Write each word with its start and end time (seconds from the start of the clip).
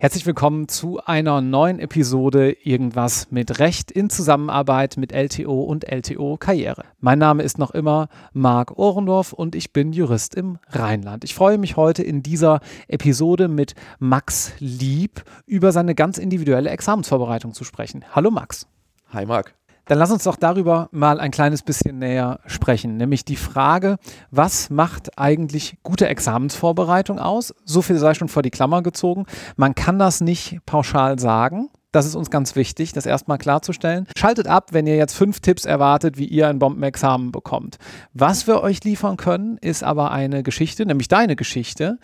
Herzlich 0.00 0.24
willkommen 0.24 0.68
zu 0.68 1.00
einer 1.04 1.40
neuen 1.40 1.80
Episode 1.80 2.52
Irgendwas 2.52 3.30
mit 3.30 3.58
Recht 3.58 3.90
in 3.90 4.08
Zusammenarbeit 4.08 4.96
mit 4.96 5.12
LTO 5.12 5.62
und 5.64 5.84
LTO 5.84 6.38
Karriere. 6.38 6.84
Mein 7.00 7.18
Name 7.18 7.42
ist 7.42 7.58
noch 7.58 7.72
immer 7.72 8.08
Marc 8.32 8.78
Ohrendorf 8.78 9.34
und 9.34 9.54
ich 9.54 9.72
bin 9.74 9.92
Jurist 9.92 10.34
im 10.34 10.58
Rheinland. 10.68 11.24
Ich 11.24 11.34
freue 11.34 11.58
mich 11.58 11.76
heute 11.76 12.02
in 12.02 12.22
dieser 12.22 12.60
Episode 12.86 13.48
mit 13.48 13.74
Max 13.98 14.52
Lieb 14.60 15.24
über 15.44 15.72
seine 15.72 15.94
ganz 15.94 16.16
individuelle 16.16 16.70
Examensvorbereitung 16.70 17.52
zu 17.52 17.64
sprechen. 17.64 18.04
Hallo 18.14 18.30
Max. 18.30 18.66
Hi 19.12 19.26
Marc. 19.26 19.57
Dann 19.88 19.98
lass 19.98 20.10
uns 20.10 20.24
doch 20.24 20.36
darüber 20.36 20.88
mal 20.92 21.18
ein 21.18 21.30
kleines 21.30 21.62
bisschen 21.62 21.98
näher 21.98 22.40
sprechen, 22.46 22.98
nämlich 22.98 23.24
die 23.24 23.36
Frage, 23.36 23.96
was 24.30 24.68
macht 24.68 25.18
eigentlich 25.18 25.78
gute 25.82 26.06
Examensvorbereitung 26.08 27.18
aus? 27.18 27.54
So 27.64 27.80
viel 27.80 27.96
sei 27.96 28.12
schon 28.12 28.28
vor 28.28 28.42
die 28.42 28.50
Klammer 28.50 28.82
gezogen. 28.82 29.24
Man 29.56 29.74
kann 29.74 29.98
das 29.98 30.20
nicht 30.20 30.58
pauschal 30.66 31.18
sagen. 31.18 31.70
Das 31.90 32.04
ist 32.04 32.16
uns 32.16 32.30
ganz 32.30 32.54
wichtig, 32.54 32.92
das 32.92 33.06
erstmal 33.06 33.38
klarzustellen. 33.38 34.06
Schaltet 34.14 34.46
ab, 34.46 34.74
wenn 34.74 34.86
ihr 34.86 34.96
jetzt 34.96 35.14
fünf 35.14 35.40
Tipps 35.40 35.64
erwartet, 35.64 36.18
wie 36.18 36.26
ihr 36.26 36.48
ein 36.48 36.58
Bombenexamen 36.58 37.32
bekommt. 37.32 37.78
Was 38.12 38.46
wir 38.46 38.62
euch 38.62 38.84
liefern 38.84 39.16
können, 39.16 39.56
ist 39.56 39.82
aber 39.82 40.10
eine 40.10 40.42
Geschichte, 40.42 40.84
nämlich 40.84 41.08
deine 41.08 41.34
Geschichte, 41.34 41.98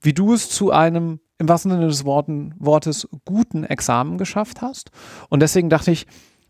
wie 0.00 0.14
du 0.14 0.32
es 0.32 0.48
zu 0.48 0.70
einem 0.70 1.20
im 1.38 1.50
wahrsten 1.50 1.70
Sinne 1.70 1.86
des 1.86 2.06
Wortes 2.06 3.08
guten 3.26 3.64
Examen 3.64 4.16
geschafft 4.16 4.62
hast. 4.62 4.90
Und 5.28 5.40
deswegen 5.40 5.68
dachte 5.68 5.90
ich, 5.90 6.06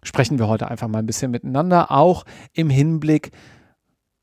sprechen 0.06 0.38
wir 0.38 0.48
heute 0.48 0.68
einfach 0.70 0.88
mal 0.88 0.98
ein 0.98 1.06
bisschen 1.06 1.30
miteinander, 1.30 1.90
auch 1.90 2.24
im 2.52 2.70
Hinblick, 2.70 3.30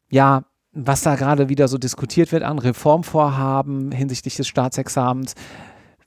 ja, 0.09 0.44
was 0.71 1.02
da 1.02 1.16
gerade 1.16 1.49
wieder 1.49 1.67
so 1.67 1.77
diskutiert 1.77 2.31
wird 2.31 2.44
an 2.44 2.58
Reformvorhaben 2.58 3.91
hinsichtlich 3.91 4.35
des 4.35 4.47
Staatsexamens, 4.47 5.35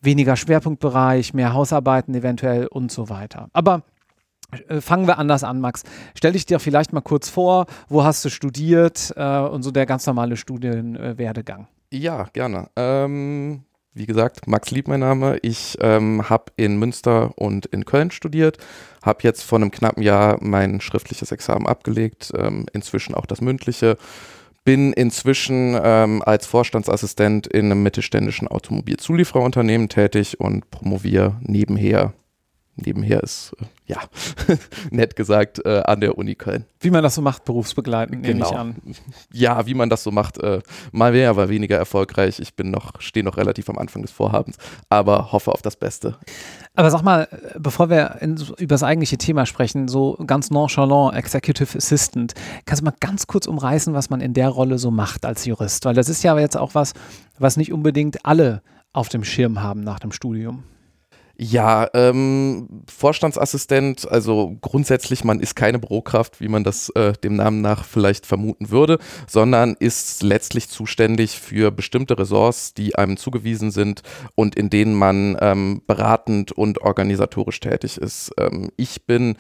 weniger 0.01 0.37
Schwerpunktbereich, 0.37 1.35
mehr 1.35 1.53
Hausarbeiten 1.53 2.15
eventuell 2.15 2.67
und 2.67 2.91
so 2.91 3.09
weiter. 3.09 3.49
Aber 3.53 3.83
äh, 4.69 4.81
fangen 4.81 5.07
wir 5.07 5.19
anders 5.19 5.45
an, 5.45 5.61
Max. 5.61 5.83
Stell 6.17 6.33
dich 6.33 6.47
dir 6.47 6.59
vielleicht 6.59 6.93
mal 6.93 7.01
kurz 7.01 7.29
vor, 7.29 7.67
wo 7.89 8.05
hast 8.05 8.25
du 8.25 8.29
studiert 8.29 9.13
äh, 9.17 9.39
und 9.39 9.63
so 9.63 9.71
der 9.71 9.87
ganz 9.87 10.07
normale 10.07 10.37
Studienwerdegang. 10.37 11.69
Ja, 11.93 12.25
gerne. 12.33 12.69
Ähm, 12.77 13.63
wie 13.97 14.07
gesagt, 14.07 14.47
Max 14.47 14.71
Lieb 14.71 14.89
mein 14.89 15.01
Name. 15.01 15.39
Ich 15.41 15.79
ähm, 15.81 16.29
habe 16.29 16.53
in 16.57 16.79
Münster 16.79 17.33
und 17.37 17.65
in 17.67 17.87
Köln 17.87 18.11
studiert, 18.11 18.59
habe 19.03 19.21
jetzt 19.23 19.43
vor 19.43 19.59
einem 19.59 19.71
knappen 19.71 20.03
Jahr 20.03 20.37
mein 20.43 20.83
schriftliches 20.83 21.33
Examen 21.33 21.67
abgelegt, 21.67 22.31
ähm, 22.37 22.67
inzwischen 22.75 23.15
auch 23.15 23.25
das 23.25 23.41
mündliche. 23.41 23.97
Bin 24.65 24.93
inzwischen 24.93 25.79
ähm, 25.83 26.23
als 26.23 26.47
Vorstandsassistent 26.47 27.47
in 27.47 27.67
einem 27.67 27.83
mittelständischen 27.83 28.49
Automobilzuliefererunternehmen 28.49 29.89
tätig 29.89 30.41
und 30.41 30.71
promoviere 30.71 31.37
nebenher 31.41 32.13
nebenher 32.77 33.23
ist, 33.23 33.55
äh, 33.61 33.65
ja, 33.87 34.01
nett 34.91 35.17
gesagt, 35.17 35.65
äh, 35.65 35.83
an 35.85 36.01
der 36.01 36.17
Uni 36.19 36.35
Köln. 36.35 36.65
Wie 36.81 36.91
man 36.91 37.03
das 37.03 37.15
so 37.15 37.23
macht, 37.23 37.45
berufsbegleitend, 37.45 38.23
nehme 38.23 38.35
genau. 38.35 38.51
ich 38.51 38.57
an. 38.57 38.77
Ja, 39.33 39.67
wie 39.67 39.75
man 39.75 39.91
das 39.91 40.03
so 40.03 40.11
macht, 40.11 40.39
äh, 40.39 40.61
mal 40.93 41.13
mehr, 41.13 41.31
aber 41.31 41.49
weniger 41.49 41.77
erfolgreich. 41.77 42.39
Ich 42.39 42.55
bin 42.55 42.71
noch, 42.71 43.01
stehe 43.01 43.25
noch 43.25 43.37
relativ 43.37 43.69
am 43.69 43.79
Anfang 43.79 44.03
des 44.03 44.11
Vorhabens, 44.11 44.57
aber 44.89 45.33
hoffe 45.33 45.53
auf 45.53 45.63
das 45.63 45.77
Beste. 45.77 46.17
Aber 46.75 46.91
sag 46.91 47.03
mal, 47.03 47.29
bevor 47.59 47.89
wir 47.89 48.17
in, 48.21 48.37
über 48.59 48.75
das 48.75 48.83
eigentliche 48.83 49.19
Thema 49.19 49.47
sprechen, 49.47 49.89
so 49.89 50.19
ganz 50.27 50.51
nonchalant, 50.51 51.17
Executive 51.17 51.77
Assistant, 51.77 52.35
kannst 52.67 52.83
du 52.83 52.85
mal 52.85 52.95
ganz 53.01 53.27
kurz 53.27 53.47
umreißen, 53.47 53.95
was 53.95 54.11
man 54.11 54.21
in 54.21 54.35
der 54.35 54.49
Rolle 54.49 54.79
so 54.79 54.91
macht 54.91 55.25
als 55.25 55.45
Jurist? 55.45 55.85
Weil 55.85 55.95
das 55.95 56.09
ist 56.09 56.23
ja 56.23 56.39
jetzt 56.39 56.57
auch 56.57 56.75
was, 56.75 56.93
was 57.39 57.57
nicht 57.57 57.73
unbedingt 57.73 58.25
alle 58.27 58.63
auf 58.93 59.09
dem 59.09 59.25
Schirm 59.25 59.63
haben 59.63 59.81
nach 59.81 59.99
dem 59.99 60.13
Studium. 60.13 60.65
Ja, 61.39 61.89
ähm, 61.93 62.83
Vorstandsassistent, 62.89 64.11
also 64.11 64.57
grundsätzlich, 64.63 65.23
man 65.23 65.41
ist 65.41 65.55
keine 65.55 65.79
Bürokraft, 65.79 66.41
wie 66.41 66.49
man 66.49 66.65
das 66.65 66.89
äh, 66.91 67.13
dem 67.13 67.37
Namen 67.37 67.61
nach 67.61 67.85
vielleicht 67.85 68.25
vermuten 68.25 68.71
würde, 68.71 68.99
sondern 69.27 69.77
ist 69.79 70.23
letztlich 70.23 70.71
zuständig 70.71 71.39
für 71.39 71.71
bestimmte 71.71 72.19
Ressorts, 72.19 72.73
die 72.73 72.95
einem 72.95 73.19
zugewiesen 73.19 73.71
sind 73.71 74.01
und 74.35 74.55
in 74.55 74.71
denen 74.71 74.95
man 74.95 75.37
ähm, 75.43 75.83
beratend 75.87 76.53
und 76.53 76.81
organisatorisch 76.81 77.61
tätig 77.61 77.99
ist. 77.99 78.33
Ähm, 78.39 78.71
ich 78.79 79.05
bin 79.05 79.37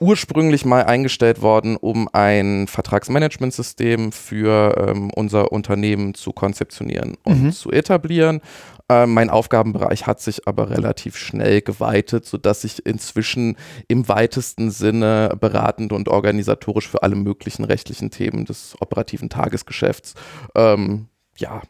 ursprünglich 0.00 0.64
mal 0.64 0.84
eingestellt 0.84 1.40
worden, 1.40 1.76
um 1.76 2.08
ein 2.12 2.66
Vertragsmanagementsystem 2.66 4.12
für 4.12 4.88
ähm, 4.88 5.10
unser 5.10 5.52
Unternehmen 5.52 6.14
zu 6.14 6.32
konzeptionieren 6.32 7.16
und 7.24 7.44
mhm. 7.44 7.52
zu 7.52 7.70
etablieren. 7.70 8.40
Äh, 8.88 9.06
mein 9.06 9.30
Aufgabenbereich 9.30 10.06
hat 10.06 10.20
sich 10.20 10.46
aber 10.46 10.70
relativ 10.70 11.16
schnell 11.16 11.62
geweitet, 11.62 12.26
sodass 12.26 12.64
ich 12.64 12.84
inzwischen 12.84 13.56
im 13.88 14.08
weitesten 14.08 14.70
Sinne 14.70 15.36
beratend 15.40 15.92
und 15.92 16.08
organisatorisch 16.08 16.88
für 16.88 17.02
alle 17.02 17.16
möglichen 17.16 17.64
rechtlichen 17.64 18.10
Themen 18.10 18.44
des 18.44 18.76
operativen 18.80 19.30
Tagesgeschäfts 19.30 20.14
ähm, 20.54 21.08
ja, 21.38 21.62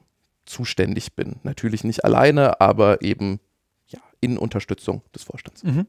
zuständig 0.45 1.15
bin. 1.15 1.37
Natürlich 1.45 1.85
nicht 1.85 2.05
alleine, 2.05 2.61
aber 2.61 3.03
eben 3.03 3.39
ja, 3.87 4.01
in 4.21 4.37
Unterstützung 4.37 5.03
des 5.15 5.23
Vorstands. 5.23 5.63
Mhm. 5.63 5.87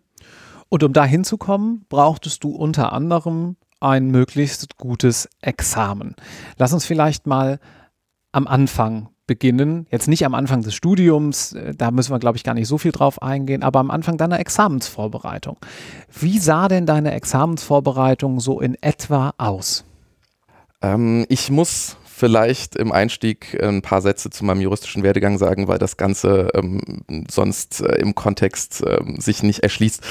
Und 0.70 0.84
um 0.84 0.94
da 0.94 1.06
hinzukommen, 1.06 1.86
brauchtest 1.90 2.44
du 2.44 2.52
unter 2.52 2.94
anderem 2.94 3.56
ein 3.80 4.08
möglichst 4.08 4.78
gutes 4.78 5.28
Examen. 5.42 6.16
Lass 6.58 6.74
uns 6.74 6.86
vielleicht 6.86 7.28
mal 7.28 7.60
am 8.32 8.48
Anfang 8.48 9.10
beginnen. 9.28 9.88
Jetzt 9.92 10.08
nicht 10.08 10.26
am 10.26 10.36
Anfang 10.36 10.62
des 10.62 10.76
Studiums, 10.76 11.54
äh, 11.54 11.74
da 11.76 11.92
müssen 11.92 12.12
wir, 12.12 12.20
glaube 12.20 12.38
ich, 12.38 12.44
gar 12.44 12.54
nicht 12.54 12.68
so 12.68 12.78
viel 12.78 12.92
drauf 12.92 13.22
eingehen, 13.22 13.64
aber 13.64 13.80
am 13.80 13.92
Anfang 13.92 14.18
deiner 14.18 14.40
Examensvorbereitung. 14.40 15.58
Wie 16.20 16.40
sah 16.40 16.68
denn 16.68 16.86
deine 16.86 17.14
Examensvorbereitung 17.14 18.40
so 18.40 18.60
in 18.60 18.76
etwa 18.82 19.34
aus? 19.38 19.86
Ähm, 20.82 21.26
ich 21.30 21.50
muss 21.50 21.98
vielleicht 22.16 22.78
im 22.78 22.94
Einstieg 22.94 23.62
ein 23.62 23.82
paar 23.82 24.02
Sätze 24.02 24.30
zu 24.30 24.46
meinem 24.46 24.62
juristischen 24.62 25.04
Werdegang 25.04 25.38
sagen, 25.38 25.68
weil 25.68 25.80
das 25.80 25.98
Ganze 25.98 26.50
ähm, 26.54 26.82
sonst 27.30 27.82
äh, 27.82 27.96
im 27.96 28.16
Kontext 28.16 28.84
ähm, 28.88 29.20
sich 29.20 29.44
nicht 29.44 29.64
erschließt. 29.64 30.02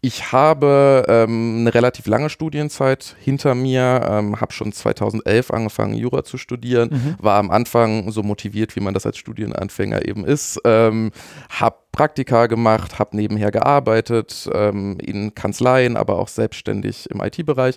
Ich 0.00 0.32
habe 0.32 1.06
ähm, 1.08 1.60
eine 1.60 1.72
relativ 1.72 2.06
lange 2.06 2.28
Studienzeit 2.28 3.16
hinter 3.20 3.54
mir, 3.54 4.06
ähm, 4.06 4.40
habe 4.40 4.52
schon 4.52 4.72
2011 4.72 5.50
angefangen, 5.50 5.94
Jura 5.94 6.24
zu 6.24 6.38
studieren, 6.38 6.90
mhm. 6.92 7.14
war 7.24 7.38
am 7.38 7.50
Anfang 7.50 8.10
so 8.10 8.22
motiviert, 8.22 8.74
wie 8.74 8.80
man 8.80 8.92
das 8.92 9.06
als 9.06 9.16
Studienanfänger 9.16 10.06
eben 10.06 10.26
ist, 10.26 10.60
ähm, 10.64 11.12
habe 11.48 11.76
Praktika 11.94 12.48
gemacht, 12.48 12.98
habe 12.98 13.16
nebenher 13.16 13.52
gearbeitet 13.52 14.50
ähm, 14.52 14.98
in 15.00 15.34
Kanzleien, 15.34 15.96
aber 15.96 16.18
auch 16.18 16.28
selbstständig 16.28 17.08
im 17.08 17.22
IT-Bereich 17.22 17.76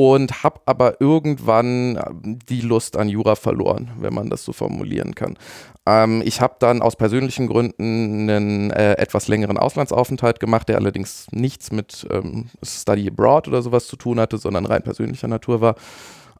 und 0.00 0.42
habe 0.42 0.62
aber 0.64 0.98
irgendwann 1.02 1.96
ähm, 1.96 2.38
die 2.48 2.62
Lust 2.62 2.96
an 2.96 3.10
Jura 3.10 3.34
verloren, 3.34 3.90
wenn 3.98 4.14
man 4.14 4.30
das 4.30 4.44
so 4.44 4.54
formulieren 4.54 5.14
kann. 5.14 5.36
Ähm, 5.84 6.22
ich 6.24 6.40
habe 6.40 6.56
dann 6.58 6.80
aus 6.80 6.96
persönlichen 6.96 7.48
Gründen 7.48 8.30
einen 8.30 8.70
äh, 8.70 8.92
etwas 8.92 9.28
längeren 9.28 9.58
Auslandsaufenthalt 9.58 10.40
gemacht, 10.40 10.70
der 10.70 10.76
allerdings 10.76 11.26
nichts 11.32 11.70
mit 11.70 12.06
ähm, 12.10 12.46
Study 12.62 13.08
Abroad 13.08 13.48
oder 13.48 13.60
sowas 13.60 13.88
zu 13.88 13.96
tun 13.96 14.18
hatte, 14.18 14.38
sondern 14.38 14.64
rein 14.64 14.82
persönlicher 14.82 15.28
Natur 15.28 15.60
war. 15.60 15.74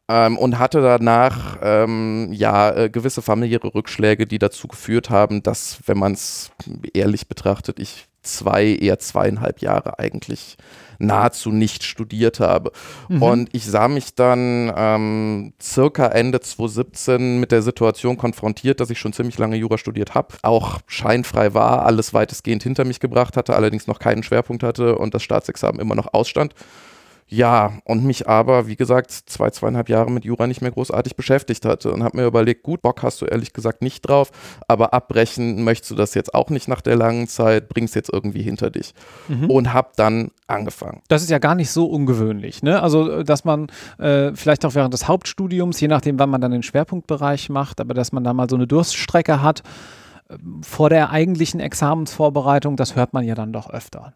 Ähm, 0.09 0.39
und 0.39 0.57
hatte 0.57 0.81
danach 0.81 1.59
ähm, 1.61 2.29
ja 2.33 2.71
äh, 2.71 2.89
gewisse 2.89 3.21
familiäre 3.21 3.75
Rückschläge, 3.75 4.25
die 4.25 4.39
dazu 4.39 4.67
geführt 4.69 5.11
haben, 5.11 5.43
dass, 5.43 5.81
wenn 5.85 5.99
man 5.99 6.13
es 6.13 6.51
ehrlich 6.95 7.27
betrachtet, 7.27 7.79
ich 7.79 8.07
zwei, 8.21 8.65
eher 8.65 8.99
zweieinhalb 8.99 9.59
Jahre 9.59 9.99
eigentlich 9.99 10.57
nahezu 11.01 11.51
nicht 11.51 11.83
studiert 11.83 12.39
habe. 12.39 12.71
Mhm. 13.09 13.21
Und 13.21 13.49
ich 13.53 13.65
sah 13.65 13.87
mich 13.87 14.15
dann 14.15 14.71
ähm, 14.75 15.53
circa 15.61 16.07
Ende 16.07 16.39
2017 16.39 17.39
mit 17.39 17.51
der 17.51 17.61
Situation 17.61 18.17
konfrontiert, 18.17 18.79
dass 18.79 18.89
ich 18.89 18.99
schon 18.99 19.13
ziemlich 19.13 19.37
lange 19.37 19.55
Jura 19.55 19.77
studiert 19.77 20.13
habe, 20.13 20.35
auch 20.43 20.79
scheinfrei 20.87 21.53
war, 21.53 21.85
alles 21.85 22.13
weitestgehend 22.13 22.63
hinter 22.63 22.85
mich 22.85 22.99
gebracht 22.99 23.35
hatte, 23.35 23.55
allerdings 23.55 23.87
noch 23.87 23.99
keinen 23.99 24.23
Schwerpunkt 24.23 24.63
hatte 24.63 24.97
und 24.97 25.13
das 25.13 25.23
Staatsexamen 25.23 25.81
immer 25.81 25.95
noch 25.95 26.13
ausstand. 26.13 26.53
Ja, 27.33 27.79
und 27.85 28.03
mich 28.03 28.27
aber, 28.27 28.67
wie 28.67 28.75
gesagt, 28.75 29.09
zwei, 29.09 29.49
zweieinhalb 29.51 29.87
Jahre 29.87 30.11
mit 30.11 30.25
Jura 30.25 30.47
nicht 30.47 30.61
mehr 30.61 30.71
großartig 30.71 31.15
beschäftigt 31.15 31.63
hatte 31.63 31.93
und 31.93 32.03
habe 32.03 32.17
mir 32.17 32.25
überlegt, 32.25 32.61
gut, 32.61 32.81
Bock 32.81 33.03
hast 33.03 33.21
du 33.21 33.25
ehrlich 33.25 33.53
gesagt 33.53 33.81
nicht 33.81 34.01
drauf, 34.01 34.31
aber 34.67 34.93
abbrechen 34.93 35.63
möchtest 35.63 35.91
du 35.91 35.95
das 35.95 36.13
jetzt 36.13 36.33
auch 36.33 36.49
nicht 36.49 36.67
nach 36.67 36.81
der 36.81 36.97
langen 36.97 37.29
Zeit, 37.29 37.69
bringst 37.69 37.95
jetzt 37.95 38.11
irgendwie 38.11 38.41
hinter 38.41 38.69
dich. 38.69 38.93
Mhm. 39.29 39.49
Und 39.49 39.71
habe 39.71 39.91
dann 39.95 40.31
angefangen. 40.47 41.03
Das 41.07 41.23
ist 41.23 41.29
ja 41.29 41.39
gar 41.39 41.55
nicht 41.55 41.71
so 41.71 41.85
ungewöhnlich, 41.85 42.63
ne? 42.63 42.83
Also, 42.83 43.23
dass 43.23 43.45
man 43.45 43.67
äh, 43.97 44.33
vielleicht 44.35 44.65
auch 44.65 44.75
während 44.75 44.93
des 44.93 45.07
Hauptstudiums, 45.07 45.79
je 45.79 45.87
nachdem, 45.87 46.19
wann 46.19 46.29
man 46.29 46.41
dann 46.41 46.51
den 46.51 46.63
Schwerpunktbereich 46.63 47.47
macht, 47.47 47.79
aber 47.79 47.93
dass 47.93 48.11
man 48.11 48.25
da 48.25 48.33
mal 48.33 48.49
so 48.49 48.57
eine 48.57 48.67
Durststrecke 48.67 49.41
hat, 49.41 49.63
äh, 50.27 50.35
vor 50.63 50.89
der 50.89 51.11
eigentlichen 51.11 51.61
Examensvorbereitung, 51.61 52.75
das 52.75 52.97
hört 52.97 53.13
man 53.13 53.23
ja 53.23 53.35
dann 53.35 53.53
doch 53.53 53.69
öfter. 53.69 54.11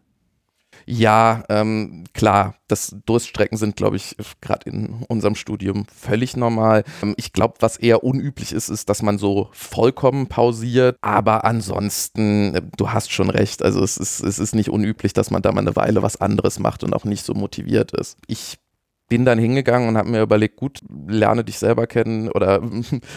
Ja, 0.88 1.42
ähm, 1.48 2.04
klar, 2.14 2.54
das 2.68 2.94
Durststrecken 3.06 3.58
sind, 3.58 3.74
glaube 3.74 3.96
ich, 3.96 4.16
gerade 4.40 4.70
in 4.70 5.04
unserem 5.08 5.34
Studium 5.34 5.84
völlig 5.92 6.36
normal. 6.36 6.84
Ähm, 7.02 7.14
ich 7.16 7.32
glaube, 7.32 7.54
was 7.58 7.76
eher 7.76 8.04
unüblich 8.04 8.52
ist, 8.52 8.68
ist, 8.68 8.88
dass 8.88 9.02
man 9.02 9.18
so 9.18 9.48
vollkommen 9.52 10.28
pausiert. 10.28 10.96
Aber 11.00 11.44
ansonsten, 11.44 12.54
äh, 12.54 12.62
du 12.76 12.90
hast 12.92 13.10
schon 13.10 13.30
recht. 13.30 13.64
Also 13.64 13.82
es 13.82 13.96
ist, 13.96 14.20
es 14.20 14.38
ist 14.38 14.54
nicht 14.54 14.70
unüblich, 14.70 15.12
dass 15.12 15.32
man 15.32 15.42
da 15.42 15.50
mal 15.50 15.60
eine 15.60 15.74
Weile 15.74 16.02
was 16.04 16.20
anderes 16.20 16.60
macht 16.60 16.84
und 16.84 16.94
auch 16.94 17.04
nicht 17.04 17.24
so 17.24 17.34
motiviert 17.34 17.90
ist. 17.92 18.16
Ich 18.28 18.58
bin 19.08 19.24
dann 19.24 19.38
hingegangen 19.38 19.88
und 19.88 19.96
habe 19.96 20.10
mir 20.10 20.22
überlegt, 20.22 20.56
gut, 20.56 20.80
lerne 21.06 21.44
dich 21.44 21.58
selber 21.58 21.86
kennen 21.86 22.28
oder 22.28 22.60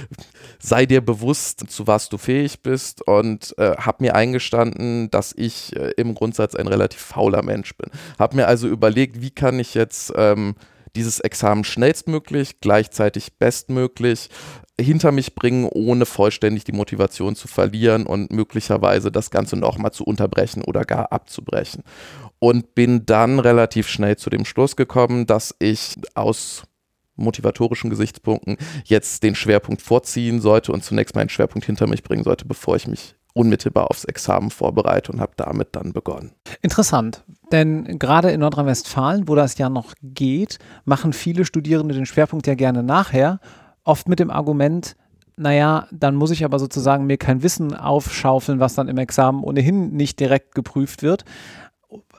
sei 0.59 0.85
dir 0.85 1.01
bewusst, 1.01 1.63
zu 1.69 1.87
was 1.87 2.09
du 2.09 2.17
fähig 2.17 2.61
bist 2.61 3.05
und 3.07 3.55
äh, 3.57 3.75
habe 3.77 4.03
mir 4.03 4.15
eingestanden, 4.15 5.09
dass 5.09 5.33
ich 5.35 5.75
äh, 5.75 5.91
im 5.97 6.13
Grundsatz 6.13 6.55
ein 6.55 6.67
relativ 6.67 7.01
fauler 7.01 7.43
Mensch 7.43 7.75
bin. 7.75 7.89
Habe 8.19 8.35
mir 8.35 8.47
also 8.47 8.67
überlegt, 8.67 9.21
wie 9.21 9.31
kann 9.31 9.59
ich 9.59 9.73
jetzt 9.73 10.13
ähm, 10.15 10.55
dieses 10.95 11.19
Examen 11.19 11.63
schnellstmöglich, 11.63 12.61
gleichzeitig 12.61 13.37
bestmöglich 13.37 14.29
hinter 14.79 15.11
mich 15.11 15.35
bringen, 15.35 15.67
ohne 15.69 16.05
vollständig 16.05 16.63
die 16.63 16.71
Motivation 16.71 17.35
zu 17.35 17.47
verlieren 17.47 18.05
und 18.05 18.31
möglicherweise 18.31 19.11
das 19.11 19.29
Ganze 19.29 19.57
nochmal 19.57 19.91
zu 19.91 20.03
unterbrechen 20.03 20.63
oder 20.63 20.85
gar 20.85 21.11
abzubrechen 21.11 21.83
und 22.39 22.73
bin 22.73 23.05
dann 23.05 23.39
relativ 23.39 23.87
schnell 23.87 24.17
zu 24.17 24.29
dem 24.29 24.45
Schluss 24.45 24.75
gekommen, 24.75 25.27
dass 25.27 25.55
ich 25.59 25.95
aus 26.15 26.63
motivatorischen 27.15 27.89
Gesichtspunkten 27.89 28.57
jetzt 28.85 29.23
den 29.23 29.35
Schwerpunkt 29.35 29.81
vorziehen 29.81 30.39
sollte 30.39 30.71
und 30.71 30.83
zunächst 30.83 31.15
meinen 31.15 31.29
Schwerpunkt 31.29 31.65
hinter 31.65 31.85
mich 31.85 32.01
bringen 32.01 32.23
sollte, 32.23 32.45
bevor 32.45 32.77
ich 32.77 32.87
mich 32.87 33.15
unmittelbar 33.33 33.91
aufs 33.91 34.05
Examen 34.05 34.49
vorbereite 34.49 35.11
und 35.11 35.21
habe 35.21 35.33
damit 35.35 35.69
dann 35.73 35.93
begonnen. 35.93 36.31
Interessant, 36.61 37.23
denn 37.51 37.99
gerade 37.99 38.31
in 38.31 38.39
Nordrhein-Westfalen, 38.39 39.27
wo 39.27 39.35
das 39.35 39.57
ja 39.57 39.69
noch 39.69 39.93
geht, 40.01 40.57
machen 40.85 41.13
viele 41.13 41.45
Studierende 41.45 41.93
den 41.93 42.05
Schwerpunkt 42.05 42.47
ja 42.47 42.55
gerne 42.55 42.81
nachher, 42.81 43.39
oft 43.83 44.09
mit 44.09 44.19
dem 44.19 44.31
Argument, 44.31 44.95
naja, 45.37 45.87
dann 45.91 46.15
muss 46.15 46.31
ich 46.31 46.43
aber 46.43 46.59
sozusagen 46.59 47.05
mir 47.05 47.17
kein 47.17 47.43
Wissen 47.43 47.73
aufschaufeln, 47.73 48.59
was 48.59 48.75
dann 48.75 48.89
im 48.89 48.97
Examen 48.97 49.43
ohnehin 49.43 49.91
nicht 49.93 50.19
direkt 50.19 50.53
geprüft 50.53 51.01
wird 51.01 51.23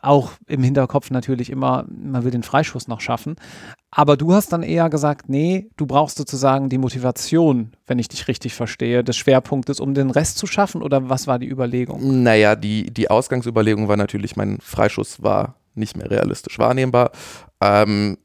auch 0.03 0.33
im 0.47 0.63
Hinterkopf 0.63 1.11
natürlich 1.11 1.51
immer, 1.51 1.85
man 1.89 2.25
will 2.25 2.31
den 2.31 2.43
Freischuss 2.43 2.89
noch 2.89 3.01
schaffen. 3.01 3.37
Aber 3.91 4.17
du 4.17 4.33
hast 4.33 4.53
dann 4.53 4.63
eher 4.63 4.89
gesagt, 4.89 5.29
nee, 5.29 5.69
du 5.77 5.87
brauchst 5.87 6.17
sozusagen 6.17 6.69
die 6.69 6.79
Motivation, 6.79 7.73
wenn 7.87 7.99
ich 7.99 8.09
dich 8.09 8.29
richtig 8.29 8.55
verstehe, 8.55 9.03
des 9.03 9.17
Schwerpunktes, 9.17 9.81
um 9.81 9.95
den 9.95 10.11
Rest 10.11 10.39
zu 10.39 10.47
schaffen 10.47 10.83
oder 10.83 11.09
was 11.09 11.27
war 11.27 11.39
die 11.39 11.49
Überlegung? 11.49 12.23
Naja, 12.23 12.55
die, 12.55 12.91
die 12.91 13.11
Ausgangsüberlegung 13.11 13.89
war 13.89 13.97
natürlich, 13.97 14.37
mein 14.37 14.59
Freischuss 14.61 15.23
war 15.23 15.57
nicht 15.75 15.97
mehr 15.97 16.11
realistisch 16.11 16.59
wahrnehmbar. 16.59 17.11
Ähm, 17.61 18.17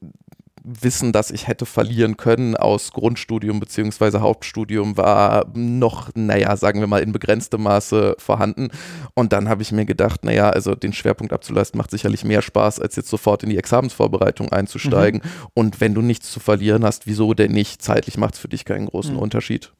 Wissen, 0.65 1.12
das 1.12 1.31
ich 1.31 1.47
hätte 1.47 1.65
verlieren 1.65 2.17
können 2.17 2.56
aus 2.56 2.91
Grundstudium 2.91 3.59
bzw. 3.59 4.19
Hauptstudium, 4.19 4.97
war 4.97 5.45
noch, 5.53 6.09
naja, 6.15 6.57
sagen 6.57 6.79
wir 6.79 6.88
mal, 6.88 7.03
in 7.03 7.12
begrenztem 7.12 7.63
Maße 7.63 8.15
vorhanden. 8.17 8.69
Und 9.13 9.31
dann 9.31 9.47
habe 9.47 9.62
ich 9.62 9.71
mir 9.71 9.85
gedacht, 9.85 10.25
naja, 10.25 10.50
also 10.50 10.73
den 10.73 10.94
Schwerpunkt 10.94 11.33
abzuleisten 11.33 11.77
macht 11.77 11.91
sicherlich 11.91 12.25
mehr 12.25 12.41
Spaß, 12.41 12.79
als 12.79 12.95
jetzt 12.95 13.09
sofort 13.09 13.44
in 13.44 13.50
die 13.50 13.57
Examensvorbereitung 13.57 14.51
einzusteigen. 14.51 15.21
Mhm. 15.23 15.47
Und 15.53 15.81
wenn 15.81 15.94
du 15.94 16.01
nichts 16.01 16.31
zu 16.31 16.39
verlieren 16.39 16.83
hast, 16.83 17.06
wieso 17.06 17.33
denn 17.33 17.51
nicht? 17.51 17.81
Zeitlich 17.81 18.17
macht 18.17 18.33
es 18.33 18.39
für 18.39 18.50
dich 18.50 18.65
keinen 18.65 18.88
großen 18.88 19.13
mhm. 19.13 19.19
Unterschied. 19.19 19.71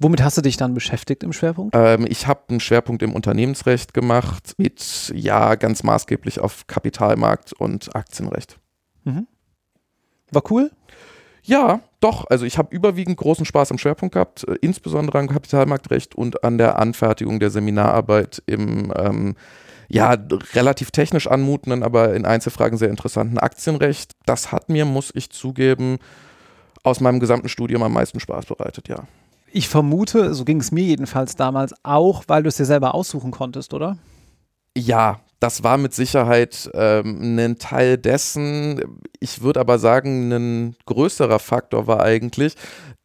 Womit 0.00 0.22
hast 0.22 0.36
du 0.38 0.42
dich 0.42 0.56
dann 0.56 0.74
beschäftigt 0.74 1.24
im 1.24 1.32
Schwerpunkt? 1.32 1.74
Ähm, 1.76 2.06
ich 2.08 2.28
habe 2.28 2.42
einen 2.48 2.60
Schwerpunkt 2.60 3.02
im 3.02 3.14
Unternehmensrecht 3.14 3.94
gemacht, 3.94 4.54
mit 4.56 5.12
ja 5.14 5.56
ganz 5.56 5.82
maßgeblich 5.82 6.38
auf 6.38 6.68
Kapitalmarkt 6.68 7.52
und 7.52 7.94
Aktienrecht. 7.96 8.60
Mhm. 9.04 9.26
War 10.30 10.42
cool? 10.50 10.70
Ja, 11.42 11.80
doch. 12.00 12.26
Also 12.28 12.44
ich 12.44 12.58
habe 12.58 12.74
überwiegend 12.74 13.16
großen 13.16 13.46
Spaß 13.46 13.70
am 13.70 13.78
Schwerpunkt 13.78 14.14
gehabt, 14.14 14.46
äh, 14.46 14.56
insbesondere 14.60 15.18
am 15.18 15.28
Kapitalmarktrecht 15.28 16.14
und 16.14 16.44
an 16.44 16.58
der 16.58 16.78
Anfertigung 16.78 17.40
der 17.40 17.50
Seminararbeit 17.50 18.42
im 18.46 18.92
ähm, 18.96 19.36
ja, 19.88 20.14
relativ 20.52 20.90
technisch 20.90 21.26
anmutenden, 21.26 21.82
aber 21.82 22.14
in 22.14 22.26
Einzelfragen 22.26 22.76
sehr 22.78 22.90
interessanten 22.90 23.38
Aktienrecht. 23.38 24.12
Das 24.26 24.52
hat 24.52 24.68
mir, 24.68 24.84
muss 24.84 25.10
ich 25.14 25.30
zugeben, 25.30 25.98
aus 26.82 27.00
meinem 27.00 27.20
gesamten 27.20 27.48
Studium 27.48 27.82
am 27.82 27.94
meisten 27.94 28.20
Spaß 28.20 28.46
bereitet, 28.46 28.88
ja. 28.88 29.04
Ich 29.50 29.68
vermute, 29.68 30.34
so 30.34 30.44
ging 30.44 30.60
es 30.60 30.72
mir 30.72 30.84
jedenfalls 30.84 31.36
damals 31.36 31.74
auch, 31.82 32.24
weil 32.26 32.42
du 32.42 32.50
es 32.50 32.56
dir 32.56 32.66
selber 32.66 32.94
aussuchen 32.94 33.30
konntest, 33.30 33.72
oder? 33.72 33.96
Ja, 34.76 35.20
das 35.40 35.62
war 35.62 35.78
mit 35.78 35.94
Sicherheit 35.94 36.70
ähm, 36.74 37.38
ein 37.38 37.58
Teil 37.58 37.96
dessen. 37.96 38.80
Ich 39.20 39.42
würde 39.42 39.60
aber 39.60 39.78
sagen, 39.78 40.32
ein 40.32 40.76
größerer 40.86 41.38
Faktor 41.38 41.86
war 41.86 42.02
eigentlich, 42.02 42.54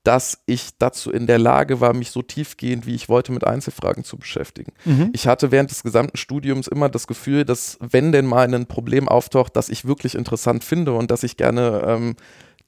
dass 0.04 0.40
ich 0.46 0.78
dazu 0.78 1.12
in 1.12 1.28
der 1.28 1.40
Lage 1.40 1.80
war, 1.80 1.94
mich 1.94 2.12
so 2.12 2.22
tiefgehend, 2.22 2.86
wie 2.86 2.96
ich 2.96 3.08
wollte, 3.08 3.32
mit 3.32 3.46
Einzelfragen 3.46 4.04
zu 4.04 4.18
beschäftigen. 4.18 4.74
Mhm. 4.84 5.12
Ich 5.14 5.28
hatte 5.28 5.52
während 5.52 5.72
des 5.72 5.84
gesamten 5.84 6.18
Studiums 6.18 6.68
immer 6.68 6.90
das 6.90 7.08
Gefühl, 7.08 7.46
dass 7.46 7.78
wenn 7.80 8.12
denn 8.12 8.26
mal 8.26 8.54
ein 8.54 8.66
Problem 8.66 9.08
auftaucht, 9.08 9.56
das 9.56 9.70
ich 9.70 9.86
wirklich 9.86 10.16
interessant 10.16 10.64
finde 10.64 10.94
und 10.94 11.10
dass 11.10 11.24
ich 11.24 11.38
gerne 11.38 11.84
ähm, 11.88 12.16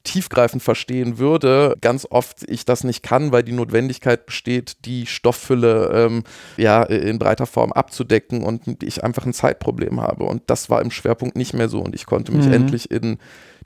tiefgreifend 0.06 0.62
verstehen 0.62 1.18
würde, 1.18 1.76
ganz 1.80 2.06
oft 2.08 2.48
ich 2.48 2.64
das 2.64 2.84
nicht 2.84 3.02
kann, 3.02 3.32
weil 3.32 3.42
die 3.42 3.52
Notwendigkeit 3.52 4.24
besteht, 4.24 4.84
die 4.86 5.06
Stofffülle 5.06 5.90
ähm, 5.92 6.22
ja 6.56 6.82
in 6.84 7.18
breiter 7.18 7.46
Form 7.46 7.72
abzudecken 7.72 8.42
und 8.42 8.82
ich 8.82 9.04
einfach 9.04 9.26
ein 9.26 9.34
Zeitproblem 9.34 10.00
habe. 10.00 10.24
Und 10.24 10.42
das 10.46 10.70
war 10.70 10.80
im 10.80 10.90
Schwerpunkt 10.90 11.36
nicht 11.36 11.52
mehr 11.52 11.68
so 11.68 11.80
und 11.80 11.94
ich 11.94 12.06
konnte 12.06 12.32
mich 12.32 12.46
mhm. 12.46 12.52
endlich 12.52 12.90
in 12.90 13.18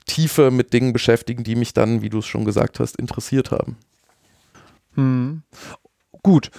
Tiefe 0.05 0.51
mit 0.51 0.73
Dingen 0.73 0.93
beschäftigen, 0.93 1.43
die 1.43 1.55
mich 1.55 1.73
dann, 1.73 2.01
wie 2.01 2.09
du 2.09 2.19
es 2.19 2.25
schon 2.25 2.43
gesagt 2.43 2.79
hast, 2.79 2.97
interessiert 2.97 3.51
haben. 3.51 3.77
Mhm. 4.95 5.43
Gut. 6.23 6.51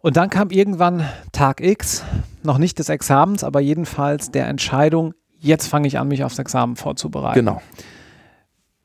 Und 0.00 0.16
dann 0.16 0.30
kam 0.30 0.48
irgendwann 0.50 1.06
Tag 1.32 1.60
X, 1.60 2.02
noch 2.42 2.56
nicht 2.56 2.78
des 2.78 2.88
Examens, 2.88 3.44
aber 3.44 3.60
jedenfalls 3.60 4.30
der 4.30 4.48
Entscheidung, 4.48 5.12
jetzt 5.38 5.66
fange 5.66 5.86
ich 5.86 5.98
an, 5.98 6.08
mich 6.08 6.24
aufs 6.24 6.38
Examen 6.38 6.76
vorzubereiten. 6.76 7.34
Genau. 7.34 7.60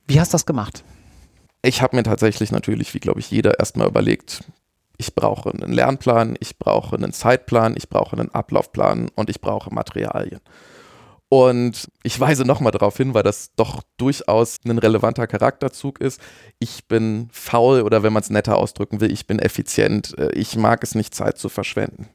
Wie 0.08 0.20
hast 0.20 0.34
du 0.34 0.36
das 0.36 0.46
gemacht? 0.46 0.84
Ich 1.62 1.82
habe 1.82 1.96
mir 1.96 2.04
tatsächlich 2.04 2.52
natürlich, 2.52 2.94
wie 2.94 3.00
glaube 3.00 3.20
ich 3.20 3.32
jeder, 3.32 3.60
erstmal 3.60 3.88
überlegt, 3.88 4.44
ich 4.98 5.16
brauche 5.16 5.52
einen 5.52 5.74
Lernplan, 5.74 6.36
ich 6.40 6.58
brauche 6.58 6.96
einen 6.96 7.12
Zeitplan, 7.12 7.76
ich 7.76 7.90
brauche 7.90 8.16
einen 8.16 8.34
Ablaufplan 8.34 9.10
und 9.16 9.30
ich 9.30 9.42
brauche 9.42 9.74
Materialien. 9.74 10.42
Und 11.28 11.90
ich 12.04 12.20
weise 12.20 12.46
nochmal 12.46 12.72
darauf 12.72 12.98
hin, 12.98 13.14
weil 13.14 13.24
das 13.24 13.52
doch 13.56 13.82
durchaus 13.98 14.60
ein 14.64 14.78
relevanter 14.78 15.26
Charakterzug 15.26 16.00
ist. 16.00 16.22
Ich 16.60 16.88
bin 16.88 17.30
faul 17.32 17.82
oder 17.82 18.04
wenn 18.04 18.14
man 18.14 18.22
es 18.22 18.30
netter 18.30 18.58
ausdrücken 18.58 19.02
will, 19.02 19.12
ich 19.12 19.26
bin 19.26 19.40
effizient. 19.40 20.18
Äh, 20.18 20.32
ich 20.34 20.56
mag 20.56 20.84
es 20.84 20.94
nicht, 20.94 21.16
Zeit 21.16 21.38
zu 21.38 21.50
verschwenden. 21.50 22.08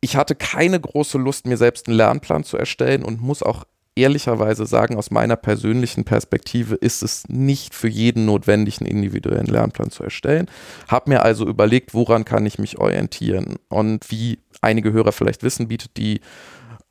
Ich 0.00 0.16
hatte 0.16 0.34
keine 0.34 0.78
große 0.78 1.16
Lust, 1.16 1.46
mir 1.46 1.56
selbst 1.56 1.88
einen 1.88 1.96
Lernplan 1.96 2.44
zu 2.44 2.58
erstellen 2.58 3.02
und 3.02 3.22
muss 3.22 3.42
auch 3.42 3.64
ehrlicherweise 3.96 4.66
sagen, 4.66 4.96
aus 4.96 5.10
meiner 5.10 5.36
persönlichen 5.36 6.04
Perspektive 6.04 6.74
ist 6.74 7.02
es 7.02 7.28
nicht 7.28 7.74
für 7.74 7.88
jeden 7.88 8.24
notwendig, 8.26 8.80
einen 8.80 8.90
individuellen 8.90 9.46
Lernplan 9.46 9.90
zu 9.90 10.02
erstellen. 10.02 10.46
Habe 10.88 11.10
mir 11.10 11.22
also 11.22 11.46
überlegt, 11.46 11.94
woran 11.94 12.24
kann 12.24 12.46
ich 12.46 12.58
mich 12.58 12.78
orientieren. 12.78 13.56
Und 13.68 14.10
wie 14.10 14.40
einige 14.60 14.92
Hörer 14.92 15.12
vielleicht 15.12 15.42
wissen, 15.42 15.68
bietet 15.68 15.96
die 15.96 16.20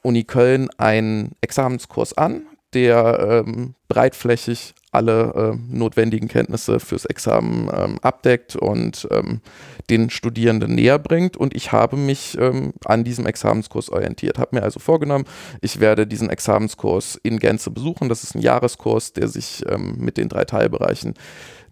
Uni 0.01 0.23
Köln 0.23 0.69
einen 0.77 1.31
Examenskurs 1.41 2.17
an, 2.17 2.43
der 2.73 3.43
ähm, 3.45 3.75
breitflächig 3.87 4.73
alle 4.93 5.55
äh, 5.55 5.75
notwendigen 5.75 6.27
Kenntnisse 6.27 6.79
fürs 6.79 7.05
Examen 7.05 7.69
ähm, 7.73 7.97
abdeckt 8.01 8.55
und 8.55 9.07
ähm, 9.11 9.41
den 9.89 10.09
Studierenden 10.11 10.75
näher 10.75 10.99
bringt. 10.99 11.35
Und 11.35 11.55
ich 11.55 11.71
habe 11.71 11.97
mich 11.97 12.37
ähm, 12.39 12.73
an 12.85 13.03
diesem 13.03 13.25
Examenskurs 13.25 13.89
orientiert, 13.89 14.37
habe 14.37 14.55
mir 14.55 14.63
also 14.63 14.79
vorgenommen, 14.79 15.25
ich 15.61 15.79
werde 15.79 16.05
diesen 16.05 16.29
Examenskurs 16.29 17.19
in 17.23 17.39
Gänze 17.39 17.71
besuchen. 17.71 18.07
Das 18.07 18.23
ist 18.23 18.35
ein 18.35 18.41
Jahreskurs, 18.41 19.13
der 19.13 19.27
sich 19.27 19.63
ähm, 19.67 19.95
mit 19.97 20.17
den 20.17 20.29
drei 20.29 20.45
Teilbereichen 20.45 21.15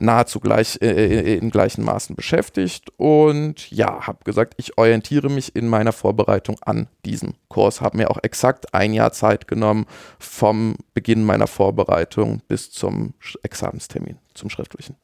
nahezu 0.01 0.39
gleich 0.39 0.79
äh, 0.81 0.87
äh, 0.87 1.37
in 1.37 1.49
gleichen 1.49 1.83
Maßen 1.83 2.15
beschäftigt 2.15 2.91
und 2.97 3.69
ja, 3.71 4.07
habe 4.07 4.23
gesagt, 4.23 4.55
ich 4.57 4.77
orientiere 4.77 5.29
mich 5.29 5.55
in 5.55 5.67
meiner 5.67 5.91
Vorbereitung 5.93 6.57
an 6.61 6.87
diesem 7.05 7.33
Kurs, 7.47 7.81
habe 7.81 7.97
mir 7.97 8.09
auch 8.09 8.19
exakt 8.21 8.73
ein 8.73 8.93
Jahr 8.93 9.11
Zeit 9.11 9.47
genommen 9.47 9.85
vom 10.19 10.75
Beginn 10.93 11.23
meiner 11.23 11.47
Vorbereitung 11.47 12.41
bis 12.47 12.71
zum 12.71 13.13
Examenstermin, 13.43 14.17
zum 14.33 14.49
schriftlichen. 14.49 14.95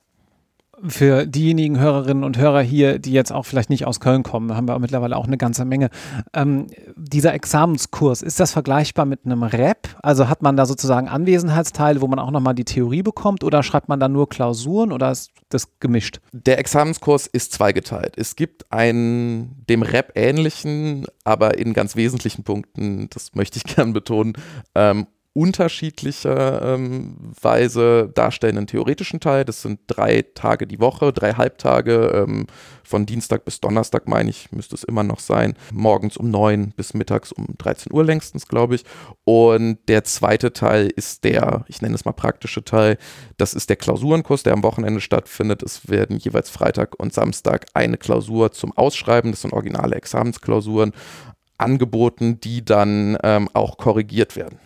Für 0.86 1.26
diejenigen 1.26 1.80
Hörerinnen 1.80 2.24
und 2.24 2.38
Hörer 2.38 2.62
hier, 2.62 3.00
die 3.00 3.12
jetzt 3.12 3.32
auch 3.32 3.46
vielleicht 3.46 3.70
nicht 3.70 3.86
aus 3.86 4.00
Köln 4.00 4.24
kommen, 4.24 4.56
haben 4.56 4.68
wir 4.68 4.78
mittlerweile 4.80 5.16
auch 5.16 5.26
eine 5.26 5.38
ganze 5.38 5.66
Menge. 5.66 5.90
Ähm, 6.34 6.68
dieser 6.96 7.34
Examenskurs, 7.34 8.22
ist 8.22 8.40
das 8.40 8.52
vergleichbar 8.52 9.06
mit 9.06 9.26
einem 9.26 9.44
Rap? 9.44 9.90
Also 10.04 10.30
hat 10.30 10.42
man 10.42 10.56
da 10.56 10.66
sozusagen 10.66 11.08
Anwesenheitsteile, 11.08 12.02
wo 12.02 12.08
man 12.08 12.20
auch 12.20 12.32
nochmal 12.32 12.54
die 12.54 12.66
Theorie 12.66 13.02
bekommt 13.02 13.44
oder 13.44 13.64
schreibt 13.64 13.90
man 13.90 14.00
da 14.00 14.08
nur 14.08 14.30
Klausuren 14.30 14.92
oder 14.92 15.12
ist 15.12 15.32
das 15.50 15.80
gemischt? 15.80 16.20
Der 16.32 16.60
Examenskurs 16.60 17.26
ist 17.26 17.54
zweigeteilt. 17.54 18.14
Es 18.18 18.36
gibt 18.36 18.72
einen 18.72 19.66
dem 19.70 19.82
Rap 19.82 20.12
ähnlichen, 20.16 21.08
aber 21.24 21.58
in 21.58 21.74
ganz 21.74 21.96
wesentlichen 21.96 22.44
Punkten, 22.44 23.10
das 23.10 23.34
möchte 23.34 23.58
ich 23.58 23.64
gern 23.76 23.94
betonen, 23.94 24.34
ähm, 24.76 25.08
unterschiedlicher 25.38 26.74
ähm, 26.74 27.16
Weise 27.40 28.10
darstellenden 28.12 28.66
theoretischen 28.66 29.20
Teil. 29.20 29.46
Das 29.46 29.62
sind 29.62 29.82
drei 29.86 30.26
Tage 30.34 30.66
die 30.66 30.80
Woche, 30.80 31.14
drei 31.14 31.34
Halbtage, 31.34 32.26
ähm, 32.28 32.48
von 32.84 33.06
Dienstag 33.06 33.46
bis 33.46 33.60
Donnerstag, 33.60 34.08
meine 34.08 34.32
ich, 34.32 34.52
müsste 34.52 34.74
es 34.74 34.84
immer 34.84 35.04
noch 35.04 35.20
sein. 35.20 35.54
Morgens 35.72 36.18
um 36.18 36.32
neun 36.32 36.74
bis 36.76 36.96
mittags 36.96 37.32
um 37.32 37.46
13 37.56 37.94
Uhr 37.94 38.04
längstens, 38.04 38.48
glaube 38.48 38.76
ich. 38.76 38.86
Und 39.26 39.78
der 39.88 40.04
zweite 40.06 40.54
Teil 40.54 40.88
ist 40.96 41.24
der, 41.24 41.66
ich 41.68 41.84
nenne 41.84 41.94
es 41.94 42.06
mal 42.06 42.14
praktische 42.14 42.64
Teil, 42.64 42.98
das 43.38 43.54
ist 43.54 43.70
der 43.70 43.76
Klausurenkurs, 43.76 44.42
der 44.42 44.54
am 44.54 44.64
Wochenende 44.64 45.02
stattfindet. 45.02 45.62
Es 45.62 45.88
werden 45.88 46.18
jeweils 46.18 46.50
Freitag 46.50 47.00
und 47.00 47.14
Samstag 47.14 47.68
eine 47.76 47.98
Klausur 47.98 48.54
zum 48.54 48.76
Ausschreiben, 48.76 49.30
das 49.30 49.44
sind 49.44 49.54
originale 49.54 49.98
Examensklausuren, 49.98 50.94
angeboten, 51.60 52.40
die 52.40 52.66
dann 52.66 53.20
ähm, 53.22 53.50
auch 53.54 53.78
korrigiert 53.78 54.36
werden. 54.36 54.60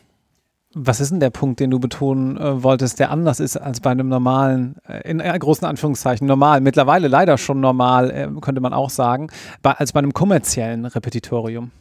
Was 0.74 1.02
ist 1.02 1.12
denn 1.12 1.20
der 1.20 1.32
Punkt, 1.32 1.60
den 1.60 1.70
du 1.70 1.80
betonen 1.80 2.38
äh, 2.38 2.64
wolltest, 2.64 3.00
der 3.00 3.12
anders 3.12 3.42
ist 3.42 3.58
als 3.58 3.82
bei 3.82 3.92
einem 3.92 4.08
normalen, 4.08 4.78
äh, 4.88 5.10
in 5.10 5.20
äh, 5.20 5.38
großen 5.38 5.68
Anführungszeichen 5.68 6.26
normal, 6.26 6.62
mittlerweile 6.62 7.10
leider 7.10 7.38
schon 7.38 7.60
normal, 7.60 8.10
äh, 8.12 8.30
könnte 8.40 8.62
man 8.62 8.74
auch 8.74 8.90
sagen, 8.90 9.30
bei, 9.62 9.72
als 9.72 9.92
bei 9.92 10.00
einem 10.00 10.14
kommerziellen 10.14 10.86
Repetitorium? 10.86 11.72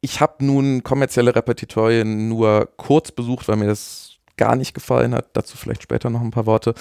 Ich 0.00 0.20
habe 0.20 0.44
nun 0.44 0.82
kommerzielle 0.82 1.34
Repetitorien 1.34 2.28
nur 2.28 2.68
kurz 2.76 3.12
besucht, 3.12 3.48
weil 3.48 3.56
mir 3.56 3.66
das 3.66 4.16
gar 4.36 4.56
nicht 4.56 4.74
gefallen 4.74 5.14
hat. 5.14 5.28
Dazu 5.34 5.56
vielleicht 5.56 5.82
später 5.82 6.10
noch 6.10 6.20
ein 6.20 6.30
paar 6.30 6.46
Worte. 6.46 6.74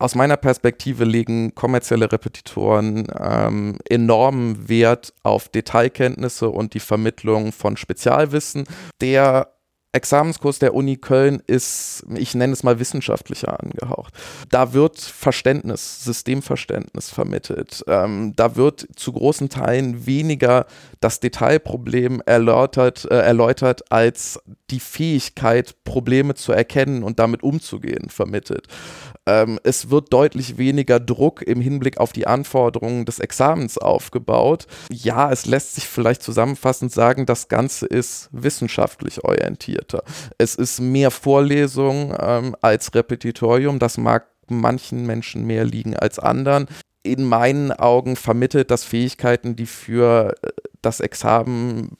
Aus 0.00 0.14
meiner 0.14 0.36
Perspektive 0.36 1.04
legen 1.04 1.56
kommerzielle 1.56 2.10
Repetitoren 2.10 3.08
ähm, 3.18 3.78
enormen 3.88 4.68
Wert 4.68 5.12
auf 5.24 5.48
Detailkenntnisse 5.48 6.48
und 6.50 6.74
die 6.74 6.80
Vermittlung 6.80 7.50
von 7.50 7.76
Spezialwissen. 7.76 8.64
Der 9.00 9.57
Examenskurs 9.92 10.58
der 10.58 10.74
Uni 10.74 10.96
Köln 10.96 11.42
ist, 11.46 12.04
ich 12.14 12.34
nenne 12.34 12.52
es 12.52 12.62
mal 12.62 12.78
wissenschaftlicher 12.78 13.58
angehaucht. 13.58 14.12
Da 14.50 14.74
wird 14.74 15.00
Verständnis, 15.00 16.04
Systemverständnis 16.04 17.08
vermittelt. 17.10 17.84
Ähm, 17.88 18.34
da 18.36 18.54
wird 18.54 18.86
zu 18.96 19.12
großen 19.12 19.48
Teilen 19.48 20.04
weniger 20.06 20.66
das 21.00 21.20
Detailproblem 21.20 22.22
erläutert, 22.26 23.06
äh, 23.10 23.18
erläutert 23.18 23.90
als 23.90 24.40
die 24.70 24.80
Fähigkeit, 24.80 25.82
Probleme 25.84 26.34
zu 26.34 26.52
erkennen 26.52 27.02
und 27.02 27.18
damit 27.18 27.42
umzugehen, 27.42 28.10
vermittelt. 28.10 28.66
Ähm, 29.24 29.58
es 29.62 29.90
wird 29.90 30.12
deutlich 30.12 30.58
weniger 30.58 31.00
Druck 31.00 31.42
im 31.42 31.60
Hinblick 31.60 31.98
auf 31.98 32.12
die 32.12 32.26
Anforderungen 32.26 33.04
des 33.04 33.20
Examens 33.20 33.78
aufgebaut. 33.78 34.66
Ja, 34.90 35.30
es 35.30 35.46
lässt 35.46 35.74
sich 35.74 35.86
vielleicht 35.86 36.22
zusammenfassend 36.22 36.92
sagen, 36.92 37.26
das 37.26 37.48
Ganze 37.48 37.86
ist 37.86 38.28
wissenschaftlich 38.32 39.24
orientierter. 39.78 40.02
Es 40.38 40.54
ist 40.54 40.80
mehr 40.80 41.10
Vorlesung 41.10 42.14
ähm, 42.18 42.56
als 42.60 42.94
Repetitorium. 42.94 43.78
Das 43.78 43.98
mag 43.98 44.26
manchen 44.48 45.06
Menschen 45.06 45.46
mehr 45.46 45.64
liegen 45.64 45.96
als 45.96 46.18
anderen. 46.18 46.66
In 47.02 47.24
meinen 47.24 47.72
Augen 47.72 48.16
vermittelt 48.16 48.70
das 48.70 48.84
Fähigkeiten, 48.84 49.56
die 49.56 49.66
für 49.66 50.34
äh, 50.42 50.48
das 50.82 51.00
Examen 51.00 51.96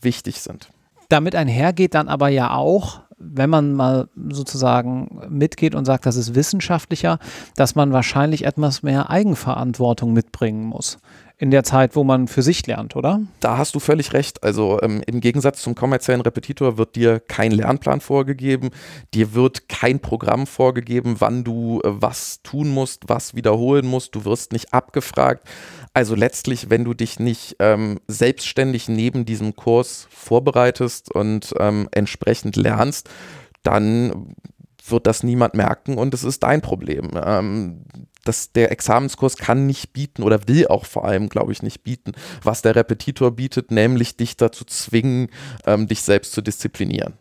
wichtig 0.00 0.40
sind. 0.40 0.70
Damit 1.08 1.34
einhergeht 1.36 1.94
dann 1.94 2.08
aber 2.08 2.28
ja 2.28 2.52
auch, 2.54 3.02
wenn 3.18 3.48
man 3.48 3.72
mal 3.72 4.08
sozusagen 4.28 5.20
mitgeht 5.30 5.74
und 5.74 5.84
sagt, 5.84 6.04
das 6.04 6.16
ist 6.16 6.34
wissenschaftlicher, 6.34 7.18
dass 7.54 7.74
man 7.74 7.92
wahrscheinlich 7.92 8.44
etwas 8.44 8.82
mehr 8.82 9.08
Eigenverantwortung 9.08 10.12
mitbringen 10.12 10.64
muss 10.64 10.98
in 11.38 11.50
der 11.50 11.64
Zeit, 11.64 11.96
wo 11.96 12.02
man 12.02 12.28
für 12.28 12.42
sich 12.42 12.66
lernt, 12.66 12.96
oder? 12.96 13.20
Da 13.40 13.58
hast 13.58 13.74
du 13.74 13.80
völlig 13.80 14.14
recht. 14.14 14.42
Also 14.42 14.80
ähm, 14.82 15.02
im 15.06 15.20
Gegensatz 15.20 15.60
zum 15.60 15.74
kommerziellen 15.74 16.22
Repetitor 16.22 16.78
wird 16.78 16.96
dir 16.96 17.20
kein 17.20 17.52
Lernplan 17.52 18.00
vorgegeben, 18.00 18.70
dir 19.12 19.34
wird 19.34 19.68
kein 19.68 20.00
Programm 20.00 20.46
vorgegeben, 20.46 21.16
wann 21.18 21.44
du 21.44 21.80
äh, 21.84 21.90
was 21.90 22.40
tun 22.42 22.68
musst, 22.68 23.02
was 23.08 23.34
wiederholen 23.34 23.86
musst. 23.86 24.14
Du 24.14 24.24
wirst 24.24 24.52
nicht 24.52 24.72
abgefragt. 24.72 25.46
Also 25.92 26.14
letztlich, 26.14 26.70
wenn 26.70 26.84
du 26.84 26.94
dich 26.94 27.20
nicht 27.20 27.56
ähm, 27.58 28.00
selbstständig 28.08 28.88
neben 28.88 29.26
diesem 29.26 29.56
Kurs 29.56 30.08
vorbereitest 30.10 31.14
und 31.14 31.54
ähm, 31.58 31.88
entsprechend 31.90 32.56
lernst, 32.56 33.10
dann 33.62 34.34
wird 34.90 35.06
das 35.06 35.22
niemand 35.22 35.54
merken 35.54 35.98
und 35.98 36.14
es 36.14 36.24
ist 36.24 36.42
dein 36.42 36.60
Problem. 36.60 37.10
Ähm, 37.14 37.84
das, 38.24 38.52
der 38.52 38.72
Examenskurs 38.72 39.36
kann 39.36 39.66
nicht 39.66 39.92
bieten 39.92 40.22
oder 40.22 40.48
will 40.48 40.66
auch 40.68 40.84
vor 40.84 41.04
allem, 41.04 41.28
glaube 41.28 41.52
ich, 41.52 41.62
nicht 41.62 41.84
bieten, 41.84 42.12
was 42.42 42.62
der 42.62 42.74
Repetitor 42.74 43.30
bietet, 43.30 43.70
nämlich 43.70 44.16
dich 44.16 44.36
dazu 44.36 44.64
zwingen, 44.64 45.28
ähm, 45.64 45.86
dich 45.86 46.02
selbst 46.02 46.32
zu 46.32 46.42
disziplinieren. 46.42 47.14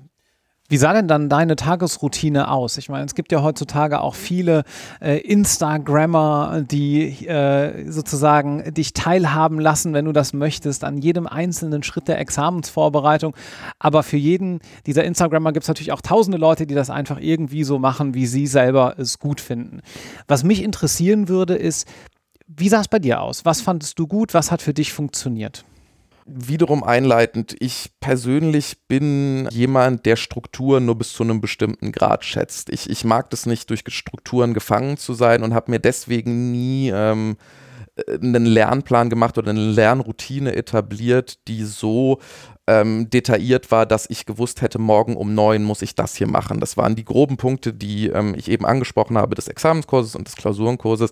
Wie 0.67 0.77
sah 0.77 0.93
denn 0.93 1.07
dann 1.07 1.29
deine 1.29 1.55
Tagesroutine 1.55 2.49
aus? 2.49 2.79
Ich 2.79 2.89
meine, 2.89 3.05
es 3.05 3.13
gibt 3.13 3.31
ja 3.31 3.43
heutzutage 3.43 4.01
auch 4.01 4.15
viele 4.15 4.63
äh, 4.99 5.19
Instagrammer, 5.19 6.63
die 6.63 7.27
äh, 7.27 7.91
sozusagen 7.91 8.73
dich 8.73 8.93
teilhaben 8.93 9.59
lassen, 9.59 9.93
wenn 9.93 10.05
du 10.05 10.11
das 10.11 10.33
möchtest, 10.33 10.83
an 10.83 10.97
jedem 10.97 11.27
einzelnen 11.27 11.83
Schritt 11.83 12.07
der 12.07 12.17
Examensvorbereitung. 12.17 13.35
Aber 13.77 14.01
für 14.01 14.17
jeden 14.17 14.59
dieser 14.87 15.03
Instagrammer 15.03 15.53
gibt 15.53 15.65
es 15.65 15.67
natürlich 15.67 15.91
auch 15.91 16.01
tausende 16.01 16.39
Leute, 16.39 16.65
die 16.65 16.73
das 16.73 16.89
einfach 16.89 17.19
irgendwie 17.19 17.63
so 17.63 17.77
machen, 17.77 18.15
wie 18.15 18.25
sie 18.25 18.47
selber 18.47 18.95
es 18.97 19.19
gut 19.19 19.41
finden. 19.41 19.81
Was 20.27 20.43
mich 20.43 20.63
interessieren 20.63 21.27
würde, 21.27 21.53
ist, 21.53 21.87
wie 22.47 22.69
sah 22.69 22.81
es 22.81 22.87
bei 22.87 22.99
dir 22.99 23.21
aus? 23.21 23.45
Was 23.45 23.61
fandest 23.61 23.99
du 23.99 24.07
gut? 24.07 24.33
Was 24.33 24.51
hat 24.51 24.63
für 24.63 24.73
dich 24.73 24.93
funktioniert? 24.93 25.63
Wiederum 26.27 26.83
einleitend, 26.83 27.55
ich 27.59 27.91
persönlich 27.99 28.87
bin 28.87 29.47
jemand, 29.51 30.07
der 30.07 30.15
Strukturen 30.15 30.85
nur 30.85 30.97
bis 30.97 31.13
zu 31.13 31.21
einem 31.21 31.39
bestimmten 31.39 31.91
Grad 31.91 32.25
schätzt. 32.25 32.71
Ich, 32.71 32.89
ich 32.89 33.03
mag 33.03 33.29
das 33.29 33.45
nicht, 33.45 33.69
durch 33.69 33.83
Strukturen 33.89 34.55
gefangen 34.55 34.97
zu 34.97 35.13
sein 35.13 35.43
und 35.43 35.53
habe 35.53 35.69
mir 35.69 35.79
deswegen 35.79 36.51
nie 36.51 36.89
ähm, 36.91 37.37
einen 38.07 38.45
Lernplan 38.45 39.09
gemacht 39.09 39.37
oder 39.37 39.51
eine 39.51 39.71
Lernroutine 39.71 40.55
etabliert, 40.55 41.47
die 41.47 41.63
so 41.63 42.19
ähm, 42.67 43.09
detailliert 43.09 43.69
war, 43.71 43.85
dass 43.85 44.09
ich 44.09 44.25
gewusst 44.25 44.61
hätte, 44.61 44.79
morgen 44.79 45.15
um 45.15 45.35
neun 45.35 45.63
muss 45.63 45.81
ich 45.81 45.95
das 45.95 46.15
hier 46.15 46.27
machen. 46.27 46.59
Das 46.59 46.77
waren 46.77 46.95
die 46.95 47.05
groben 47.05 47.37
Punkte, 47.37 47.73
die 47.73 48.07
ähm, 48.07 48.33
ich 48.35 48.49
eben 48.49 48.65
angesprochen 48.65 49.17
habe, 49.17 49.35
des 49.35 49.47
Examenskurses 49.47 50.15
und 50.15 50.27
des 50.27 50.35
Klausurenkurses. 50.35 51.11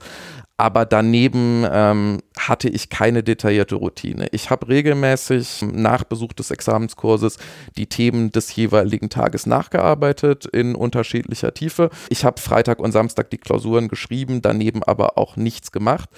Aber 0.57 0.85
daneben 0.85 1.65
ähm, 1.71 2.21
hatte 2.37 2.69
ich 2.69 2.89
keine 2.89 3.23
detaillierte 3.23 3.75
Routine. 3.75 4.27
Ich 4.31 4.49
habe 4.49 4.67
regelmäßig 4.67 5.63
nach 5.71 6.03
Besuch 6.03 6.33
des 6.33 6.51
Examenskurses 6.51 7.37
die 7.77 7.87
Themen 7.87 8.31
des 8.31 8.55
jeweiligen 8.55 9.09
Tages 9.09 9.45
nachgearbeitet 9.45 10.45
in 10.45 10.75
unterschiedlicher 10.75 11.53
Tiefe. 11.53 11.89
Ich 12.09 12.25
habe 12.25 12.41
Freitag 12.41 12.79
und 12.79 12.91
Samstag 12.91 13.29
die 13.29 13.37
Klausuren 13.37 13.87
geschrieben, 13.89 14.41
daneben 14.41 14.83
aber 14.83 15.17
auch 15.17 15.35
nichts 15.35 15.71
gemacht. 15.71 16.09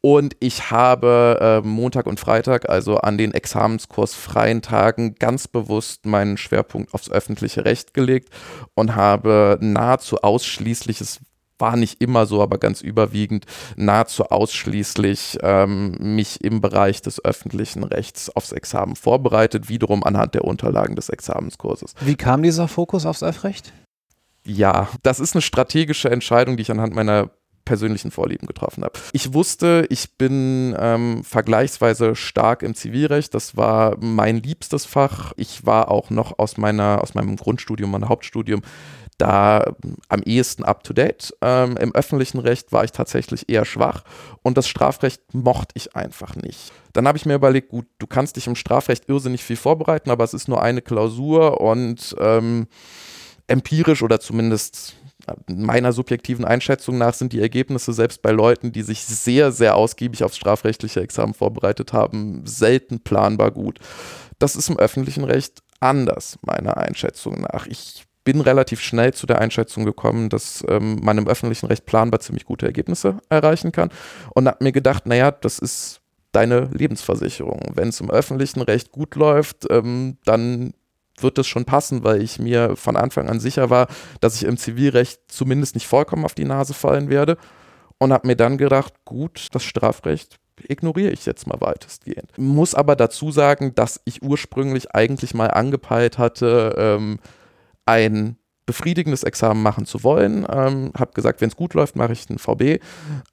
Und 0.00 0.36
ich 0.38 0.70
habe 0.70 1.62
äh, 1.64 1.66
Montag 1.66 2.06
und 2.06 2.20
Freitag, 2.20 2.68
also 2.68 2.98
an 2.98 3.18
den 3.18 3.34
examenskursfreien 3.34 4.62
Tagen, 4.62 5.16
ganz 5.16 5.48
bewusst 5.48 6.06
meinen 6.06 6.36
Schwerpunkt 6.36 6.94
aufs 6.94 7.10
öffentliche 7.10 7.64
Recht 7.64 7.94
gelegt 7.94 8.30
und 8.74 8.94
habe 8.94 9.58
nahezu 9.60 10.18
ausschließliches 10.18 11.20
war 11.58 11.76
nicht 11.76 12.00
immer 12.00 12.26
so, 12.26 12.40
aber 12.40 12.58
ganz 12.58 12.80
überwiegend 12.80 13.44
nahezu 13.76 14.26
ausschließlich 14.26 15.38
ähm, 15.42 15.96
mich 15.98 16.42
im 16.44 16.60
Bereich 16.60 17.02
des 17.02 17.24
öffentlichen 17.24 17.82
Rechts 17.82 18.30
aufs 18.30 18.52
Examen 18.52 18.96
vorbereitet, 18.96 19.68
wiederum 19.68 20.04
anhand 20.04 20.34
der 20.34 20.44
Unterlagen 20.44 20.94
des 20.94 21.08
Examenskurses. 21.08 21.94
Wie 22.00 22.14
kam 22.14 22.42
dieser 22.42 22.68
Fokus 22.68 23.06
aufs 23.06 23.24
Öffrecht? 23.24 23.72
Ja, 24.44 24.88
das 25.02 25.20
ist 25.20 25.34
eine 25.34 25.42
strategische 25.42 26.10
Entscheidung, 26.10 26.56
die 26.56 26.62
ich 26.62 26.70
anhand 26.70 26.94
meiner 26.94 27.30
persönlichen 27.68 28.10
Vorlieben 28.10 28.46
getroffen 28.46 28.82
habe. 28.82 28.98
Ich 29.12 29.34
wusste, 29.34 29.86
ich 29.90 30.16
bin 30.16 30.74
ähm, 30.80 31.22
vergleichsweise 31.22 32.16
stark 32.16 32.62
im 32.62 32.74
Zivilrecht. 32.74 33.34
Das 33.34 33.58
war 33.58 33.96
mein 34.00 34.42
liebstes 34.42 34.86
Fach. 34.86 35.34
Ich 35.36 35.66
war 35.66 35.90
auch 35.90 36.08
noch 36.08 36.38
aus 36.38 36.56
meiner, 36.56 37.02
aus 37.02 37.14
meinem 37.14 37.36
Grundstudium, 37.36 37.90
meinem 37.90 38.08
Hauptstudium 38.08 38.62
da 39.18 39.74
am 40.08 40.22
ehesten 40.22 40.64
up 40.64 40.82
to 40.82 40.94
date. 40.94 41.34
Ähm, 41.42 41.76
Im 41.76 41.94
öffentlichen 41.94 42.38
Recht 42.38 42.72
war 42.72 42.84
ich 42.84 42.92
tatsächlich 42.92 43.50
eher 43.50 43.66
schwach 43.66 44.04
und 44.42 44.56
das 44.56 44.66
Strafrecht 44.66 45.34
mochte 45.34 45.74
ich 45.74 45.94
einfach 45.94 46.36
nicht. 46.36 46.72
Dann 46.94 47.06
habe 47.06 47.18
ich 47.18 47.26
mir 47.26 47.34
überlegt, 47.34 47.68
gut, 47.68 47.86
du 47.98 48.06
kannst 48.06 48.36
dich 48.36 48.46
im 48.46 48.56
Strafrecht 48.56 49.08
irrsinnig 49.08 49.44
viel 49.44 49.56
vorbereiten, 49.56 50.10
aber 50.10 50.24
es 50.24 50.34
ist 50.34 50.48
nur 50.48 50.62
eine 50.62 50.80
Klausur 50.80 51.60
und 51.60 52.16
ähm, 52.18 52.68
empirisch 53.46 54.02
oder 54.02 54.20
zumindest 54.20 54.94
meiner 55.48 55.92
subjektiven 55.92 56.44
Einschätzung 56.44 56.98
nach 56.98 57.14
sind 57.14 57.32
die 57.32 57.40
Ergebnisse 57.40 57.92
selbst 57.92 58.22
bei 58.22 58.30
Leuten, 58.30 58.72
die 58.72 58.82
sich 58.82 59.04
sehr, 59.04 59.52
sehr 59.52 59.76
ausgiebig 59.76 60.24
aufs 60.24 60.36
strafrechtliche 60.36 61.00
Examen 61.00 61.34
vorbereitet 61.34 61.92
haben, 61.92 62.42
selten 62.46 63.00
planbar 63.00 63.50
gut. 63.50 63.78
Das 64.38 64.56
ist 64.56 64.68
im 64.68 64.78
öffentlichen 64.78 65.24
Recht 65.24 65.62
anders, 65.80 66.38
meiner 66.42 66.76
Einschätzung 66.76 67.40
nach. 67.40 67.66
Ich 67.66 68.04
bin 68.24 68.40
relativ 68.40 68.80
schnell 68.80 69.14
zu 69.14 69.26
der 69.26 69.40
Einschätzung 69.40 69.84
gekommen, 69.84 70.28
dass 70.28 70.62
ähm, 70.68 70.98
man 71.02 71.16
im 71.16 71.26
öffentlichen 71.26 71.66
Recht 71.66 71.86
planbar 71.86 72.20
ziemlich 72.20 72.44
gute 72.44 72.66
Ergebnisse 72.66 73.18
erreichen 73.30 73.72
kann 73.72 73.88
und 74.34 74.46
habe 74.46 74.62
mir 74.62 74.72
gedacht, 74.72 75.06
naja, 75.06 75.30
das 75.30 75.58
ist 75.58 76.02
deine 76.32 76.68
Lebensversicherung. 76.72 77.60
Wenn 77.74 77.88
es 77.88 78.00
im 78.00 78.10
öffentlichen 78.10 78.60
Recht 78.60 78.92
gut 78.92 79.14
läuft, 79.14 79.66
ähm, 79.70 80.18
dann 80.24 80.74
wird 81.22 81.38
es 81.38 81.46
schon 81.46 81.64
passen, 81.64 82.04
weil 82.04 82.22
ich 82.22 82.38
mir 82.38 82.76
von 82.76 82.96
Anfang 82.96 83.28
an 83.28 83.40
sicher 83.40 83.70
war, 83.70 83.88
dass 84.20 84.36
ich 84.36 84.44
im 84.44 84.56
Zivilrecht 84.56 85.20
zumindest 85.28 85.74
nicht 85.74 85.86
vollkommen 85.86 86.24
auf 86.24 86.34
die 86.34 86.44
Nase 86.44 86.74
fallen 86.74 87.08
werde 87.08 87.36
und 87.98 88.12
habe 88.12 88.26
mir 88.26 88.36
dann 88.36 88.58
gedacht, 88.58 88.94
gut, 89.04 89.48
das 89.52 89.64
Strafrecht 89.64 90.38
ignoriere 90.68 91.12
ich 91.12 91.24
jetzt 91.26 91.46
mal 91.46 91.60
weitestgehend. 91.60 92.36
Muss 92.36 92.74
aber 92.74 92.96
dazu 92.96 93.30
sagen, 93.30 93.74
dass 93.74 94.00
ich 94.04 94.22
ursprünglich 94.22 94.94
eigentlich 94.94 95.34
mal 95.34 95.48
angepeilt 95.48 96.18
hatte, 96.18 96.74
ähm, 96.76 97.18
ein 97.86 98.36
befriedigendes 98.66 99.22
Examen 99.22 99.62
machen 99.62 99.86
zu 99.86 100.02
wollen. 100.04 100.46
Ähm, 100.50 100.92
habe 100.96 101.12
gesagt, 101.14 101.40
wenn 101.40 101.48
es 101.48 101.56
gut 101.56 101.72
läuft, 101.72 101.96
mache 101.96 102.12
ich 102.12 102.28
ein 102.28 102.38
VB. 102.38 102.82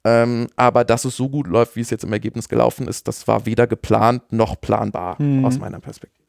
Ähm, 0.02 0.46
aber 0.56 0.84
dass 0.84 1.04
es 1.04 1.16
so 1.16 1.28
gut 1.28 1.46
läuft, 1.46 1.76
wie 1.76 1.82
es 1.82 1.90
jetzt 1.90 2.04
im 2.04 2.12
Ergebnis 2.12 2.48
gelaufen 2.48 2.88
ist, 2.88 3.06
das 3.06 3.28
war 3.28 3.44
weder 3.44 3.66
geplant 3.66 4.32
noch 4.32 4.58
planbar 4.58 5.20
mhm. 5.20 5.44
aus 5.44 5.58
meiner 5.58 5.78
Perspektive. 5.78 6.25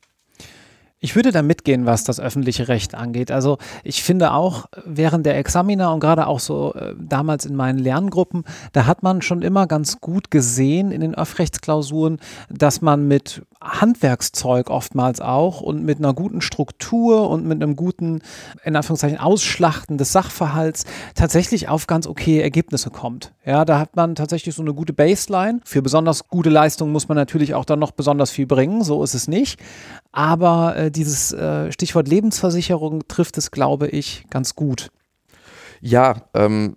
Ich 1.00 1.16
würde 1.16 1.32
da 1.32 1.44
mitgehen, 1.44 1.86
was 1.86 2.04
das 2.04 2.20
öffentliche 2.20 2.70
Recht 2.70 2.96
angeht. 2.96 3.32
Also 3.32 3.60
ich 3.84 4.02
finde 4.02 4.34
auch 4.34 4.66
während 4.84 5.28
der 5.28 5.38
Examiner 5.38 5.94
und 5.94 6.00
gerade 6.00 6.26
auch 6.26 6.40
so 6.40 6.74
äh, 6.74 6.96
damals 7.00 7.46
in 7.46 7.56
meinen 7.56 7.78
Lerngruppen, 7.78 8.44
da 8.74 8.88
hat 8.88 9.04
man 9.04 9.22
schon 9.22 9.44
immer 9.44 9.68
ganz 9.68 10.02
gut 10.02 10.32
gesehen 10.32 10.92
in 10.92 11.02
den 11.02 11.14
Öffrechtsklausuren, 11.14 12.18
dass 12.50 12.82
man 12.82 13.08
mit 13.08 13.44
Handwerkszeug 13.68 14.70
oftmals 14.70 15.22
auch 15.22 15.62
und 15.62 15.84
mit 15.84 16.00
einer 16.00 16.14
guten 16.14 16.42
Struktur 16.42 17.30
und 17.30 17.46
mit 17.46 17.62
einem 17.62 17.76
guten, 17.76 18.22
in 18.64 18.76
Anführungszeichen, 18.76 19.20
Ausschlachten 19.20 19.98
des 19.98 20.12
Sachverhalts 20.12 20.86
tatsächlich 21.16 21.70
auf 21.70 21.88
ganz 21.88 22.08
okay 22.08 22.40
Ergebnisse 22.40 22.90
kommt. 22.90 23.34
Ja, 23.46 23.66
da 23.66 23.80
hat 23.80 23.96
man 23.96 24.16
tatsächlich 24.16 24.56
so 24.56 24.62
eine 24.62 24.74
gute 24.74 24.94
Baseline. 24.94 25.60
Für 25.66 25.82
besonders 25.82 26.28
gute 26.28 26.50
Leistungen 26.50 26.92
muss 26.92 27.08
man 27.08 27.16
natürlich 27.16 27.54
auch 27.54 27.66
dann 27.66 27.80
noch 27.80 27.92
besonders 27.92 28.32
viel 28.32 28.48
bringen, 28.48 28.84
so 28.84 29.04
ist 29.04 29.14
es 29.14 29.28
nicht. 29.28 29.60
Aber 30.12 30.76
äh, 30.76 30.92
dieses 30.92 31.34
äh, 31.34 31.72
Stichwort 31.72 32.08
Lebensversicherung 32.08 33.08
trifft 33.08 33.38
es, 33.38 33.52
glaube 33.52 33.88
ich, 33.88 34.26
ganz 34.30 34.56
gut. 34.56 34.90
Ja, 35.82 36.24
ähm, 36.34 36.76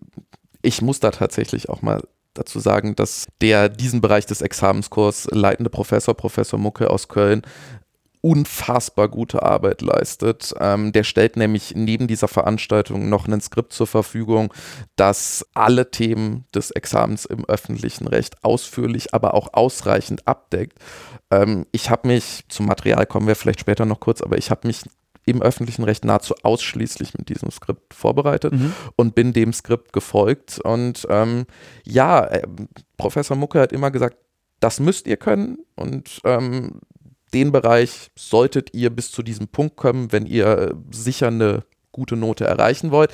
ich 0.63 0.83
muss 0.83 1.01
da 1.01 1.11
tatsächlich 1.11 1.69
auch 1.69 1.83
mal 1.83 2.03
dazu 2.35 2.61
sagen, 2.61 2.97
dass 2.97 3.27
der 3.41 3.69
diesen 3.69 4.01
Bereich 4.01 4.27
des 4.27 4.43
Examenskurs 4.43 5.29
leitende 5.31 5.71
Professor, 5.71 6.15
Professor 6.15 6.59
Mucke 6.59 6.91
aus 6.91 7.09
Köln, 7.09 7.43
unfassbar 8.23 9.09
gute 9.09 9.43
Arbeit 9.43 9.81
leistet. 9.81 10.53
Ähm, 10.61 10.93
der 10.93 11.05
stellt 11.05 11.37
nämlich 11.37 11.75
neben 11.75 12.07
dieser 12.07 12.29
Veranstaltung 12.29 13.09
noch 13.09 13.27
ein 13.27 13.41
Skript 13.41 13.73
zur 13.73 13.87
Verfügung, 13.87 14.53
das 14.97 15.47
alle 15.55 15.91
Themen 15.91 16.45
des 16.55 16.71
Examens 16.71 17.25
im 17.25 17.45
öffentlichen 17.47 18.07
Recht 18.07 18.45
ausführlich, 18.45 19.15
aber 19.15 19.35
auch 19.35 19.55
ausreichend 19.55 20.29
abdeckt. 20.29 20.79
Ähm, 21.31 21.67
ich 21.73 21.89
habe 21.89 22.09
mich, 22.09 22.45
zum 22.49 22.67
Material 22.67 23.07
kommen 23.07 23.27
wir 23.27 23.37
vielleicht 23.37 23.61
später 23.61 23.87
noch 23.87 24.01
kurz, 24.01 24.21
aber 24.21 24.37
ich 24.37 24.51
habe 24.51 24.67
mich 24.67 24.83
im 25.27 25.43
öffentlichen 25.43 25.85
Recht 25.85 26.05
nahezu 26.05 26.35
ausschließlich 26.43 27.17
mit 27.17 27.29
diesem 27.29 27.51
Skript 27.51 27.95
vorbereitet 27.95 28.53
mhm. 28.53 28.73
und 28.97 29.15
bin 29.15 29.33
dem 29.33 29.53
Skript 29.53 29.93
gefolgt. 29.93 30.61
Und 30.61 31.07
ähm, 31.11 31.47
ja, 31.85 32.25
äh, 32.25 32.47
Professor 32.97 33.37
Mucke 33.37 33.61
hat 33.61 33.73
immer 33.73 33.91
gesagt, 33.91 34.17
das 34.61 34.81
müsst 34.81 35.07
ihr 35.07 35.17
können 35.17 35.59
und 35.75 36.21
ähm, 36.25 36.81
den 37.33 37.53
Bereich 37.53 38.11
solltet 38.17 38.75
ihr 38.75 38.91
bis 38.91 39.13
zu 39.13 39.23
diesem 39.23 39.49
Punkt 39.49 39.77
kommen, 39.77 40.13
wenn 40.13 40.27
ihr 40.27 40.75
sicher 40.91 41.29
eine 41.29 41.65
gute 41.93 42.17
Note 42.17 42.45
erreichen 42.45 42.91
wollt. 42.91 43.13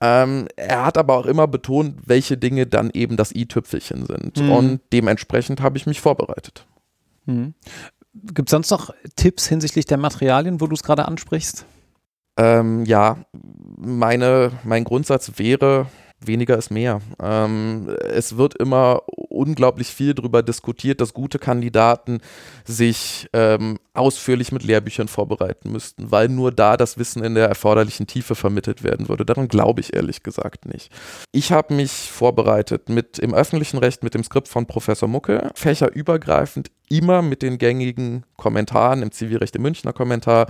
Ähm, 0.00 0.48
er 0.56 0.84
hat 0.84 0.98
aber 0.98 1.16
auch 1.16 1.26
immer 1.26 1.46
betont, 1.46 1.96
welche 2.06 2.36
Dinge 2.36 2.66
dann 2.66 2.90
eben 2.92 3.16
das 3.16 3.34
i-Tüpfelchen 3.34 4.06
sind. 4.06 4.40
Mhm. 4.40 4.50
Und 4.50 4.80
dementsprechend 4.92 5.60
habe 5.60 5.78
ich 5.78 5.86
mich 5.86 6.00
vorbereitet. 6.00 6.66
Mhm. 7.26 7.54
Gibt 8.34 8.48
es 8.48 8.50
sonst 8.50 8.70
noch 8.70 8.90
Tipps 9.16 9.46
hinsichtlich 9.46 9.86
der 9.86 9.98
Materialien, 9.98 10.60
wo 10.60 10.66
du 10.66 10.74
es 10.74 10.82
gerade 10.82 11.06
ansprichst? 11.06 11.64
Ähm, 12.36 12.84
ja, 12.84 13.18
meine, 13.76 14.52
mein 14.64 14.84
Grundsatz 14.84 15.32
wäre, 15.36 15.86
weniger 16.20 16.56
ist 16.56 16.70
mehr. 16.70 17.00
Ähm, 17.20 17.88
es 18.04 18.36
wird 18.36 18.54
immer 18.54 19.02
unglaublich 19.38 19.88
viel 19.88 20.14
darüber 20.14 20.42
diskutiert, 20.42 21.00
dass 21.00 21.14
gute 21.14 21.38
Kandidaten 21.38 22.20
sich 22.64 23.28
ähm, 23.32 23.78
ausführlich 23.94 24.52
mit 24.52 24.62
Lehrbüchern 24.62 25.08
vorbereiten 25.08 25.72
müssten, 25.72 26.10
weil 26.10 26.28
nur 26.28 26.52
da 26.52 26.76
das 26.76 26.98
Wissen 26.98 27.22
in 27.24 27.34
der 27.34 27.48
erforderlichen 27.48 28.06
Tiefe 28.06 28.34
vermittelt 28.34 28.82
werden 28.82 29.08
würde. 29.08 29.24
Daran 29.24 29.48
glaube 29.48 29.80
ich 29.80 29.94
ehrlich 29.94 30.22
gesagt 30.22 30.66
nicht. 30.66 30.92
Ich 31.32 31.52
habe 31.52 31.74
mich 31.74 31.92
vorbereitet 31.92 32.88
mit 32.88 33.18
im 33.18 33.34
öffentlichen 33.34 33.78
Recht 33.78 34.02
mit 34.02 34.14
dem 34.14 34.24
Skript 34.24 34.48
von 34.48 34.66
Professor 34.66 35.08
Mucke, 35.08 35.50
fächerübergreifend 35.54 36.70
immer 36.90 37.22
mit 37.22 37.42
den 37.42 37.58
gängigen 37.58 38.24
Kommentaren 38.36 39.02
im 39.02 39.12
Zivilrecht 39.12 39.56
im 39.56 39.62
Münchner 39.62 39.92
Kommentar, 39.92 40.46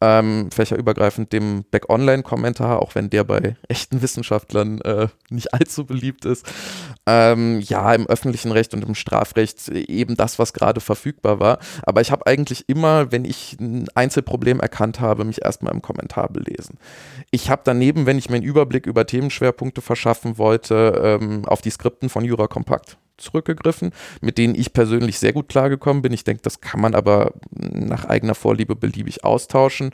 ähm, 0.00 0.50
fächerübergreifend 0.50 1.32
dem 1.32 1.64
Back-Online-Kommentar, 1.70 2.80
auch 2.80 2.94
wenn 2.94 3.10
der 3.10 3.24
bei 3.24 3.56
echten 3.68 4.02
Wissenschaftlern 4.02 4.80
äh, 4.80 5.08
nicht 5.28 5.52
allzu 5.52 5.84
beliebt 5.84 6.24
ist. 6.24 6.46
Ähm, 7.06 7.60
ja, 7.60 7.92
im 7.94 8.06
öffentlichen 8.06 8.52
Recht 8.52 8.72
und 8.74 8.84
im 8.84 8.94
Strafrecht 8.94 9.68
eben 9.68 10.16
das, 10.16 10.38
was 10.38 10.52
gerade 10.52 10.80
verfügbar 10.80 11.40
war. 11.40 11.58
Aber 11.82 12.00
ich 12.00 12.10
habe 12.10 12.26
eigentlich 12.26 12.68
immer, 12.68 13.12
wenn 13.12 13.24
ich 13.24 13.56
ein 13.60 13.86
Einzelproblem 13.94 14.60
erkannt 14.60 15.00
habe, 15.00 15.24
mich 15.24 15.42
erstmal 15.42 15.74
im 15.74 15.82
Kommentar 15.82 16.28
belesen. 16.28 16.78
Ich 17.30 17.50
habe 17.50 17.62
daneben, 17.64 18.06
wenn 18.06 18.18
ich 18.18 18.30
mir 18.30 18.36
einen 18.36 18.44
Überblick 18.44 18.86
über 18.86 19.06
Themenschwerpunkte 19.06 19.82
verschaffen 19.82 20.38
wollte, 20.38 21.18
ähm, 21.20 21.44
auf 21.44 21.60
die 21.60 21.70
Skripten 21.70 22.08
von 22.08 22.24
Jura 22.24 22.46
Kompakt 22.46 22.96
zurückgegriffen, 23.20 23.92
mit 24.20 24.38
denen 24.38 24.54
ich 24.54 24.72
persönlich 24.72 25.18
sehr 25.18 25.32
gut 25.32 25.48
klargekommen 25.48 26.02
bin. 26.02 26.12
Ich 26.12 26.24
denke, 26.24 26.42
das 26.42 26.60
kann 26.60 26.80
man 26.80 26.94
aber 26.94 27.34
nach 27.50 28.04
eigener 28.04 28.34
Vorliebe 28.34 28.76
beliebig 28.76 29.24
austauschen 29.24 29.90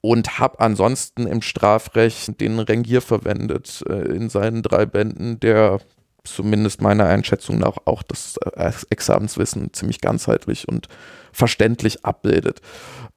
und 0.00 0.38
habe 0.38 0.60
ansonsten 0.60 1.26
im 1.26 1.42
Strafrecht 1.42 2.40
den 2.40 2.58
Rengier 2.58 3.00
verwendet 3.02 3.82
äh, 3.88 4.14
in 4.14 4.28
seinen 4.28 4.62
drei 4.62 4.86
Bänden, 4.86 5.40
der 5.40 5.80
zumindest 6.24 6.82
meiner 6.82 7.06
Einschätzung 7.06 7.58
nach 7.58 7.76
auch 7.84 8.02
das 8.02 8.36
äh, 8.54 8.72
Examenswissen 8.90 9.72
ziemlich 9.72 10.00
ganzheitlich 10.00 10.68
und 10.68 10.88
verständlich 11.32 12.04
abbildet. 12.04 12.60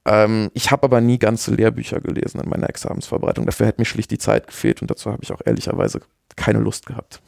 Ähm, 0.05 0.49
ich 0.53 0.71
habe 0.71 0.83
aber 0.83 1.01
nie 1.01 1.19
ganze 1.19 1.53
Lehrbücher 1.53 1.99
gelesen 1.99 2.41
in 2.41 2.49
meiner 2.49 2.69
Examensvorbereitung. 2.69 3.45
Dafür 3.45 3.67
hätte 3.67 3.81
mir 3.81 3.85
schlicht 3.85 4.11
die 4.11 4.17
Zeit 4.17 4.47
gefehlt 4.47 4.81
und 4.81 4.89
dazu 4.89 5.11
habe 5.11 5.23
ich 5.23 5.31
auch 5.31 5.41
ehrlicherweise 5.45 6.01
keine 6.35 6.59
Lust 6.59 6.85
gehabt. 6.85 7.21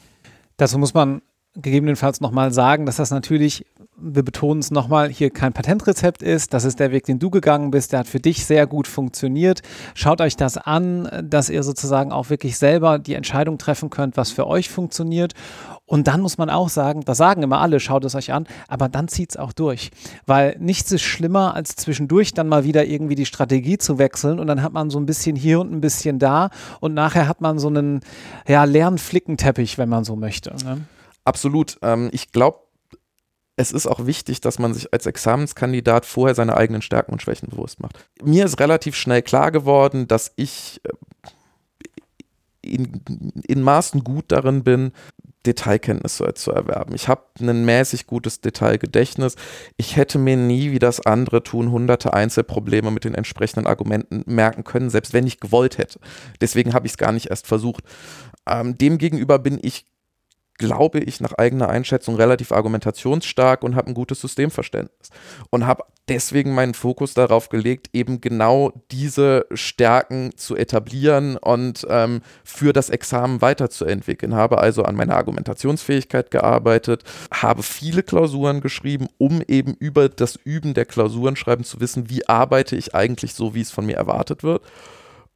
Dazu 0.58 0.78
muss 0.78 0.94
man 0.94 1.22
gegebenenfalls 1.56 2.20
nochmal 2.20 2.52
sagen, 2.52 2.86
dass 2.86 2.96
das 2.96 3.12
natürlich, 3.12 3.66
wir 3.96 4.24
betonen 4.24 4.60
es 4.60 4.72
nochmal, 4.72 5.10
hier 5.10 5.30
kein 5.30 5.54
Patentrezept 5.54 6.24
ist. 6.24 6.54
Das 6.54 6.64
ist 6.66 6.80
der 6.80 6.92
Weg, 6.92 7.06
den 7.06 7.20
du 7.20 7.30
gegangen 7.30 7.70
bist. 7.70 7.92
Der 7.92 8.00
hat 8.00 8.08
für 8.08 8.20
dich 8.20 8.46
sehr 8.46 8.66
gut 8.66 8.88
funktioniert. 8.88 9.62
Schaut 9.94 10.20
euch 10.20 10.36
das 10.36 10.58
an, 10.58 11.08
dass 11.24 11.50
ihr 11.50 11.62
sozusagen 11.62 12.12
auch 12.12 12.30
wirklich 12.30 12.58
selber 12.58 12.98
die 12.98 13.14
Entscheidung 13.14 13.60
treffen 13.60 13.92
könnt, 13.92 14.18
was 14.18 14.32
für 14.32 14.48
euch 14.48 14.70
funktioniert. 14.70 15.34
Und 15.86 16.08
dann 16.08 16.22
muss 16.22 16.40
man 16.40 16.50
auch 16.50 16.70
sagen, 16.70 17.02
das 17.02 17.18
sagen 17.18 17.44
immer 17.44 17.62
alle, 17.62 17.80
schaut 17.80 18.04
es 18.06 18.16
euch 18.16 18.32
an, 18.32 18.48
aber 18.68 18.90
dann 18.90 19.08
zieht 19.08 19.32
es 19.32 19.38
auch 19.38 19.54
durch. 19.54 19.92
Weil 20.26 20.56
nichts 20.60 20.92
ist 20.92 21.04
schlimmer, 21.04 21.54
als 21.54 21.76
zwischendurch 21.76 22.34
dann 22.34 22.48
mal 22.48 22.64
wieder 22.64 22.86
irgendwie 22.86 23.16
die 23.16 23.26
Strategie 23.26 23.78
zu 23.78 24.00
wechseln 24.00 24.40
und 24.40 24.48
dann 24.48 24.64
hat 24.64 24.74
man 24.74 24.90
so 24.90 24.98
ein 24.98 25.06
bisschen 25.06 25.36
hier 25.36 25.60
und 25.60 25.72
ein 25.72 25.82
bisschen 25.82 26.18
da 26.20 26.50
und 26.80 26.94
nachher 26.94 27.28
hat 27.28 27.42
man 27.42 27.60
so 27.60 27.68
einen 27.68 28.00
ja, 28.48 28.64
leeren 28.64 28.98
Flickenteppich, 28.98 29.78
wenn 29.78 29.90
man 29.90 30.04
so 30.04 30.16
möchte. 30.16 30.56
Ne? 30.66 30.86
Absolut. 31.26 31.78
Ähm, 31.82 32.10
ich 32.12 32.32
glaube, 32.32 32.60
es 33.56 33.72
ist 33.72 33.88
auch 33.88 34.06
wichtig, 34.06 34.42
dass 34.42 34.58
man 34.60 34.74
sich 34.74 34.94
als 34.94 35.06
Examenskandidat 35.06 36.06
vorher 36.06 36.36
seine 36.36 36.58
eigenen 36.58 36.82
Stärken 36.82 37.12
und 37.12 37.22
Schwächen 37.22 37.50
bewusst 37.50 37.80
macht. 37.80 37.98
Mir 38.24 38.46
ist 38.46 38.60
relativ 38.60 38.96
schnell 38.96 39.22
klar 39.22 39.52
geworden, 39.52 40.08
dass 40.08 40.34
ich 40.36 40.82
äh, 40.84 40.90
in, 42.62 43.02
in 43.48 43.62
Maßen 43.62 44.04
gut 44.04 44.26
darin 44.30 44.64
bin, 44.64 44.92
Detailkenntnisse 45.46 46.34
zu 46.36 46.52
erwerben. 46.52 46.96
Ich 46.96 47.10
habe 47.10 47.24
ein 47.42 47.66
mäßig 47.66 48.08
gutes 48.08 48.40
Detailgedächtnis. 48.40 49.36
Ich 49.76 49.98
hätte 49.98 50.18
mir 50.18 50.38
nie, 50.38 50.72
wie 50.72 50.80
das 50.80 51.06
andere 51.06 51.44
tun, 51.44 51.70
hunderte 51.70 52.14
Einzelprobleme 52.14 52.92
mit 52.92 53.04
den 53.04 53.14
entsprechenden 53.14 53.68
Argumenten 53.68 54.24
merken 54.26 54.64
können, 54.64 54.90
selbst 54.90 55.14
wenn 55.14 55.28
ich 55.28 55.42
gewollt 55.42 55.78
hätte. 55.78 56.00
Deswegen 56.40 56.74
habe 56.74 56.88
ich 56.88 56.94
es 56.94 56.98
gar 56.98 57.12
nicht 57.12 57.30
erst 57.30 57.46
versucht. 57.46 57.84
Ähm, 58.48 58.78
Demgegenüber 58.78 59.38
bin 59.38 59.60
ich 59.62 59.86
glaube 60.58 61.00
ich, 61.00 61.20
nach 61.20 61.34
eigener 61.34 61.70
Einschätzung 61.70 62.16
relativ 62.16 62.52
argumentationsstark 62.52 63.64
und 63.64 63.76
habe 63.76 63.88
ein 63.88 63.94
gutes 63.94 64.22
Systemverständnis. 64.22 65.10
Und 65.50 65.66
habe 65.66 65.84
deswegen 66.08 66.54
meinen 66.54 66.74
Fokus 66.74 67.14
darauf 67.14 67.50
gelegt, 67.50 67.90
eben 67.94 68.22
genau 68.22 68.72
diese 68.92 69.46
Stärken 69.54 70.32
zu 70.38 70.56
etablieren 70.56 71.38
und 71.38 71.86
ähm, 71.90 72.22
für 72.44 72.74
das 72.74 72.90
Examen 72.90 73.42
weiterzuentwickeln. 73.42 74.36
Habe 74.36 74.60
also 74.60 74.84
an 74.84 74.96
meiner 74.96 75.16
Argumentationsfähigkeit 75.16 76.30
gearbeitet, 76.30 77.04
habe 77.32 77.64
viele 77.64 78.04
Klausuren 78.04 78.62
geschrieben, 78.62 79.08
um 79.18 79.42
eben 79.48 79.74
über 79.74 80.10
das 80.10 80.36
Üben 80.36 80.74
der 80.74 80.86
Klausuren 80.86 81.36
schreiben 81.36 81.64
zu 81.64 81.80
wissen, 81.80 82.10
wie 82.10 82.28
arbeite 82.28 82.76
ich 82.76 82.94
eigentlich 82.94 83.34
so, 83.34 83.56
wie 83.56 83.62
es 83.62 83.72
von 83.72 83.86
mir 83.86 83.96
erwartet 83.96 84.44
wird 84.44 84.64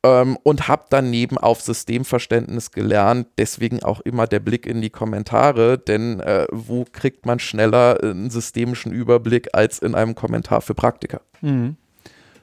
ähm, 0.07 0.37
und 0.43 0.67
habe 0.67 0.85
daneben 0.89 1.37
auf 1.37 1.61
Systemverständnis 1.61 2.71
gelernt. 2.71 3.27
Deswegen 3.37 3.83
auch 3.83 3.99
immer 4.01 4.27
der 4.27 4.39
Blick 4.39 4.65
in 4.65 4.81
die 4.81 4.89
Kommentare, 4.89 5.77
denn 5.77 6.19
äh, 6.19 6.47
wo 6.51 6.85
kriegt 6.91 7.25
man 7.25 7.39
schneller 7.39 7.99
einen 8.01 8.29
systemischen 8.29 8.91
Überblick 8.91 9.49
als 9.53 9.79
in 9.79 9.95
einem 9.95 10.15
Kommentar 10.15 10.61
für 10.61 10.75
Praktiker? 10.75 11.21
Mhm. 11.41 11.75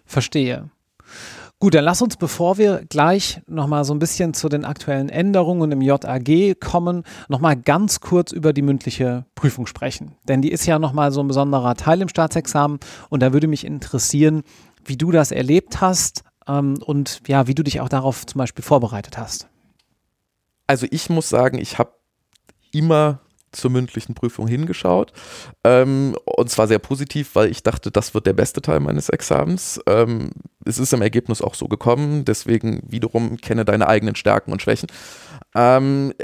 Verstehe. 0.05 0.71
Gut, 1.61 1.75
dann 1.75 1.85
lass 1.85 2.03
uns, 2.03 2.17
bevor 2.17 2.59
wir 2.59 2.85
gleich 2.91 3.41
nochmal 3.47 3.85
so 3.85 3.95
ein 3.95 3.99
bisschen 3.99 4.35
zu 4.35 4.51
den 4.51 4.67
aktuellen 4.67 5.09
Änderungen 5.09 5.73
im 5.73 5.81
JAG 5.81 6.61
kommen, 6.61 7.05
nochmal 7.29 7.57
ganz 7.57 8.01
kurz 8.01 8.33
über 8.33 8.53
die 8.53 8.61
mündliche 8.61 9.25
Prüfung 9.35 9.67
sprechen. 9.67 10.13
Denn 10.29 10.43
die 10.43 10.53
ist 10.53 10.67
ja 10.67 10.79
nochmal 10.79 11.11
so 11.11 11.23
ein 11.23 11.29
besonderer 11.29 11.75
Teil 11.75 12.03
im 12.03 12.09
Staatsexamen 12.09 12.81
und 13.09 13.23
da 13.23 13.33
würde 13.33 13.47
mich 13.47 13.65
interessieren, 13.65 14.43
wie 14.85 14.99
du 14.99 15.11
das 15.11 15.31
erlebt 15.31 15.81
hast, 15.81 16.23
ähm, 16.49 16.79
und 16.85 17.23
ja, 17.27 17.47
wie 17.47 17.55
du 17.55 17.63
dich 17.63 17.81
auch 17.81 17.89
darauf 17.89 18.27
zum 18.27 18.39
Beispiel 18.39 18.65
vorbereitet 18.65 19.19
hast. 19.19 19.49
Also 20.67 20.87
ich 20.91 21.11
muss 21.11 21.29
sagen, 21.29 21.59
ich 21.59 21.79
habe 21.79 21.93
immer 22.73 23.21
zur 23.55 23.71
mündlichen 23.71 24.15
Prüfung 24.15 24.47
hingeschaut. 24.47 25.13
Ähm, 25.63 26.17
und 26.25 26.51
zwar 26.51 26.67
sehr 26.67 26.79
positiv, 26.79 27.35
weil 27.35 27.51
ich 27.51 27.63
dachte, 27.63 27.91
das 27.91 28.15
wird 28.15 28.27
der 28.27 28.33
beste 28.33 28.61
Teil 28.61 28.81
meines 28.81 29.09
Examens. 29.09 29.81
Ähm, 29.87 30.31
es 30.65 30.79
ist 30.79 30.93
im 30.93 31.03
Ergebnis 31.03 31.41
auch 31.41 31.55
so 31.55 31.69
gekommen, 31.69 32.25
deswegen 32.25 32.83
wiederum 32.87 33.37
kenne 33.37 33.65
deine 33.65 33.87
eigenen 33.87 34.17
Stärken 34.17 34.53
und 34.53 34.63
Schwächen. 34.63 34.89
Ähm, 35.55 36.15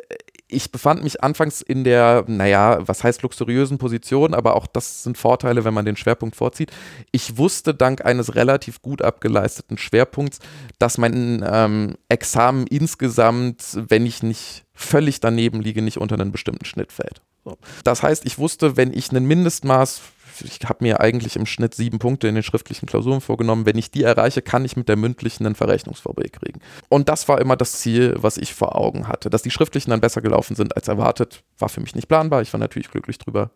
ich 0.53 0.73
befand 0.73 1.03
mich 1.03 1.23
anfangs 1.23 1.61
in 1.61 1.85
der, 1.85 2.25
naja, 2.27 2.79
was 2.87 3.05
heißt 3.05 3.23
luxuriösen 3.23 3.79
Position, 3.79 4.35
aber 4.35 4.57
auch 4.57 4.67
das 4.67 5.03
sind 5.03 5.19
Vorteile, 5.19 5.65
wenn 5.65 5.75
man 5.75 5.85
den 5.85 5.97
Schwerpunkt 5.97 6.37
vorzieht. 6.37 6.71
Ich 7.13 7.37
wusste 7.37 7.75
dank 7.75 8.05
eines 8.05 8.35
relativ 8.35 8.83
gut 8.83 9.03
abgeleisteten 9.03 9.79
Schwerpunkts, 9.79 10.39
dass 10.79 10.99
mein 10.99 11.45
ähm, 11.47 11.97
Examen 12.09 12.67
insgesamt, 12.67 13.63
wenn 13.75 14.07
ich 14.07 14.23
nicht 14.23 14.65
völlig 14.75 15.21
daneben 15.21 15.61
liege, 15.61 15.83
nicht 15.83 15.99
unter 15.99 16.15
einen 16.15 16.33
bestimmten 16.33 16.65
Schnitt 16.65 16.93
fällt. 16.93 17.23
So. 17.45 17.57
Das 17.85 18.03
heißt, 18.03 18.27
ich 18.27 18.39
wusste, 18.39 18.77
wenn 18.77 18.93
ich 18.93 19.13
ein 19.13 19.25
Mindestmaß 19.25 20.01
ich 20.43 20.59
habe 20.69 20.85
mir 20.85 21.01
eigentlich 21.01 21.37
im 21.37 21.47
Schnitt 21.47 21.75
sieben 21.75 21.99
Punkte 21.99 22.29
in 22.29 22.35
den 22.35 22.45
schriftlichen 22.45 22.87
Klausuren 22.87 23.21
vorgenommen. 23.21 23.67
Wenn 23.67 23.79
ich 23.79 23.91
die 23.91 24.03
erreiche, 24.03 24.43
kann 24.43 24.65
ich 24.65 24.77
mit 24.77 24.89
der 24.89 24.97
mündlichen 24.97 25.47
einen 25.47 25.55
Verrechnungsverbrechen 25.55 26.33
kriegen. 26.33 26.61
Und 26.89 27.09
das 27.09 27.29
war 27.29 27.41
immer 27.41 27.57
das 27.57 27.81
Ziel, 27.81 28.15
was 28.19 28.37
ich 28.37 28.55
vor 28.55 28.77
Augen 28.77 29.09
hatte. 29.09 29.31
Dass 29.31 29.43
die 29.43 29.51
schriftlichen 29.51 29.91
dann 29.91 30.01
besser 30.01 30.21
gelaufen 30.21 30.57
sind 30.57 30.77
als 30.77 30.89
erwartet, 30.89 31.43
war 31.59 31.69
für 31.69 31.81
mich 31.81 31.95
nicht 31.95 32.09
planbar. 32.09 32.43
Ich 32.43 32.53
war 32.53 32.61
natürlich 32.61 32.91
glücklich 32.91 33.19
drüber. 33.19 33.51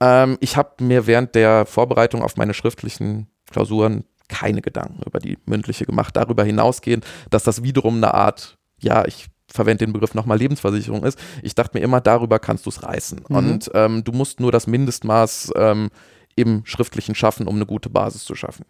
Ähm, 0.00 0.38
ich 0.40 0.56
habe 0.56 0.82
mir 0.82 1.06
während 1.06 1.34
der 1.34 1.66
Vorbereitung 1.66 2.22
auf 2.22 2.36
meine 2.36 2.54
schriftlichen 2.54 3.28
Klausuren 3.50 4.04
keine 4.28 4.62
Gedanken 4.62 5.02
über 5.04 5.18
die 5.18 5.38
mündliche 5.46 5.84
gemacht. 5.84 6.16
Darüber 6.16 6.44
hinausgehend, 6.44 7.04
dass 7.30 7.44
das 7.44 7.62
wiederum 7.62 7.96
eine 7.96 8.14
Art, 8.14 8.56
ja, 8.78 9.04
ich 9.04 9.28
verwende 9.52 9.84
den 9.84 9.92
Begriff 9.92 10.14
nochmal 10.14 10.38
Lebensversicherung 10.38 11.04
ist. 11.04 11.18
Ich 11.42 11.54
dachte 11.54 11.78
mir 11.78 11.84
immer, 11.84 12.00
darüber 12.00 12.38
kannst 12.38 12.66
du 12.66 12.70
es 12.70 12.82
reißen. 12.82 13.22
Mhm. 13.28 13.36
Und 13.36 13.70
ähm, 13.74 14.04
du 14.04 14.12
musst 14.12 14.40
nur 14.40 14.50
das 14.50 14.66
Mindestmaß 14.66 15.52
ähm, 15.56 15.90
im 16.36 16.64
schriftlichen 16.64 17.14
Schaffen, 17.14 17.46
um 17.46 17.56
eine 17.56 17.66
gute 17.66 17.90
Basis 17.90 18.24
zu 18.24 18.34
schaffen. 18.34 18.64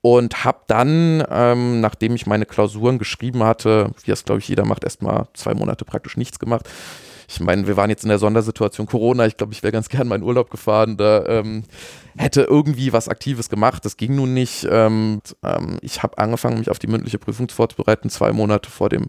Und 0.00 0.44
habe 0.44 0.60
dann, 0.66 1.24
ähm, 1.30 1.80
nachdem 1.80 2.14
ich 2.14 2.26
meine 2.26 2.44
Klausuren 2.44 2.98
geschrieben 2.98 3.42
hatte, 3.42 3.90
wie 4.04 4.10
das 4.10 4.24
glaube 4.24 4.40
ich 4.40 4.48
jeder 4.48 4.66
macht, 4.66 4.84
erstmal 4.84 5.28
zwei 5.32 5.54
Monate 5.54 5.84
praktisch 5.84 6.16
nichts 6.16 6.38
gemacht. 6.38 6.68
Ich 7.28 7.40
meine, 7.40 7.66
wir 7.66 7.76
waren 7.76 7.90
jetzt 7.90 8.04
in 8.04 8.10
der 8.10 8.18
Sondersituation 8.18 8.86
Corona. 8.86 9.26
Ich 9.26 9.36
glaube, 9.36 9.54
ich 9.54 9.62
wäre 9.62 9.72
ganz 9.72 9.88
gern 9.88 10.08
meinen 10.08 10.22
Urlaub 10.22 10.50
gefahren. 10.50 10.96
Da 10.96 11.24
ähm, 11.26 11.64
hätte 12.16 12.42
irgendwie 12.42 12.92
was 12.92 13.08
Aktives 13.08 13.48
gemacht. 13.48 13.84
Das 13.84 13.96
ging 13.96 14.14
nun 14.14 14.34
nicht. 14.34 14.66
Ähm, 14.70 15.20
ähm 15.42 15.78
ich 15.80 16.02
habe 16.02 16.18
angefangen, 16.18 16.58
mich 16.58 16.70
auf 16.70 16.78
die 16.78 16.86
mündliche 16.86 17.18
Prüfung 17.18 17.48
vorzubereiten, 17.48 18.10
zwei 18.10 18.32
Monate 18.32 18.70
vor 18.70 18.88
dem 18.88 19.06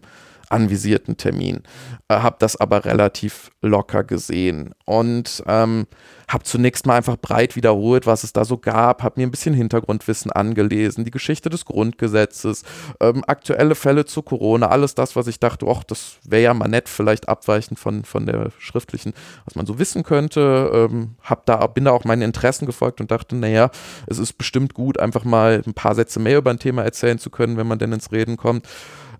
anvisierten 0.50 1.16
Termin. 1.16 1.62
Äh, 2.08 2.16
habe 2.16 2.36
das 2.38 2.56
aber 2.56 2.84
relativ 2.84 3.50
locker 3.62 4.04
gesehen 4.04 4.74
und 4.84 5.42
ähm, 5.46 5.86
habe 6.28 6.42
zunächst 6.42 6.86
mal 6.86 6.96
einfach 6.96 7.16
breit 7.16 7.54
wiederholt, 7.54 8.06
was 8.06 8.24
es 8.24 8.32
da 8.32 8.44
so 8.44 8.58
gab, 8.58 9.02
habe 9.02 9.20
mir 9.20 9.26
ein 9.26 9.30
bisschen 9.30 9.54
Hintergrundwissen 9.54 10.32
angelesen, 10.32 11.04
die 11.04 11.10
Geschichte 11.10 11.50
des 11.50 11.64
Grundgesetzes, 11.64 12.64
ähm, 13.00 13.22
aktuelle 13.26 13.74
Fälle 13.76 14.04
zu 14.04 14.22
Corona, 14.22 14.68
alles 14.68 14.94
das, 14.94 15.14
was 15.14 15.28
ich 15.28 15.38
dachte, 15.38 15.66
ach, 15.68 15.84
das 15.84 16.18
wäre 16.24 16.42
ja 16.42 16.54
mal 16.54 16.68
nett, 16.68 16.88
vielleicht 16.88 17.28
abweichend 17.28 17.78
von, 17.78 18.04
von 18.04 18.26
der 18.26 18.50
schriftlichen, 18.58 19.12
was 19.44 19.54
man 19.54 19.66
so 19.66 19.78
wissen 19.78 20.02
könnte. 20.02 20.70
Ähm, 20.72 21.14
hab 21.22 21.46
da, 21.46 21.66
bin 21.68 21.84
da 21.84 21.92
auch 21.92 22.04
meinen 22.04 22.22
Interessen 22.22 22.66
gefolgt 22.66 23.00
und 23.00 23.10
dachte, 23.10 23.36
naja, 23.36 23.70
es 24.06 24.18
ist 24.18 24.32
bestimmt 24.34 24.74
gut, 24.74 24.98
einfach 24.98 25.24
mal 25.24 25.62
ein 25.64 25.74
paar 25.74 25.94
Sätze 25.94 26.18
mehr 26.18 26.38
über 26.38 26.50
ein 26.50 26.58
Thema 26.58 26.82
erzählen 26.82 27.18
zu 27.18 27.30
können, 27.30 27.56
wenn 27.56 27.68
man 27.68 27.78
denn 27.78 27.92
ins 27.92 28.10
Reden 28.10 28.36
kommt 28.36 28.66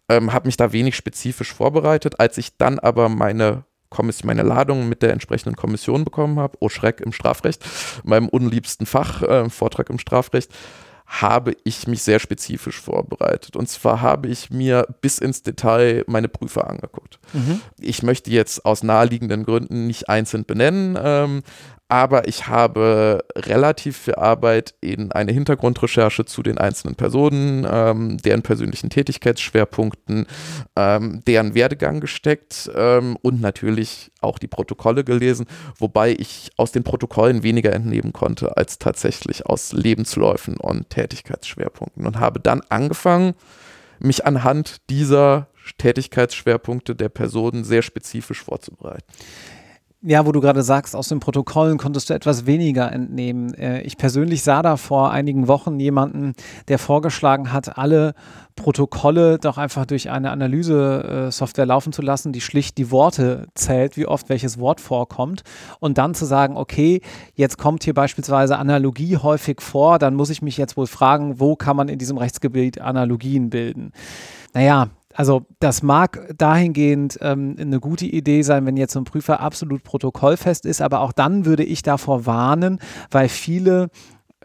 ähm, 0.08 0.32
habe 0.32 0.46
mich 0.48 0.56
da 0.56 0.72
wenig 0.72 0.96
spezifisch 0.96 1.52
vorbereitet. 1.52 2.20
Als 2.20 2.38
ich 2.38 2.56
dann 2.56 2.78
aber 2.78 3.08
meine 3.08 3.64
Kommission, 3.90 4.26
meine 4.26 4.42
Ladung 4.42 4.88
mit 4.88 5.02
der 5.02 5.12
entsprechenden 5.12 5.56
Kommission 5.56 6.04
bekommen 6.04 6.38
habe, 6.38 6.58
oh 6.60 6.68
Schreck 6.68 7.00
im 7.00 7.12
Strafrecht, 7.12 7.64
meinem 8.04 8.28
unliebsten 8.28 8.86
Fach, 8.86 9.22
äh, 9.22 9.48
Vortrag 9.48 9.90
im 9.90 9.98
Strafrecht, 9.98 10.52
habe 11.06 11.54
ich 11.62 11.86
mich 11.86 12.02
sehr 12.02 12.18
spezifisch 12.18 12.80
vorbereitet. 12.80 13.54
Und 13.54 13.68
zwar 13.68 14.00
habe 14.00 14.28
ich 14.28 14.50
mir 14.50 14.86
bis 15.00 15.18
ins 15.18 15.42
Detail 15.42 16.04
meine 16.08 16.28
Prüfer 16.28 16.68
angeguckt. 16.68 17.20
Mhm. 17.32 17.60
Ich 17.78 18.02
möchte 18.02 18.30
jetzt 18.30 18.64
aus 18.64 18.82
naheliegenden 18.82 19.44
Gründen 19.44 19.86
nicht 19.86 20.08
einzeln 20.08 20.44
benennen, 20.44 20.98
ähm, 21.00 21.42
aber 21.88 22.26
ich 22.26 22.48
habe 22.48 23.24
relativ 23.36 23.96
viel 23.96 24.16
Arbeit 24.16 24.74
in 24.80 25.12
eine 25.12 25.32
Hintergrundrecherche 25.32 26.24
zu 26.24 26.42
den 26.42 26.58
einzelnen 26.58 26.96
Personen, 26.96 27.66
ähm, 27.70 28.18
deren 28.18 28.42
persönlichen 28.42 28.90
Tätigkeitsschwerpunkten, 28.90 30.26
ähm, 30.74 31.22
deren 31.26 31.54
Werdegang 31.54 32.00
gesteckt 32.00 32.68
ähm, 32.74 33.16
und 33.22 33.40
natürlich 33.40 34.10
auch 34.20 34.38
die 34.38 34.48
Protokolle 34.48 35.04
gelesen, 35.04 35.46
wobei 35.78 36.10
ich 36.10 36.50
aus 36.56 36.72
den 36.72 36.82
Protokollen 36.82 37.44
weniger 37.44 37.72
entnehmen 37.72 38.12
konnte 38.12 38.56
als 38.56 38.80
tatsächlich 38.80 39.46
aus 39.46 39.72
Lebensläufen 39.72 40.56
und 40.56 40.90
Tätigkeitsschwerpunkten 40.90 42.04
und 42.04 42.18
habe 42.18 42.40
dann 42.40 42.62
angefangen, 42.68 43.34
mich 44.00 44.26
anhand 44.26 44.78
dieser 44.90 45.48
Tätigkeitsschwerpunkte 45.78 46.94
der 46.94 47.08
Personen 47.08 47.64
sehr 47.64 47.82
spezifisch 47.82 48.42
vorzubereiten. 48.42 49.04
Ja, 50.08 50.24
wo 50.24 50.30
du 50.30 50.40
gerade 50.40 50.62
sagst, 50.62 50.94
aus 50.94 51.08
den 51.08 51.18
Protokollen 51.18 51.78
konntest 51.78 52.10
du 52.10 52.14
etwas 52.14 52.46
weniger 52.46 52.92
entnehmen. 52.92 53.52
Äh, 53.54 53.80
ich 53.80 53.96
persönlich 53.96 54.44
sah 54.44 54.62
da 54.62 54.76
vor 54.76 55.10
einigen 55.10 55.48
Wochen 55.48 55.80
jemanden, 55.80 56.34
der 56.68 56.78
vorgeschlagen 56.78 57.52
hat, 57.52 57.76
alle 57.76 58.14
Protokolle 58.54 59.40
doch 59.40 59.58
einfach 59.58 59.84
durch 59.84 60.08
eine 60.08 60.30
Analyse-Software 60.30 61.66
laufen 61.66 61.92
zu 61.92 62.02
lassen, 62.02 62.32
die 62.32 62.40
schlicht 62.40 62.78
die 62.78 62.92
Worte 62.92 63.48
zählt, 63.56 63.96
wie 63.96 64.06
oft 64.06 64.28
welches 64.28 64.60
Wort 64.60 64.80
vorkommt 64.80 65.42
und 65.80 65.98
dann 65.98 66.14
zu 66.14 66.24
sagen, 66.24 66.56
okay, 66.56 67.00
jetzt 67.34 67.58
kommt 67.58 67.82
hier 67.82 67.94
beispielsweise 67.94 68.58
Analogie 68.58 69.16
häufig 69.16 69.60
vor, 69.60 69.98
dann 69.98 70.14
muss 70.14 70.30
ich 70.30 70.40
mich 70.40 70.56
jetzt 70.56 70.76
wohl 70.76 70.86
fragen, 70.86 71.40
wo 71.40 71.56
kann 71.56 71.76
man 71.76 71.88
in 71.88 71.98
diesem 71.98 72.16
Rechtsgebiet 72.16 72.80
Analogien 72.80 73.50
bilden? 73.50 73.90
Naja, 74.54 74.86
also 75.16 75.46
das 75.60 75.82
mag 75.82 76.28
dahingehend 76.36 77.18
ähm, 77.22 77.56
eine 77.58 77.80
gute 77.80 78.04
Idee 78.04 78.42
sein, 78.42 78.66
wenn 78.66 78.76
jetzt 78.76 78.92
so 78.92 79.00
ein 79.00 79.04
Prüfer 79.04 79.40
absolut 79.40 79.82
protokollfest 79.82 80.66
ist, 80.66 80.82
aber 80.82 81.00
auch 81.00 81.12
dann 81.12 81.46
würde 81.46 81.64
ich 81.64 81.82
davor 81.82 82.26
warnen, 82.26 82.78
weil 83.10 83.28
viele 83.28 83.88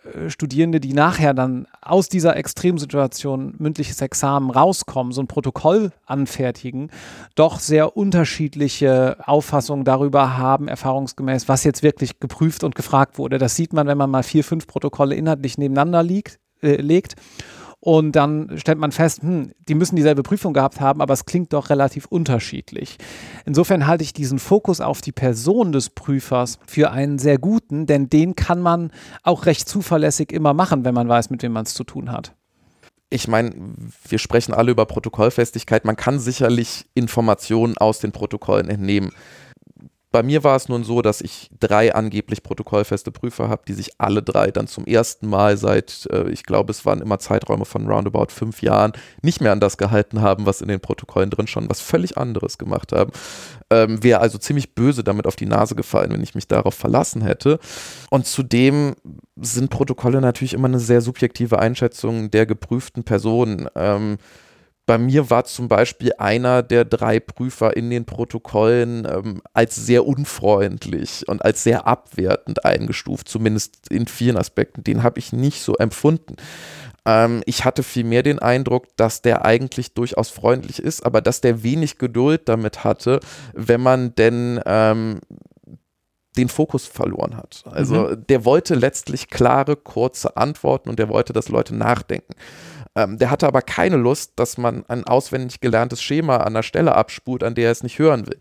äh, 0.03 0.29
Studierende, 0.29 0.79
die 0.79 0.93
nachher 0.93 1.33
dann 1.33 1.67
aus 1.81 2.07
dieser 2.07 2.37
Extremsituation 2.37 3.55
mündliches 3.57 4.01
Examen 4.01 4.49
rauskommen, 4.49 5.11
so 5.11 5.21
ein 5.21 5.27
Protokoll 5.27 5.91
anfertigen, 6.05 6.89
doch 7.35 7.59
sehr 7.59 7.97
unterschiedliche 7.97 9.17
Auffassungen 9.25 9.83
darüber 9.83 10.37
haben, 10.37 10.69
erfahrungsgemäß, 10.69 11.47
was 11.49 11.65
jetzt 11.65 11.83
wirklich 11.83 12.19
geprüft 12.19 12.63
und 12.63 12.75
gefragt 12.75 13.17
wurde. 13.17 13.37
Das 13.37 13.55
sieht 13.55 13.73
man, 13.73 13.87
wenn 13.87 13.97
man 13.97 14.09
mal 14.09 14.23
vier, 14.23 14.43
fünf 14.43 14.67
Protokolle 14.67 15.15
inhaltlich 15.15 15.57
nebeneinander 15.57 16.01
liegt, 16.01 16.39
äh, 16.61 16.75
legt 16.77 17.15
und 17.81 18.13
dann 18.13 18.57
stellt 18.57 18.77
man 18.77 18.91
fest, 18.91 19.23
hm, 19.23 19.51
die 19.67 19.73
müssen 19.73 19.95
dieselbe 19.95 20.23
Prüfung 20.23 20.53
gehabt 20.53 20.79
haben, 20.79 21.01
aber 21.01 21.13
es 21.13 21.25
klingt 21.25 21.51
doch 21.51 21.69
relativ 21.69 22.05
unterschiedlich. 22.05 22.97
Insofern 23.45 23.87
halte 23.87 24.03
ich 24.03 24.13
diesen 24.13 24.39
Fokus 24.39 24.79
auf 24.79 25.01
die 25.01 25.11
Person 25.11 25.71
des 25.71 25.89
Prüfers 25.89 26.59
für 26.65 26.91
einen 26.91 27.17
sehr 27.19 27.39
guten, 27.39 27.87
denn 27.87 28.09
den 28.09 28.35
kann 28.35 28.61
man 28.61 28.91
auch 29.23 29.47
recht 29.47 29.67
zuverlässig 29.67 30.31
immer 30.31 30.53
machen, 30.53 30.85
wenn 30.85 30.93
man 30.93 31.09
weiß, 31.09 31.31
mit 31.31 31.41
wem 31.43 31.51
man 31.51 31.65
es 31.65 31.73
zu 31.73 31.83
tun 31.83 32.11
hat 32.11 32.33
ich 33.13 33.27
meine, 33.27 33.51
wir 34.07 34.19
sprechen 34.19 34.53
alle 34.53 34.71
über 34.71 34.85
Protokollfestigkeit. 34.85 35.83
Man 35.83 35.97
kann 35.97 36.17
sicherlich 36.17 36.85
Informationen 36.93 37.77
aus 37.77 37.99
den 37.99 38.13
Protokollen 38.13 38.69
entnehmen 38.69 39.11
bei 40.11 40.23
mir 40.23 40.43
war 40.43 40.57
es 40.57 40.67
nun 40.67 40.83
so, 40.83 41.01
dass 41.01 41.21
ich 41.21 41.49
drei 41.59 41.95
angeblich 41.95 42.43
protokollfeste 42.43 43.11
Prüfer 43.11 43.47
habe, 43.47 43.63
die 43.65 43.73
sich 43.73 43.91
alle 43.97 44.21
drei 44.21 44.51
dann 44.51 44.67
zum 44.67 44.85
ersten 44.85 45.27
Mal 45.27 45.55
seit, 45.55 46.07
äh, 46.11 46.29
ich 46.29 46.43
glaube, 46.43 46.71
es 46.71 46.85
waren 46.85 47.01
immer 47.01 47.19
Zeiträume 47.19 47.63
von 47.63 47.87
roundabout 47.87 48.27
fünf 48.29 48.61
Jahren, 48.61 48.91
nicht 49.21 49.39
mehr 49.39 49.53
an 49.53 49.61
das 49.61 49.77
gehalten 49.77 50.21
haben, 50.21 50.45
was 50.45 50.61
in 50.61 50.67
den 50.67 50.81
Protokollen 50.81 51.29
drin 51.29 51.47
schon, 51.47 51.69
was 51.69 51.79
völlig 51.79 52.17
anderes 52.17 52.57
gemacht 52.57 52.91
haben. 52.91 53.11
Ähm, 53.69 54.03
Wäre 54.03 54.19
also 54.19 54.37
ziemlich 54.37 54.75
böse 54.75 55.03
damit 55.03 55.27
auf 55.27 55.37
die 55.37 55.45
Nase 55.45 55.75
gefallen, 55.75 56.11
wenn 56.11 56.23
ich 56.23 56.35
mich 56.35 56.47
darauf 56.47 56.73
verlassen 56.73 57.21
hätte. 57.21 57.59
Und 58.09 58.27
zudem 58.27 58.95
sind 59.39 59.69
Protokolle 59.69 60.19
natürlich 60.19 60.53
immer 60.53 60.67
eine 60.67 60.79
sehr 60.79 60.99
subjektive 60.99 61.59
Einschätzung 61.59 62.29
der 62.31 62.45
geprüften 62.45 63.05
Person. 63.05 63.69
Ähm, 63.75 64.17
bei 64.91 64.97
mir 64.97 65.29
war 65.29 65.45
zum 65.45 65.69
Beispiel 65.69 66.11
einer 66.17 66.63
der 66.63 66.83
drei 66.83 67.21
Prüfer 67.21 67.77
in 67.77 67.89
den 67.89 68.03
Protokollen 68.03 69.07
ähm, 69.09 69.41
als 69.53 69.77
sehr 69.77 70.05
unfreundlich 70.05 71.29
und 71.29 71.45
als 71.45 71.63
sehr 71.63 71.87
abwertend 71.87 72.65
eingestuft, 72.65 73.29
zumindest 73.29 73.89
in 73.89 74.05
vielen 74.07 74.35
Aspekten. 74.35 74.83
Den 74.83 75.01
habe 75.01 75.17
ich 75.19 75.31
nicht 75.31 75.61
so 75.61 75.75
empfunden. 75.75 76.35
Ähm, 77.05 77.41
ich 77.45 77.63
hatte 77.63 77.83
vielmehr 77.83 78.21
den 78.21 78.39
Eindruck, 78.39 78.87
dass 78.97 79.21
der 79.21 79.45
eigentlich 79.45 79.93
durchaus 79.93 80.29
freundlich 80.29 80.79
ist, 80.79 81.05
aber 81.05 81.21
dass 81.21 81.39
der 81.39 81.63
wenig 81.63 81.97
Geduld 81.97 82.49
damit 82.49 82.83
hatte, 82.83 83.21
wenn 83.53 83.79
man 83.79 84.13
denn 84.15 84.59
ähm, 84.65 85.21
den 86.35 86.49
Fokus 86.49 86.85
verloren 86.85 87.37
hat. 87.37 87.63
Also 87.71 88.09
mhm. 88.09 88.27
der 88.27 88.43
wollte 88.43 88.75
letztlich 88.75 89.29
klare, 89.29 89.77
kurze 89.77 90.35
Antworten 90.35 90.89
und 90.89 90.99
der 90.99 91.07
wollte, 91.07 91.31
dass 91.31 91.47
Leute 91.47 91.73
nachdenken. 91.75 92.33
Ähm, 92.95 93.17
der 93.17 93.31
hatte 93.31 93.47
aber 93.47 93.61
keine 93.61 93.95
Lust, 93.95 94.33
dass 94.35 94.57
man 94.57 94.85
ein 94.87 95.05
auswendig 95.05 95.61
gelerntes 95.61 96.01
Schema 96.01 96.37
an 96.37 96.53
der 96.53 96.63
Stelle 96.63 96.95
abspult, 96.95 97.43
an 97.43 97.55
der 97.55 97.65
er 97.65 97.71
es 97.71 97.83
nicht 97.83 97.99
hören 97.99 98.27
will. 98.27 98.39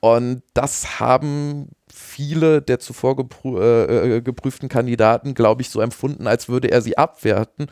Und 0.00 0.42
das 0.54 1.00
haben 1.00 1.70
viele 1.92 2.62
der 2.62 2.78
zuvor 2.78 3.16
geprü 3.16 3.58
äh, 3.60 4.16
äh, 4.16 4.20
geprüften 4.20 4.68
Kandidaten, 4.68 5.34
glaube 5.34 5.62
ich, 5.62 5.70
so 5.70 5.80
empfunden, 5.80 6.26
als 6.28 6.48
würde 6.48 6.70
er 6.70 6.80
sie 6.80 6.96
abwerten. 6.96 7.66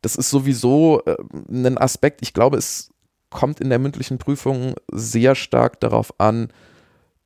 Das 0.00 0.16
ist 0.16 0.30
sowieso 0.30 1.02
äh, 1.04 1.16
ein 1.50 1.76
Aspekt, 1.76 2.22
ich 2.22 2.32
glaube, 2.32 2.56
es 2.56 2.90
kommt 3.28 3.60
in 3.60 3.70
der 3.70 3.78
mündlichen 3.78 4.18
Prüfung 4.18 4.74
sehr 4.90 5.34
stark 5.34 5.80
darauf 5.80 6.18
an, 6.18 6.48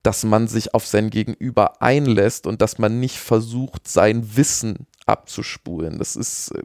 dass 0.02 0.24
man 0.24 0.46
sich 0.46 0.72
auf 0.74 0.86
sein 0.86 1.10
Gegenüber 1.10 1.82
einlässt 1.82 2.46
und 2.46 2.62
dass 2.62 2.78
man 2.78 3.00
nicht 3.00 3.18
versucht, 3.18 3.88
sein 3.88 4.36
Wissen 4.36 4.86
abzuspulen. 5.04 5.98
Das 5.98 6.16
ist 6.16 6.50
äh, 6.52 6.62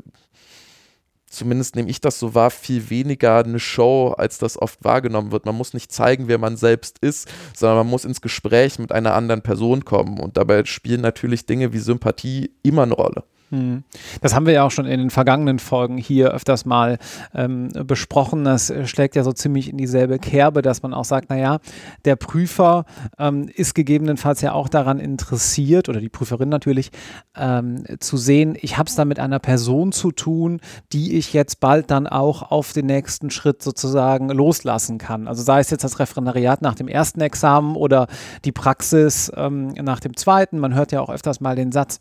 zumindest 1.32 1.76
nehme 1.76 1.90
ich 1.90 2.02
das 2.02 2.20
so 2.20 2.36
wahr, 2.36 2.52
viel 2.52 2.90
weniger 2.90 3.44
eine 3.44 3.60
Show, 3.60 4.14
als 4.18 4.38
das 4.38 4.62
oft 4.62 4.84
wahrgenommen 4.84 5.32
wird. 5.32 5.46
Man 5.46 5.56
muss 5.56 5.74
nicht 5.74 5.92
zeigen, 5.92 6.28
wer 6.28 6.38
man 6.38 6.58
selbst 6.58 7.00
ist, 7.00 7.28
sondern 7.56 7.78
man 7.78 7.88
muss 7.88 8.06
ins 8.06 8.22
Gespräch 8.22 8.80
mit 8.80 8.92
einer 8.92 9.16
anderen 9.16 9.42
Person 9.42 9.86
kommen. 9.86 10.20
Und 10.20 10.38
dabei 10.38 10.66
spielen 10.66 11.02
natürlich 11.02 11.46
Dinge 11.46 11.74
wie 11.74 11.80
Sympathie 11.80 12.52
immer 12.64 12.84
eine 12.84 12.94
Rolle. 12.94 13.24
Hm. 13.52 13.84
Das 14.22 14.34
haben 14.34 14.46
wir 14.46 14.54
ja 14.54 14.64
auch 14.64 14.72
schon 14.72 14.86
in 14.86 15.00
den 15.00 15.10
vergangenen 15.10 15.60
Folgen 15.60 15.98
hier 15.98 16.32
öfters 16.32 16.66
mal 16.66 16.98
ähm, 17.36 17.70
besprochen. 17.86 18.46
Das 18.46 18.74
schlägt 18.86 19.18
ja 19.18 19.24
so 19.24 19.34
ziemlich 19.34 19.70
in 19.70 19.78
dieselbe 19.78 20.20
Kerbe, 20.20 20.62
dass 20.62 20.84
man 20.84 20.94
auch 20.94 21.04
sagt, 21.04 21.30
naja, 21.30 21.60
der 22.06 22.16
Prüfer 22.16 22.86
ähm, 23.20 23.50
ist 23.54 23.76
gegebenenfalls 23.76 24.40
ja 24.40 24.54
auch 24.54 24.70
daran 24.70 25.00
interessiert, 25.00 25.90
oder 25.90 26.00
die 26.00 26.08
Prüferin 26.08 26.48
natürlich, 26.48 26.92
ähm, 27.36 27.84
zu 28.00 28.16
sehen, 28.16 28.58
ich 28.60 28.78
habe 28.78 28.88
es 28.88 28.96
da 28.96 29.04
mit 29.04 29.20
einer 29.20 29.40
Person 29.40 29.92
zu 29.92 30.12
tun, 30.12 30.62
die 30.94 31.18
ich 31.18 31.34
jetzt 31.34 31.60
bald 31.60 31.92
dann 31.92 32.08
auch 32.08 32.52
auf 32.52 32.72
den 32.72 32.86
nächsten 32.86 33.32
Schritt 33.32 33.62
sozusagen 33.62 34.30
loslassen 34.30 34.98
kann. 34.98 35.28
Also 35.28 35.44
sei 35.44 35.60
es 35.60 35.70
jetzt 35.70 35.84
das 35.84 36.00
Referendariat 36.00 36.62
nach 36.62 36.76
dem 36.76 36.88
ersten 36.88 37.20
Examen 37.20 37.76
oder 37.76 38.08
die 38.46 38.54
Praxis 38.54 39.30
ähm, 39.36 39.74
nach 39.74 40.00
dem 40.00 40.16
zweiten. 40.16 40.58
Man 40.58 40.74
hört 40.74 40.94
ja 40.94 41.02
auch 41.02 41.10
öfters 41.10 41.42
mal 41.42 41.58
den 41.58 41.74
Satz, 41.74 42.00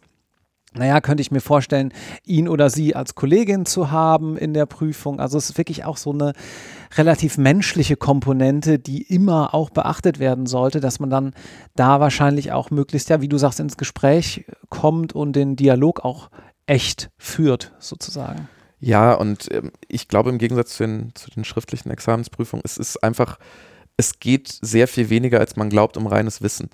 naja, 0.72 1.00
könnte 1.00 1.20
ich 1.20 1.30
mir 1.30 1.40
vorstellen, 1.40 1.92
ihn 2.24 2.48
oder 2.48 2.70
sie 2.70 2.94
als 2.94 3.14
Kollegin 3.14 3.66
zu 3.66 3.90
haben 3.90 4.36
in 4.36 4.54
der 4.54 4.66
Prüfung. 4.66 5.18
Also 5.18 5.36
es 5.36 5.50
ist 5.50 5.58
wirklich 5.58 5.84
auch 5.84 5.96
so 5.96 6.12
eine 6.12 6.32
relativ 6.96 7.38
menschliche 7.38 7.96
Komponente, 7.96 8.78
die 8.78 9.02
immer 9.02 9.52
auch 9.54 9.70
beachtet 9.70 10.18
werden 10.20 10.46
sollte, 10.46 10.80
dass 10.80 11.00
man 11.00 11.10
dann 11.10 11.34
da 11.74 11.98
wahrscheinlich 12.00 12.52
auch 12.52 12.70
möglichst, 12.70 13.08
ja, 13.10 13.20
wie 13.20 13.28
du 13.28 13.38
sagst, 13.38 13.58
ins 13.58 13.76
Gespräch 13.76 14.44
kommt 14.68 15.12
und 15.12 15.34
den 15.34 15.56
Dialog 15.56 16.04
auch 16.04 16.30
echt 16.66 17.10
führt, 17.18 17.72
sozusagen. 17.80 18.48
Ja, 18.78 19.12
und 19.14 19.52
ähm, 19.52 19.72
ich 19.88 20.08
glaube 20.08 20.30
im 20.30 20.38
Gegensatz 20.38 20.76
zu 20.76 20.84
den, 20.84 21.12
zu 21.14 21.30
den 21.30 21.44
schriftlichen 21.44 21.90
Examensprüfungen, 21.90 22.62
es 22.64 22.78
ist 22.78 23.02
einfach, 23.02 23.38
es 23.96 24.20
geht 24.20 24.56
sehr 24.62 24.88
viel 24.88 25.10
weniger, 25.10 25.40
als 25.40 25.56
man 25.56 25.68
glaubt, 25.68 25.96
um 25.96 26.06
reines 26.06 26.42
Wissen. 26.42 26.70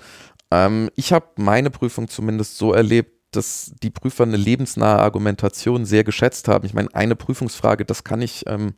Ähm, 0.51 0.91
ich 0.95 1.13
habe 1.13 1.27
meine 1.37 1.71
Prüfung 1.71 2.09
zumindest 2.09 2.59
so 2.59 2.73
erlebt, 2.73 3.16
dass 3.31 3.73
die 3.83 3.91
Prüfer 3.91 4.25
eine 4.25 4.37
lebensnahe 4.37 4.99
Argumentation 4.99 5.85
sehr 5.85 6.05
geschätzt 6.05 6.49
haben. 6.49 6.65
Ich 6.67 6.75
meine, 6.75 6.95
eine 6.95 7.17
Prüfungsfrage, 7.17 7.85
das 7.85 8.05
kann 8.05 8.23
ich 8.23 8.45
ähm, 8.47 8.75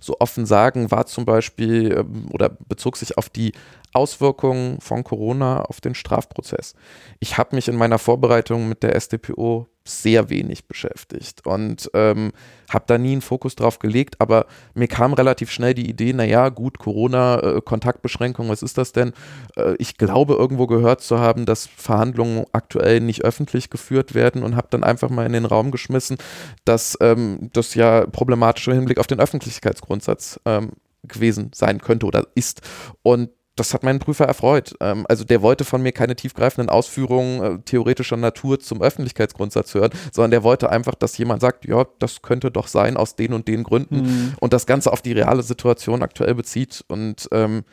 so 0.00 0.16
offen 0.18 0.46
sagen, 0.46 0.90
war 0.90 1.06
zum 1.06 1.24
Beispiel 1.24 1.92
ähm, 1.98 2.26
oder 2.30 2.48
bezog 2.48 2.96
sich 2.96 3.16
auf 3.16 3.30
die 3.30 3.52
Auswirkungen 3.92 4.80
von 4.80 5.04
Corona 5.04 5.62
auf 5.62 5.80
den 5.80 5.94
Strafprozess. 5.94 6.74
Ich 7.20 7.38
habe 7.38 7.54
mich 7.56 7.68
in 7.68 7.76
meiner 7.76 7.98
Vorbereitung 7.98 8.68
mit 8.68 8.82
der 8.82 8.94
SDPO 8.96 9.68
sehr 9.84 10.30
wenig 10.30 10.68
beschäftigt 10.68 11.44
und 11.46 11.90
ähm, 11.94 12.32
habe 12.70 12.84
da 12.86 12.98
nie 12.98 13.12
einen 13.12 13.20
Fokus 13.20 13.56
drauf 13.56 13.78
gelegt, 13.78 14.20
aber 14.20 14.46
mir 14.74 14.86
kam 14.86 15.12
relativ 15.12 15.50
schnell 15.50 15.74
die 15.74 15.88
Idee, 15.88 16.12
naja, 16.12 16.50
gut, 16.50 16.78
Corona, 16.78 17.40
äh, 17.40 17.60
Kontaktbeschränkung, 17.60 18.48
was 18.48 18.62
ist 18.62 18.78
das 18.78 18.92
denn? 18.92 19.12
Äh, 19.56 19.74
ich 19.78 19.98
glaube, 19.98 20.34
irgendwo 20.34 20.66
gehört 20.66 21.00
zu 21.00 21.18
haben, 21.18 21.46
dass 21.46 21.66
Verhandlungen 21.66 22.44
aktuell 22.52 23.00
nicht 23.00 23.24
öffentlich 23.24 23.70
geführt 23.70 24.14
werden 24.14 24.44
und 24.44 24.56
habe 24.56 24.68
dann 24.70 24.84
einfach 24.84 25.10
mal 25.10 25.26
in 25.26 25.32
den 25.32 25.46
Raum 25.46 25.70
geschmissen, 25.70 26.16
dass 26.64 26.96
ähm, 27.00 27.50
das 27.52 27.74
ja 27.74 28.06
problematisch 28.06 28.68
im 28.68 28.74
Hinblick 28.74 28.98
auf 28.98 29.08
den 29.08 29.20
Öffentlichkeitsgrundsatz 29.20 30.38
ähm, 30.44 30.72
gewesen 31.02 31.50
sein 31.52 31.80
könnte 31.80 32.06
oder 32.06 32.28
ist. 32.34 32.62
Und 33.02 33.30
das 33.56 33.74
hat 33.74 33.82
meinen 33.82 33.98
Prüfer 33.98 34.24
erfreut. 34.24 34.74
Ähm, 34.80 35.04
also 35.08 35.24
der 35.24 35.42
wollte 35.42 35.64
von 35.64 35.82
mir 35.82 35.92
keine 35.92 36.16
tiefgreifenden 36.16 36.70
Ausführungen 36.70 37.42
äh, 37.42 37.58
theoretischer 37.62 38.16
Natur 38.16 38.60
zum 38.60 38.82
Öffentlichkeitsgrundsatz 38.82 39.74
hören, 39.74 39.90
sondern 40.12 40.30
der 40.30 40.42
wollte 40.42 40.70
einfach, 40.70 40.94
dass 40.94 41.18
jemand 41.18 41.42
sagt, 41.42 41.66
ja, 41.66 41.84
das 41.98 42.22
könnte 42.22 42.50
doch 42.50 42.66
sein 42.66 42.96
aus 42.96 43.16
den 43.16 43.32
und 43.32 43.48
den 43.48 43.62
Gründen 43.62 43.96
mhm. 43.96 44.34
und 44.40 44.52
das 44.52 44.66
Ganze 44.66 44.92
auf 44.92 45.02
die 45.02 45.12
reale 45.12 45.42
Situation 45.42 46.02
aktuell 46.02 46.34
bezieht. 46.34 46.84
Und 46.88 47.28
ähm, 47.32 47.64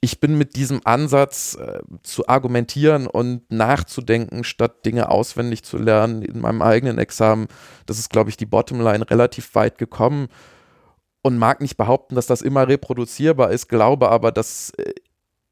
ich 0.00 0.20
bin 0.20 0.38
mit 0.38 0.56
diesem 0.56 0.80
Ansatz 0.84 1.56
äh, 1.60 1.80
zu 2.02 2.28
argumentieren 2.28 3.06
und 3.06 3.50
nachzudenken, 3.50 4.44
statt 4.44 4.86
Dinge 4.86 5.10
auswendig 5.10 5.64
zu 5.64 5.78
lernen 5.78 6.22
in 6.22 6.40
meinem 6.40 6.62
eigenen 6.62 6.98
Examen, 6.98 7.48
das 7.86 7.98
ist, 7.98 8.10
glaube 8.10 8.30
ich, 8.30 8.36
die 8.36 8.46
Bottomline 8.46 9.08
relativ 9.10 9.54
weit 9.54 9.78
gekommen 9.78 10.28
und 11.22 11.38
mag 11.38 11.60
nicht 11.60 11.76
behaupten, 11.76 12.14
dass 12.14 12.26
das 12.26 12.40
immer 12.40 12.68
reproduzierbar 12.68 13.50
ist, 13.50 13.68
glaube 13.68 14.10
aber, 14.10 14.32
dass 14.32 14.70
äh, 14.78 14.92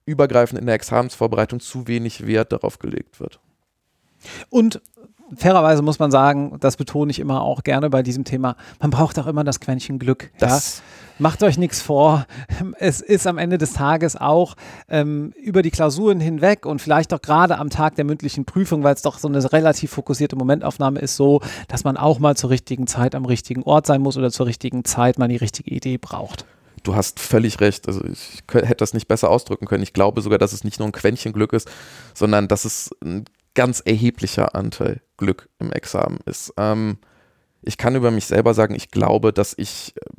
übergreifend 0.07 0.61
in 0.61 0.67
der 0.67 0.75
Examensvorbereitung 0.75 1.61
zu 1.61 1.87
wenig 1.87 2.27
Wert 2.27 2.53
darauf 2.53 2.79
gelegt 2.79 3.21
wird. 3.21 3.41
Und 4.51 4.81
fairerweise 5.37 5.83
muss 5.83 5.99
man 5.99 6.11
sagen, 6.11 6.57
das 6.61 6.77
betone 6.77 7.11
ich 7.11 7.19
immer 7.19 7.43
auch 7.43 7.63
gerne 7.63 7.91
bei 7.91 8.03
diesem 8.03 8.25
Thema, 8.25 8.57
man 8.81 8.91
braucht 8.91 9.19
auch 9.19 9.27
immer 9.27 9.45
das 9.45 9.61
Quäntchen 9.61 9.99
Glück. 9.99 10.31
Das 10.39 10.79
ja? 10.79 10.85
Macht 11.21 11.45
euch 11.45 11.59
nichts 11.59 11.81
vor. 11.81 12.27
Es 12.79 13.01
ist 13.01 13.29
am 13.29 13.39
Ende 13.39 13.57
des 13.57 13.73
Tages 13.73 14.17
auch 14.17 14.57
ähm, 14.89 15.33
über 15.41 15.63
die 15.63 15.71
Klausuren 15.71 16.19
hinweg 16.19 16.67
und 16.67 16.83
vielleicht 16.83 17.15
auch 17.15 17.23
gerade 17.23 17.59
am 17.59 17.71
Tag 17.71 17.95
der 17.95 18.05
mündlichen 18.05 18.45
Prüfung, 18.45 18.83
weil 18.83 18.95
es 18.95 19.03
doch 19.03 19.19
so 19.19 19.29
eine 19.29 19.53
relativ 19.53 19.93
fokussierte 19.93 20.35
Momentaufnahme 20.35 20.99
ist, 20.99 21.15
so, 21.15 21.41
dass 21.69 21.85
man 21.85 21.97
auch 21.97 22.19
mal 22.19 22.37
zur 22.37 22.51
richtigen 22.51 22.89
Zeit 22.89 23.15
am 23.15 23.27
richtigen 23.27 23.63
Ort 23.63 23.87
sein 23.87 24.03
muss 24.03 24.17
oder 24.17 24.33
zur 24.33 24.47
richtigen 24.47 24.85
Zeit 24.85 25.19
mal 25.19 25.29
die 25.29 25.37
richtige 25.37 25.71
Idee 25.71 25.99
braucht 25.99 26.47
du 26.85 26.95
hast 26.95 27.19
völlig 27.19 27.61
recht. 27.61 27.89
Also 27.89 28.05
ich 28.05 28.43
hätte 28.53 28.77
das 28.77 28.95
nicht 28.95 29.09
besser 29.09 29.31
ausdrücken 29.31 29.67
können. 29.67 29.83
Ich 29.83 29.93
glaube 29.93 30.21
sogar, 30.21 30.39
dass 30.39 30.53
es 30.53 30.63
nicht 30.63 30.79
nur 30.79 30.89
ein 30.89 30.93
Quäntchen 30.93 31.33
Glück 31.33 31.53
ist, 31.53 31.69
sondern 32.15 32.47
dass 32.47 32.65
es 32.65 32.91
ein 33.03 33.25
ganz 33.55 33.81
erheblicher 33.81 34.55
Anteil 34.55 35.01
Glück 35.17 35.49
im 35.59 35.73
Examen 35.73 36.19
ist. 36.27 36.53
Ähm, 36.57 36.99
ich 37.63 37.79
kann 37.79 37.97
über 37.97 38.11
mich 38.11 38.27
selber 38.27 38.55
sagen, 38.55 38.75
ich 38.75 38.91
glaube, 38.91 39.33
dass 39.33 39.55
ich 39.57 39.95
äh, 39.97 40.11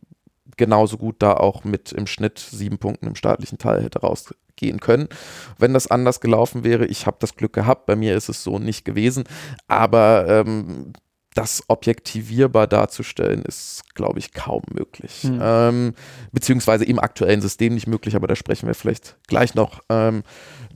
genauso 0.58 0.97
gut 0.97 1.17
da 1.19 1.34
auch 1.34 1.63
mit 1.63 1.91
im 1.91 2.08
Schnitt 2.08 2.39
sieben 2.39 2.78
Punkten 2.78 3.08
im 3.08 3.15
staatlichen 3.15 3.58
Teil 3.58 3.84
hätte 3.84 3.99
rausgehen 3.99 4.80
können. 4.80 5.10
Wenn 5.58 5.73
das 5.73 5.88
anders 5.88 6.21
gelaufen 6.21 6.63
wäre, 6.63 6.86
ich 6.86 7.06
habe 7.06 7.17
das 7.19 7.36
Glück 7.36 7.54
gehabt, 7.54 7.86
bei 7.86 7.95
mir 7.95 8.15
ist 8.15 8.30
es 8.30 8.43
so 8.43 8.58
nicht 8.58 8.86
gewesen, 8.86 9.25
aber 9.67 10.25
ähm, 10.28 10.93
das 11.36 11.63
objektivierbar 11.67 12.65
darzustellen, 12.65 13.43
ist, 13.43 13.93
glaube 13.93 14.19
ich, 14.19 14.34
kaum 14.34 14.63
möglich. 14.74 15.26
Mhm. 15.26 15.39
Ähm, 15.41 15.93
beziehungsweise 16.32 16.86
im 16.86 16.98
aktuellen 16.98 17.41
System 17.41 17.74
nicht 17.74 17.88
möglich, 17.88 18.15
aber 18.15 18.28
da 18.28 18.36
sprechen 18.36 18.67
wir 18.67 18.74
vielleicht 18.74 19.17
gleich 19.28 19.54
noch 19.54 19.82
ähm, 19.89 20.24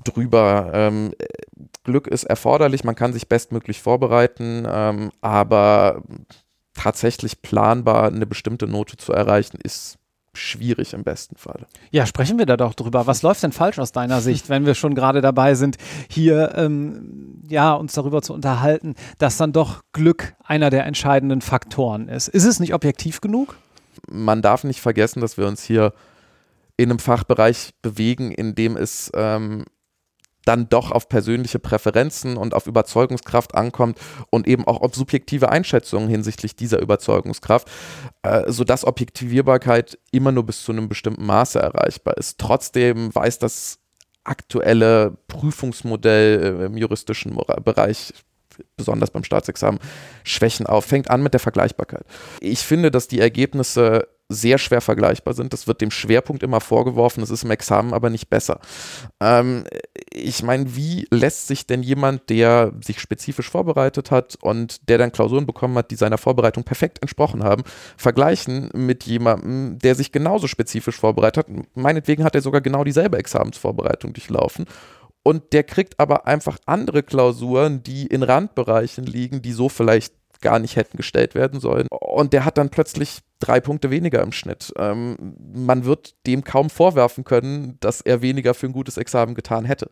drüber. 0.04 0.72
Ähm, 0.74 1.14
Glück 1.84 2.08
ist 2.08 2.26
erforderlich, 2.26 2.84
man 2.84 2.96
kann 2.96 3.14
sich 3.14 3.30
bestmöglich 3.30 3.82
vorbereiten, 3.82 4.68
ähm, 4.70 5.12
aber 5.22 6.04
tatsächlich 6.74 7.42
planbar 7.42 8.08
eine 8.08 8.26
bestimmte 8.26 8.68
Note 8.68 8.98
zu 8.98 9.14
erreichen, 9.14 9.60
ist 9.64 9.99
schwierig 10.34 10.94
im 10.94 11.04
besten 11.04 11.36
Fall. 11.36 11.66
Ja, 11.92 12.06
sprechen 12.06 12.38
wir 12.38 12.46
da 12.46 12.58
doch 12.58 12.74
drüber. 12.74 13.08
Was 13.08 13.22
läuft 13.22 13.44
denn 13.44 13.52
falsch 13.52 13.80
aus 13.80 13.92
deiner 13.92 14.22
Sicht, 14.22 14.50
wenn 14.50 14.66
wir 14.66 14.76
schon 14.76 14.96
gerade 14.96 15.22
dabei 15.22 15.56
sind, 15.56 15.78
hier 16.10 16.54
ähm, 16.56 17.42
ja, 17.48 17.74
uns 17.74 17.94
darüber 17.94 18.22
zu 18.22 18.34
unterhalten, 18.34 18.96
dass 19.18 19.38
dann 19.38 19.54
doch 19.54 19.82
Glück 19.94 20.36
einer 20.44 20.70
der 20.70 20.86
entscheidenden 20.86 21.42
Faktoren 21.42 22.08
ist? 22.08 22.28
Ist 22.28 22.46
es 22.46 22.60
nicht 22.60 22.74
objektiv 22.74 23.22
genug? 23.22 23.58
Man 24.10 24.42
darf 24.42 24.64
nicht 24.64 24.80
vergessen, 24.80 25.22
dass 25.22 25.38
wir 25.38 25.48
uns 25.48 25.64
hier 25.64 25.94
in 26.78 26.90
einem 26.90 27.00
Fachbereich 27.00 27.72
bewegen, 27.82 28.32
in 28.32 28.56
dem 28.56 28.78
es 28.78 29.12
ähm, 29.14 29.66
dann 30.50 30.68
doch 30.68 30.90
auf 30.90 31.10
persönliche 31.10 31.60
Präferenzen 31.60 32.36
und 32.36 32.56
auf 32.56 32.66
Überzeugungskraft 32.66 33.54
ankommt 33.54 34.00
und 34.32 34.48
eben 34.48 34.66
auch 34.66 34.82
auf 34.82 34.96
subjektive 34.96 35.50
Einschätzungen 35.50 36.10
hinsichtlich 36.10 36.56
dieser 36.56 36.80
Überzeugungskraft, 36.80 37.70
äh, 38.24 38.52
sodass 38.52 38.84
Objektivierbarkeit 38.84 40.00
immer 40.12 40.32
nur 40.32 40.48
bis 40.48 40.64
zu 40.64 40.72
einem 40.72 40.90
bestimmten 40.90 41.24
Maße 41.24 41.60
erreichbar 41.60 42.18
ist. 42.18 42.40
Trotzdem 42.40 43.14
weiß 43.14 43.38
das 43.38 43.78
aktuelle 44.24 45.18
Prüfungsmodell 45.28 46.58
äh, 46.62 46.66
im 46.66 46.78
juristischen 46.78 47.40
Bereich 47.64 48.12
besonders 48.76 49.12
beim 49.12 49.24
Staatsexamen, 49.24 49.80
Schwächen 50.24 50.66
auf. 50.66 50.84
Fängt 50.84 51.12
an 51.12 51.22
mit 51.22 51.34
der 51.34 51.40
Vergleichbarkeit. 51.40 52.06
Ich 52.42 52.60
finde, 52.60 52.90
dass 52.90 53.08
die 53.08 53.20
Ergebnisse 53.20 54.08
sehr 54.30 54.60
schwer 54.60 54.80
vergleichbar 54.80 55.34
sind. 55.34 55.54
Das 55.54 55.68
wird 55.68 55.82
dem 55.82 55.90
Schwerpunkt 55.90 56.44
immer 56.44 56.62
vorgeworfen, 56.62 57.24
es 57.24 57.32
ist 57.32 57.44
im 57.44 57.52
Examen 57.52 57.94
aber 57.94 58.12
nicht 58.12 58.30
besser. 58.30 58.60
Ähm, 59.20 59.64
ich 60.12 60.44
meine, 60.44 60.76
wie 60.76 61.08
lässt 61.12 61.48
sich 61.48 61.68
denn 61.68 61.84
jemand, 61.84 62.30
der 62.30 62.74
sich 62.84 63.00
spezifisch 63.00 63.50
vorbereitet 63.50 64.12
hat 64.12 64.38
und 64.42 64.90
der 64.90 64.98
dann 64.98 65.12
Klausuren 65.12 65.46
bekommen 65.46 65.78
hat, 65.78 65.92
die 65.92 65.96
seiner 65.96 66.18
Vorbereitung 66.18 66.64
perfekt 66.64 67.00
entsprochen 67.02 67.44
haben, 67.44 67.64
vergleichen 67.98 68.70
mit 68.74 69.04
jemandem, 69.04 69.78
der 69.80 69.96
sich 69.96 70.12
genauso 70.12 70.48
spezifisch 70.48 70.98
vorbereitet 70.98 71.38
hat? 71.38 71.56
Meinetwegen 71.76 72.24
hat 72.24 72.36
er 72.36 72.42
sogar 72.42 72.62
genau 72.62 72.84
dieselbe 72.84 73.18
Examensvorbereitung 73.18 74.14
durchlaufen 74.14 74.66
und 75.24 75.54
der 75.54 75.64
kriegt 75.64 76.00
aber 76.00 76.28
einfach 76.28 76.58
andere 76.66 77.04
Klausuren, 77.04 77.84
die 77.84 78.08
in 78.08 78.24
Randbereichen 78.24 79.06
liegen, 79.06 79.42
die 79.42 79.52
so 79.52 79.70
vielleicht 79.70 80.14
gar 80.42 80.60
nicht 80.60 80.76
hätten 80.76 80.98
gestellt 80.98 81.36
werden 81.36 81.60
sollen. 81.60 81.88
Und 81.90 82.34
der 82.34 82.46
hat 82.46 82.58
dann 82.58 82.70
plötzlich 82.70 83.20
drei 83.40 83.60
Punkte 83.60 83.90
weniger 83.90 84.22
im 84.22 84.32
Schnitt. 84.32 84.74
Ähm, 84.78 85.36
man 85.54 85.86
wird 85.86 86.16
dem 86.28 86.44
kaum 86.44 86.70
vorwerfen 86.70 87.24
können, 87.24 87.78
dass 87.80 88.02
er 88.02 88.22
weniger 88.22 88.54
für 88.54 88.68
ein 88.68 88.74
gutes 88.74 88.98
Examen 88.98 89.36
getan 89.36 89.66
hätte. 89.66 89.90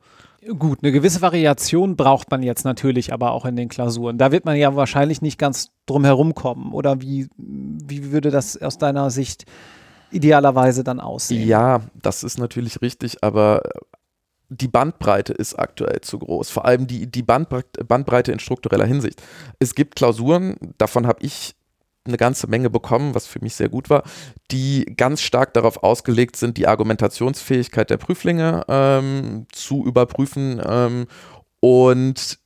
Gut, 0.57 0.79
eine 0.81 0.91
gewisse 0.91 1.21
Variation 1.21 1.95
braucht 1.95 2.29
man 2.31 2.43
jetzt 2.43 2.63
natürlich 2.63 3.11
aber 3.11 3.31
auch 3.31 3.45
in 3.45 3.55
den 3.55 3.69
Klausuren. 3.69 4.17
Da 4.17 4.31
wird 4.31 4.45
man 4.45 4.55
ja 4.55 4.75
wahrscheinlich 4.75 5.21
nicht 5.21 5.37
ganz 5.37 5.71
drum 5.85 6.05
herum 6.05 6.35
kommen. 6.35 6.73
Oder 6.73 7.01
wie, 7.01 7.27
wie 7.37 8.11
würde 8.11 8.31
das 8.31 8.61
aus 8.61 8.77
deiner 8.77 9.09
Sicht 9.09 9.45
idealerweise 10.11 10.83
dann 10.83 10.99
aussehen? 10.99 11.47
Ja, 11.47 11.81
das 11.95 12.23
ist 12.23 12.37
natürlich 12.37 12.81
richtig, 12.81 13.23
aber 13.23 13.61
die 14.49 14.67
Bandbreite 14.67 15.33
ist 15.33 15.55
aktuell 15.55 16.01
zu 16.01 16.19
groß. 16.19 16.49
Vor 16.49 16.65
allem 16.65 16.87
die, 16.87 17.07
die 17.07 17.23
Bandbreite 17.23 18.31
in 18.31 18.39
struktureller 18.39 18.85
Hinsicht. 18.85 19.21
Es 19.59 19.75
gibt 19.75 19.95
Klausuren, 19.95 20.55
davon 20.77 21.07
habe 21.07 21.19
ich 21.21 21.55
eine 22.05 22.17
ganze 22.17 22.47
Menge 22.47 22.69
bekommen, 22.69 23.13
was 23.15 23.27
für 23.27 23.39
mich 23.41 23.55
sehr 23.55 23.69
gut 23.69 23.89
war, 23.89 24.03
die 24.51 24.85
ganz 24.95 25.21
stark 25.21 25.53
darauf 25.53 25.83
ausgelegt 25.83 26.37
sind, 26.37 26.57
die 26.57 26.67
Argumentationsfähigkeit 26.67 27.89
der 27.89 27.97
Prüflinge 27.97 28.63
ähm, 28.69 29.45
zu 29.51 29.85
überprüfen 29.85 30.61
ähm, 30.65 31.07
und 31.59 32.39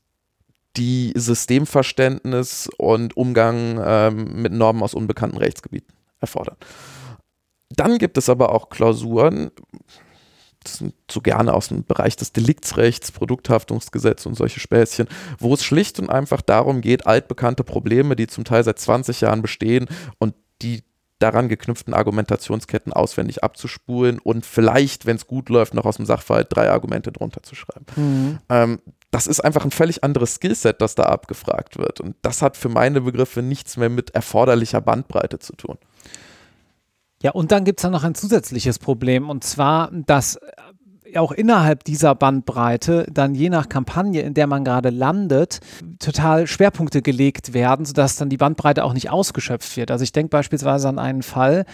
die 0.77 1.13
Systemverständnis 1.15 2.69
und 2.77 3.15
Umgang 3.17 3.79
ähm, 3.83 4.41
mit 4.41 4.53
Normen 4.53 4.81
aus 4.81 4.93
unbekannten 4.93 5.37
Rechtsgebieten 5.37 5.93
erfordern. 6.19 6.55
Dann 7.69 7.97
gibt 7.97 8.17
es 8.17 8.29
aber 8.29 8.53
auch 8.53 8.69
Klausuren, 8.69 9.51
so 10.67 11.21
gerne 11.21 11.53
aus 11.53 11.69
dem 11.69 11.83
Bereich 11.83 12.15
des 12.15 12.33
Deliktsrechts, 12.33 13.11
Produkthaftungsgesetz 13.11 14.25
und 14.25 14.35
solche 14.35 14.59
Späßchen, 14.59 15.07
wo 15.39 15.53
es 15.53 15.63
schlicht 15.63 15.99
und 15.99 16.09
einfach 16.09 16.41
darum 16.41 16.81
geht, 16.81 17.07
altbekannte 17.07 17.63
Probleme, 17.63 18.15
die 18.15 18.27
zum 18.27 18.43
Teil 18.43 18.63
seit 18.63 18.79
20 18.79 19.21
Jahren 19.21 19.41
bestehen 19.41 19.87
und 20.19 20.35
die 20.61 20.83
daran 21.21 21.49
geknüpften 21.49 21.93
Argumentationsketten 21.93 22.93
auswendig 22.93 23.43
abzuspulen 23.43 24.19
und 24.19 24.45
vielleicht, 24.45 25.05
wenn 25.05 25.15
es 25.15 25.27
gut 25.27 25.49
läuft, 25.49 25.73
noch 25.73 25.85
aus 25.85 25.97
dem 25.97 26.05
Sachverhalt 26.05 26.47
drei 26.49 26.69
Argumente 26.69 27.11
drunter 27.11 27.43
zu 27.43 27.55
schreiben. 27.55 27.85
Mhm. 27.95 28.39
Ähm, 28.49 28.79
das 29.11 29.27
ist 29.27 29.41
einfach 29.41 29.65
ein 29.65 29.71
völlig 29.71 30.03
anderes 30.03 30.35
Skillset, 30.35 30.81
das 30.81 30.95
da 30.95 31.03
abgefragt 31.03 31.77
wird. 31.77 31.99
Und 31.99 32.15
das 32.21 32.41
hat 32.41 32.55
für 32.55 32.69
meine 32.69 33.01
Begriffe 33.01 33.41
nichts 33.41 33.77
mehr 33.77 33.89
mit 33.89 34.11
erforderlicher 34.11 34.81
Bandbreite 34.81 35.39
zu 35.39 35.53
tun. 35.53 35.77
Ja, 37.21 37.31
und 37.31 37.51
dann 37.51 37.65
gibt 37.65 37.79
es 37.79 37.83
dann 37.83 37.91
noch 37.91 38.03
ein 38.03 38.15
zusätzliches 38.15 38.79
Problem, 38.79 39.29
und 39.29 39.43
zwar, 39.43 39.91
dass 39.91 40.37
äh, 40.37 41.17
auch 41.17 41.31
innerhalb 41.31 41.83
dieser 41.83 42.15
Bandbreite 42.15 43.05
dann 43.11 43.35
je 43.35 43.49
nach 43.49 43.69
Kampagne, 43.69 44.21
in 44.21 44.33
der 44.33 44.47
man 44.47 44.63
gerade 44.63 44.89
landet, 44.89 45.59
total 45.99 46.47
Schwerpunkte 46.47 47.01
gelegt 47.01 47.53
werden, 47.53 47.85
sodass 47.85 48.15
dann 48.15 48.29
die 48.29 48.37
Bandbreite 48.37 48.83
auch 48.83 48.93
nicht 48.93 49.09
ausgeschöpft 49.09 49.77
wird. 49.77 49.91
Also 49.91 50.03
ich 50.03 50.13
denke 50.13 50.29
beispielsweise 50.29 50.89
an 50.89 50.99
einen 50.99 51.21
Fall, 51.21 51.65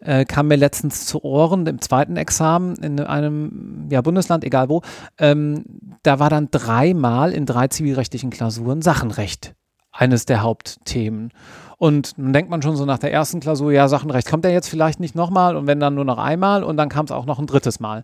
äh, 0.00 0.24
kam 0.24 0.48
mir 0.48 0.56
letztens 0.56 1.06
zu 1.06 1.24
Ohren 1.24 1.66
im 1.66 1.80
zweiten 1.80 2.16
Examen 2.16 2.76
in 2.76 3.00
einem 3.00 3.88
ja, 3.90 4.00
Bundesland, 4.00 4.44
egal 4.44 4.68
wo, 4.68 4.82
ähm, 5.18 5.64
da 6.02 6.18
war 6.18 6.30
dann 6.30 6.50
dreimal 6.50 7.32
in 7.32 7.46
drei 7.46 7.68
zivilrechtlichen 7.68 8.30
Klausuren 8.30 8.82
Sachenrecht 8.82 9.54
eines 9.92 10.26
der 10.26 10.42
Hauptthemen. 10.42 11.32
Und 11.78 12.18
dann 12.18 12.32
denkt 12.32 12.50
man 12.50 12.60
schon 12.60 12.76
so 12.76 12.84
nach 12.84 12.98
der 12.98 13.12
ersten 13.12 13.38
Klausur, 13.38 13.72
ja, 13.72 13.86
Sachenrecht 13.88 14.28
kommt 14.28 14.44
er 14.44 14.50
jetzt 14.50 14.68
vielleicht 14.68 14.98
nicht 14.98 15.14
nochmal 15.14 15.56
und 15.56 15.68
wenn 15.68 15.78
dann 15.78 15.94
nur 15.94 16.04
noch 16.04 16.18
einmal 16.18 16.64
und 16.64 16.76
dann 16.76 16.88
kam 16.88 17.04
es 17.04 17.12
auch 17.12 17.24
noch 17.24 17.38
ein 17.38 17.46
drittes 17.46 17.78
Mal. 17.78 18.02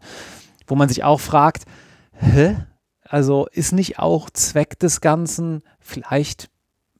Wo 0.66 0.76
man 0.76 0.88
sich 0.88 1.02
auch 1.02 1.20
fragt, 1.20 1.64
hä? 2.12 2.56
Also 3.02 3.46
ist 3.50 3.72
nicht 3.72 3.98
auch 3.98 4.30
Zweck 4.30 4.78
des 4.78 5.00
Ganzen 5.00 5.62
vielleicht 5.80 6.48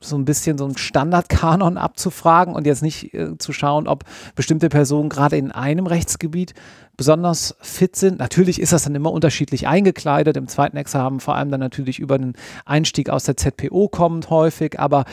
so 0.04 0.16
ein 0.16 0.24
bisschen 0.24 0.58
so 0.58 0.64
einen 0.64 0.76
Standardkanon 0.76 1.78
abzufragen 1.78 2.54
und 2.54 2.66
jetzt 2.66 2.82
nicht 2.82 3.14
äh, 3.14 3.36
zu 3.38 3.52
schauen, 3.52 3.88
ob 3.88 4.04
bestimmte 4.34 4.68
Personen 4.68 5.08
gerade 5.08 5.36
in 5.36 5.52
einem 5.52 5.86
Rechtsgebiet 5.86 6.54
besonders 6.96 7.56
fit 7.60 7.96
sind. 7.96 8.18
Natürlich 8.18 8.60
ist 8.60 8.72
das 8.72 8.84
dann 8.84 8.94
immer 8.94 9.12
unterschiedlich 9.12 9.66
eingekleidet. 9.66 10.36
Im 10.36 10.48
zweiten 10.48 10.76
Examen 10.76 11.20
vor 11.20 11.34
allem 11.34 11.50
dann 11.50 11.60
natürlich 11.60 11.98
über 11.98 12.18
den 12.18 12.34
Einstieg 12.64 13.10
aus 13.10 13.24
der 13.24 13.36
ZPO 13.36 13.88
kommend 13.88 14.30
häufig, 14.30 14.78
aber 14.78 15.04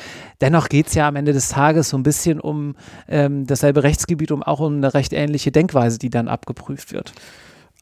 dennoch 0.41 0.69
geht 0.69 0.87
es 0.87 0.93
ja 0.93 1.07
am 1.07 1.15
Ende 1.15 1.33
des 1.33 1.49
Tages 1.49 1.89
so 1.89 1.97
ein 1.97 2.03
bisschen 2.03 2.39
um 2.39 2.75
ähm, 3.07 3.47
dasselbe 3.47 3.83
Rechtsgebiet, 3.83 4.31
um 4.31 4.43
auch 4.43 4.59
um 4.59 4.75
eine 4.75 4.93
recht 4.93 5.13
ähnliche 5.13 5.51
Denkweise, 5.51 5.97
die 5.97 6.09
dann 6.09 6.27
abgeprüft 6.27 6.93
wird. 6.93 7.13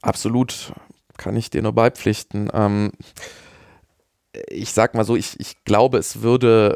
Absolut, 0.02 0.74
kann 1.17 1.36
ich 1.36 1.50
dir 1.50 1.62
nur 1.62 1.74
beipflichten. 1.74 2.50
Ähm 2.54 2.91
ich 4.50 4.72
sag 4.72 4.96
mal 4.96 5.06
so, 5.06 5.15
ich, 5.15 5.39
ich 5.39 5.63
glaube, 5.63 5.98
es 5.98 6.22
würde 6.22 6.76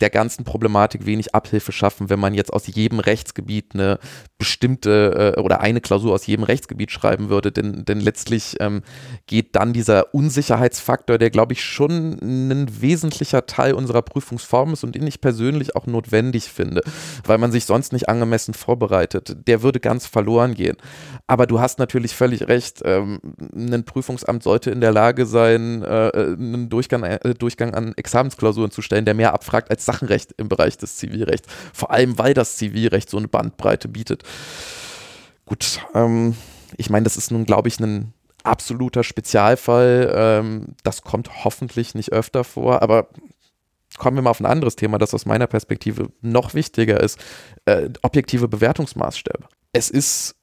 der 0.00 0.10
ganzen 0.10 0.44
Problematik 0.44 1.06
wenig 1.06 1.34
Abhilfe 1.34 1.72
schaffen, 1.72 2.10
wenn 2.10 2.20
man 2.20 2.34
jetzt 2.34 2.52
aus 2.52 2.66
jedem 2.66 3.00
Rechtsgebiet 3.00 3.74
eine 3.74 3.98
bestimmte 4.38 5.34
äh, 5.36 5.40
oder 5.40 5.60
eine 5.60 5.80
Klausur 5.80 6.14
aus 6.14 6.26
jedem 6.26 6.44
Rechtsgebiet 6.44 6.90
schreiben 6.90 7.28
würde. 7.28 7.50
Denn, 7.50 7.84
denn 7.84 8.00
letztlich 8.00 8.56
ähm, 8.60 8.82
geht 9.26 9.56
dann 9.56 9.72
dieser 9.72 10.14
Unsicherheitsfaktor, 10.14 11.18
der, 11.18 11.30
glaube 11.30 11.52
ich, 11.52 11.64
schon 11.64 12.18
ein 12.22 12.80
wesentlicher 12.80 13.46
Teil 13.46 13.74
unserer 13.74 14.02
Prüfungsform 14.02 14.72
ist 14.72 14.84
und 14.84 14.94
den 14.94 15.06
ich 15.06 15.20
persönlich 15.20 15.74
auch 15.74 15.86
notwendig 15.86 16.44
finde, 16.44 16.82
weil 17.24 17.38
man 17.38 17.50
sich 17.50 17.64
sonst 17.64 17.92
nicht 17.92 18.08
angemessen 18.08 18.54
vorbereitet, 18.54 19.36
der 19.46 19.62
würde 19.62 19.80
ganz 19.80 20.06
verloren 20.06 20.54
gehen. 20.54 20.76
Aber 21.26 21.46
du 21.46 21.60
hast 21.60 21.78
natürlich 21.78 22.14
völlig 22.14 22.48
recht. 22.48 22.82
Ähm, 22.84 23.20
ein 23.54 23.84
Prüfungsamt 23.84 24.42
sollte 24.42 24.70
in 24.70 24.80
der 24.80 24.92
Lage 24.92 25.26
sein, 25.26 25.82
äh, 25.82 26.10
einen 26.14 26.68
Durchgang, 26.68 27.02
äh, 27.02 27.34
Durchgang 27.34 27.74
an 27.74 27.92
Examensklausuren 27.96 28.70
zu 28.70 28.82
stellen, 28.82 29.04
der 29.04 29.14
mehr 29.14 29.34
abfragt 29.34 29.70
als 29.70 29.87
Sachenrecht 29.88 30.34
im 30.36 30.48
Bereich 30.48 30.76
des 30.76 30.96
Zivilrechts. 30.96 31.48
Vor 31.72 31.90
allem, 31.90 32.18
weil 32.18 32.34
das 32.34 32.56
Zivilrecht 32.56 33.08
so 33.08 33.16
eine 33.16 33.28
Bandbreite 33.28 33.88
bietet. 33.88 34.22
Gut, 35.46 35.80
ähm, 35.94 36.36
ich 36.76 36.90
meine, 36.90 37.04
das 37.04 37.16
ist 37.16 37.30
nun, 37.30 37.46
glaube 37.46 37.68
ich, 37.68 37.80
ein 37.80 38.12
absoluter 38.44 39.02
Spezialfall. 39.02 40.12
Ähm, 40.14 40.74
das 40.82 41.02
kommt 41.02 41.44
hoffentlich 41.44 41.94
nicht 41.94 42.12
öfter 42.12 42.44
vor, 42.44 42.82
aber 42.82 43.08
kommen 43.96 44.16
wir 44.16 44.22
mal 44.22 44.30
auf 44.30 44.40
ein 44.40 44.46
anderes 44.46 44.76
Thema, 44.76 44.98
das 44.98 45.14
aus 45.14 45.26
meiner 45.26 45.46
Perspektive 45.46 46.10
noch 46.20 46.54
wichtiger 46.54 47.00
ist. 47.00 47.18
Äh, 47.64 47.90
objektive 48.02 48.48
Bewertungsmaßstäbe. 48.48 49.48
Es 49.72 49.90
ist 49.90 50.34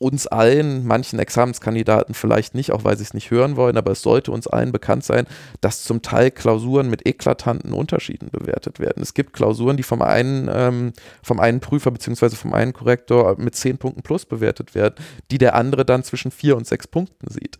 uns 0.00 0.26
allen, 0.26 0.86
manchen 0.86 1.18
Examenskandidaten 1.18 2.14
vielleicht 2.14 2.54
nicht, 2.54 2.72
auch 2.72 2.84
weil 2.84 2.96
sie 2.96 3.02
es 3.02 3.12
nicht 3.12 3.30
hören 3.30 3.56
wollen, 3.56 3.76
aber 3.76 3.92
es 3.92 4.00
sollte 4.00 4.32
uns 4.32 4.46
allen 4.46 4.72
bekannt 4.72 5.04
sein, 5.04 5.26
dass 5.60 5.84
zum 5.84 6.00
Teil 6.00 6.30
Klausuren 6.30 6.88
mit 6.88 7.06
eklatanten 7.06 7.74
Unterschieden 7.74 8.30
bewertet 8.30 8.80
werden. 8.80 9.02
Es 9.02 9.12
gibt 9.12 9.34
Klausuren, 9.34 9.76
die 9.76 9.82
vom 9.82 10.00
einen, 10.00 10.48
ähm, 10.50 10.92
vom 11.22 11.38
einen 11.38 11.60
Prüfer 11.60 11.90
bzw. 11.90 12.30
vom 12.30 12.54
einen 12.54 12.72
Korrektor 12.72 13.36
mit 13.38 13.54
10 13.54 13.76
Punkten 13.76 14.02
plus 14.02 14.24
bewertet 14.24 14.74
werden, 14.74 14.94
die 15.30 15.36
der 15.36 15.54
andere 15.54 15.84
dann 15.84 16.02
zwischen 16.02 16.30
4 16.30 16.56
und 16.56 16.66
6 16.66 16.88
Punkten 16.88 17.30
sieht. 17.30 17.58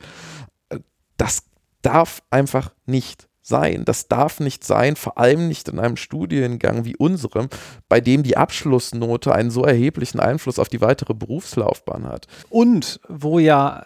Das 1.18 1.42
darf 1.83 2.22
einfach 2.31 2.72
nicht 2.87 3.29
sein. 3.50 3.84
Das 3.84 4.08
darf 4.08 4.40
nicht 4.40 4.64
sein, 4.64 4.96
vor 4.96 5.18
allem 5.18 5.48
nicht 5.48 5.68
in 5.68 5.79
einem 5.79 5.98
Studiengang 5.98 6.87
wie 6.87 6.96
unserem, 6.96 7.48
bei 7.90 8.00
dem 8.00 8.22
die 8.22 8.38
Abschlussnote 8.38 9.35
einen 9.35 9.50
so 9.50 9.64
erheblichen 9.64 10.20
Einfluss 10.20 10.58
auf 10.58 10.70
die 10.70 10.81
weitere 10.81 11.12
Berufslaufbahn 11.12 12.06
hat. 12.06 12.27
Und 12.48 13.00
wo 13.08 13.38
ja 13.38 13.85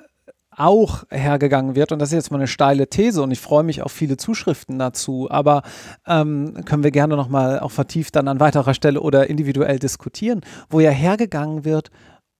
auch 0.57 1.05
hergegangen 1.11 1.74
wird, 1.74 1.91
und 1.91 1.99
das 1.99 2.11
ist 2.11 2.14
jetzt 2.14 2.30
mal 2.30 2.39
eine 2.39 2.47
steile 2.47 2.89
These 2.89 3.22
und 3.22 3.32
ich 3.32 3.41
freue 3.41 3.64
mich 3.64 3.82
auf 3.82 3.91
viele 3.91 4.16
Zuschriften 4.16 4.78
dazu, 4.78 5.28
aber 5.28 5.62
ähm, 6.07 6.55
können 6.64 6.84
wir 6.84 6.93
gerne 6.93 7.16
nochmal 7.16 7.59
auch 7.59 7.72
vertieft 7.72 8.14
dann 8.14 8.28
an 8.28 8.39
weiterer 8.39 8.74
Stelle 8.74 9.01
oder 9.01 9.28
individuell 9.28 9.80
diskutieren, 9.80 10.43
wo 10.68 10.78
ja 10.78 10.91
hergegangen 10.91 11.64
wird 11.64 11.91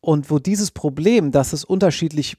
und 0.01 0.31
wo 0.31 0.39
dieses 0.39 0.71
Problem, 0.71 1.33
dass 1.33 1.53
es 1.53 1.65
unterschiedlich 1.65 2.37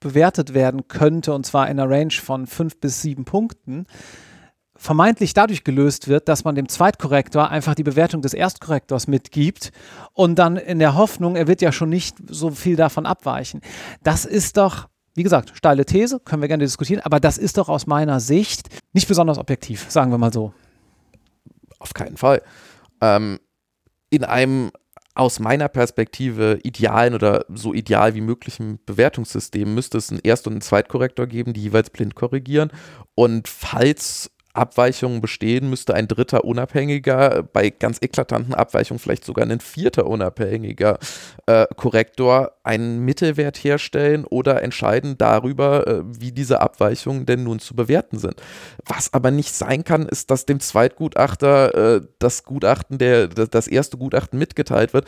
bewertet 0.00 0.54
werden 0.54 0.88
könnte, 0.88 1.32
und 1.34 1.46
zwar 1.46 1.68
in 1.68 1.78
einer 1.78 1.90
Range 1.90 2.12
von 2.12 2.46
fünf 2.46 2.80
bis 2.80 3.02
sieben 3.02 3.24
Punkten, 3.24 3.86
vermeintlich 4.80 5.34
dadurch 5.34 5.62
gelöst 5.62 6.08
wird, 6.08 6.26
dass 6.26 6.44
man 6.44 6.54
dem 6.54 6.66
Zweitkorrektor 6.66 7.50
einfach 7.50 7.74
die 7.74 7.82
Bewertung 7.82 8.22
des 8.22 8.32
Erstkorrektors 8.32 9.08
mitgibt 9.08 9.72
und 10.14 10.38
dann 10.38 10.56
in 10.56 10.78
der 10.78 10.94
Hoffnung, 10.94 11.36
er 11.36 11.46
wird 11.46 11.60
ja 11.60 11.70
schon 11.70 11.90
nicht 11.90 12.16
so 12.26 12.50
viel 12.50 12.76
davon 12.76 13.04
abweichen. 13.04 13.60
Das 14.02 14.24
ist 14.24 14.56
doch, 14.56 14.88
wie 15.14 15.22
gesagt, 15.22 15.52
steile 15.54 15.84
These, 15.84 16.20
können 16.20 16.40
wir 16.40 16.48
gerne 16.48 16.64
diskutieren, 16.64 17.02
aber 17.02 17.20
das 17.20 17.36
ist 17.36 17.58
doch 17.58 17.68
aus 17.68 17.86
meiner 17.86 18.20
Sicht 18.20 18.70
nicht 18.94 19.06
besonders 19.06 19.36
objektiv, 19.36 19.90
sagen 19.90 20.10
wir 20.10 20.18
mal 20.18 20.32
so. 20.32 20.54
Auf 21.78 21.92
keinen 21.92 22.16
Fall. 22.16 22.40
Ähm, 23.02 23.38
in 24.08 24.24
einem 24.24 24.70
aus 25.14 25.40
meiner 25.40 25.68
Perspektive 25.68 26.60
idealen 26.62 27.14
oder 27.14 27.44
so 27.48 27.74
ideal 27.74 28.14
wie 28.14 28.20
möglichen 28.20 28.78
Bewertungssystem 28.86 29.74
müsste 29.74 29.98
es 29.98 30.10
einen 30.10 30.20
Erst- 30.22 30.46
und 30.46 30.54
einen 30.54 30.60
Zweitkorrektor 30.60 31.26
geben, 31.26 31.52
die 31.52 31.62
jeweils 31.62 31.90
blind 31.90 32.14
korrigieren. 32.14 32.70
Und 33.14 33.48
falls 33.48 34.30
Abweichungen 34.52 35.20
bestehen, 35.20 35.70
müsste 35.70 35.94
ein 35.94 36.08
dritter 36.08 36.44
unabhängiger, 36.44 37.42
bei 37.42 37.70
ganz 37.70 37.98
eklatanten 38.00 38.54
Abweichungen 38.54 38.98
vielleicht 38.98 39.24
sogar 39.24 39.46
ein 39.46 39.60
vierter 39.60 40.06
unabhängiger 40.06 40.98
äh, 41.46 41.66
Korrektor 41.76 42.52
einen 42.64 43.04
Mittelwert 43.04 43.56
herstellen 43.58 44.24
oder 44.24 44.62
entscheiden 44.62 45.16
darüber, 45.18 45.86
äh, 45.86 46.02
wie 46.04 46.32
diese 46.32 46.60
Abweichungen 46.60 47.26
denn 47.26 47.44
nun 47.44 47.60
zu 47.60 47.74
bewerten 47.74 48.18
sind. 48.18 48.42
Was 48.84 49.12
aber 49.12 49.30
nicht 49.30 49.54
sein 49.54 49.84
kann, 49.84 50.06
ist, 50.06 50.30
dass 50.30 50.46
dem 50.46 50.60
Zweitgutachter 50.60 51.96
äh, 51.96 52.00
das 52.18 52.44
Gutachten, 52.44 52.98
der, 52.98 53.28
das 53.28 53.68
erste 53.68 53.98
Gutachten 53.98 54.38
mitgeteilt 54.38 54.92
wird, 54.92 55.06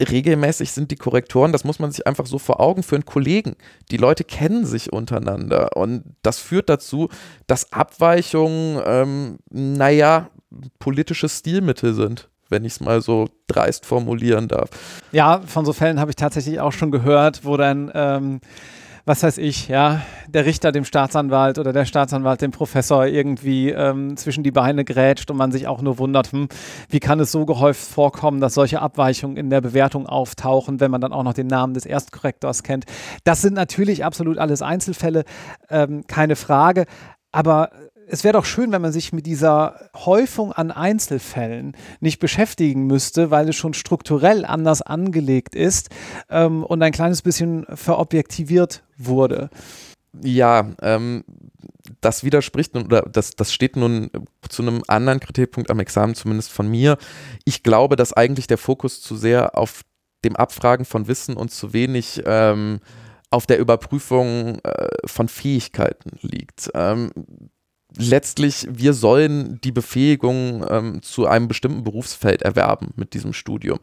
regelmäßig 0.00 0.72
sind 0.72 0.90
die 0.90 0.96
Korrektoren, 0.96 1.52
das 1.52 1.64
muss 1.64 1.78
man 1.78 1.90
sich 1.90 2.06
einfach 2.06 2.26
so 2.26 2.38
vor 2.38 2.60
Augen 2.60 2.82
führen, 2.82 3.04
Kollegen. 3.04 3.56
Die 3.90 3.96
Leute 3.96 4.24
kennen 4.24 4.64
sich 4.64 4.92
untereinander 4.92 5.76
und 5.76 6.04
das 6.22 6.38
führt 6.38 6.68
dazu, 6.68 7.08
dass 7.46 7.72
Abweichungen, 7.72 8.80
ähm, 8.86 9.38
naja, 9.50 10.30
politische 10.78 11.28
Stilmittel 11.28 11.94
sind 11.94 12.28
wenn 12.50 12.64
ich 12.64 12.72
es 12.72 12.80
mal 12.80 13.00
so 13.00 13.28
dreist 13.46 13.86
formulieren 13.86 14.48
darf. 14.48 14.70
Ja, 15.12 15.42
von 15.46 15.64
so 15.64 15.72
Fällen 15.72 16.00
habe 16.00 16.10
ich 16.10 16.16
tatsächlich 16.16 16.60
auch 16.60 16.72
schon 16.72 16.90
gehört, 16.90 17.44
wo 17.44 17.56
dann 17.56 17.90
ähm, 17.94 18.40
was 19.08 19.22
weiß 19.22 19.38
ich, 19.38 19.68
ja, 19.68 20.02
der 20.28 20.44
Richter 20.44 20.70
dem 20.70 20.84
Staatsanwalt 20.84 21.58
oder 21.58 21.72
der 21.72 21.86
Staatsanwalt 21.86 22.42
dem 22.42 22.50
Professor 22.50 23.06
irgendwie 23.06 23.70
ähm, 23.70 24.18
zwischen 24.18 24.44
die 24.44 24.50
Beine 24.50 24.84
grätscht 24.84 25.30
und 25.30 25.38
man 25.38 25.50
sich 25.50 25.66
auch 25.66 25.80
nur 25.80 25.98
wundert, 25.98 26.30
hm, 26.30 26.48
wie 26.90 27.00
kann 27.00 27.18
es 27.18 27.32
so 27.32 27.46
gehäuft 27.46 27.80
vorkommen, 27.80 28.40
dass 28.40 28.52
solche 28.52 28.82
Abweichungen 28.82 29.38
in 29.38 29.48
der 29.48 29.62
Bewertung 29.62 30.06
auftauchen, 30.06 30.78
wenn 30.78 30.90
man 30.90 31.00
dann 31.00 31.14
auch 31.14 31.22
noch 31.22 31.32
den 31.32 31.46
Namen 31.46 31.72
des 31.72 31.86
Erstkorrektors 31.86 32.62
kennt. 32.62 32.84
Das 33.24 33.40
sind 33.40 33.54
natürlich 33.54 34.04
absolut 34.04 34.36
alles 34.36 34.60
Einzelfälle, 34.60 35.24
ähm, 35.70 36.06
keine 36.06 36.36
Frage. 36.36 36.84
Aber 37.32 37.70
es 38.10 38.24
wäre 38.24 38.32
doch 38.32 38.44
schön, 38.44 38.72
wenn 38.72 38.82
man 38.82 38.92
sich 38.92 39.12
mit 39.12 39.26
dieser 39.26 39.90
Häufung 39.94 40.52
an 40.52 40.70
Einzelfällen 40.70 41.76
nicht 42.00 42.18
beschäftigen 42.18 42.86
müsste, 42.86 43.30
weil 43.30 43.48
es 43.48 43.56
schon 43.56 43.74
strukturell 43.74 44.44
anders 44.44 44.82
angelegt 44.82 45.54
ist 45.54 45.90
ähm, 46.30 46.64
und 46.64 46.82
ein 46.82 46.92
kleines 46.92 47.22
bisschen 47.22 47.66
verobjektiviert 47.68 48.82
wurde. 48.96 49.50
Ja, 50.22 50.70
ähm, 50.80 51.24
das 52.00 52.24
widerspricht 52.24 52.74
oder 52.74 53.02
das, 53.02 53.32
das 53.32 53.52
steht 53.52 53.76
nun 53.76 54.10
zu 54.48 54.62
einem 54.62 54.82
anderen 54.88 55.20
Kritikpunkt 55.20 55.70
am 55.70 55.80
Examen, 55.80 56.14
zumindest 56.14 56.50
von 56.50 56.68
mir. 56.68 56.96
Ich 57.44 57.62
glaube, 57.62 57.96
dass 57.96 58.12
eigentlich 58.12 58.46
der 58.46 58.58
Fokus 58.58 59.02
zu 59.02 59.16
sehr 59.16 59.56
auf 59.56 59.82
dem 60.24 60.34
Abfragen 60.34 60.84
von 60.84 61.06
Wissen 61.06 61.36
und 61.36 61.50
zu 61.50 61.72
wenig 61.72 62.22
ähm, 62.26 62.80
auf 63.30 63.46
der 63.46 63.58
Überprüfung 63.58 64.58
äh, 64.64 64.88
von 65.04 65.28
Fähigkeiten 65.28 66.18
liegt. 66.22 66.70
Ähm, 66.74 67.10
letztlich, 67.98 68.66
wir 68.70 68.94
sollen 68.94 69.60
die 69.62 69.72
Befähigung 69.72 70.64
ähm, 70.68 71.02
zu 71.02 71.26
einem 71.26 71.48
bestimmten 71.48 71.84
Berufsfeld 71.84 72.42
erwerben 72.42 72.92
mit 72.96 73.12
diesem 73.12 73.32
Studium. 73.32 73.78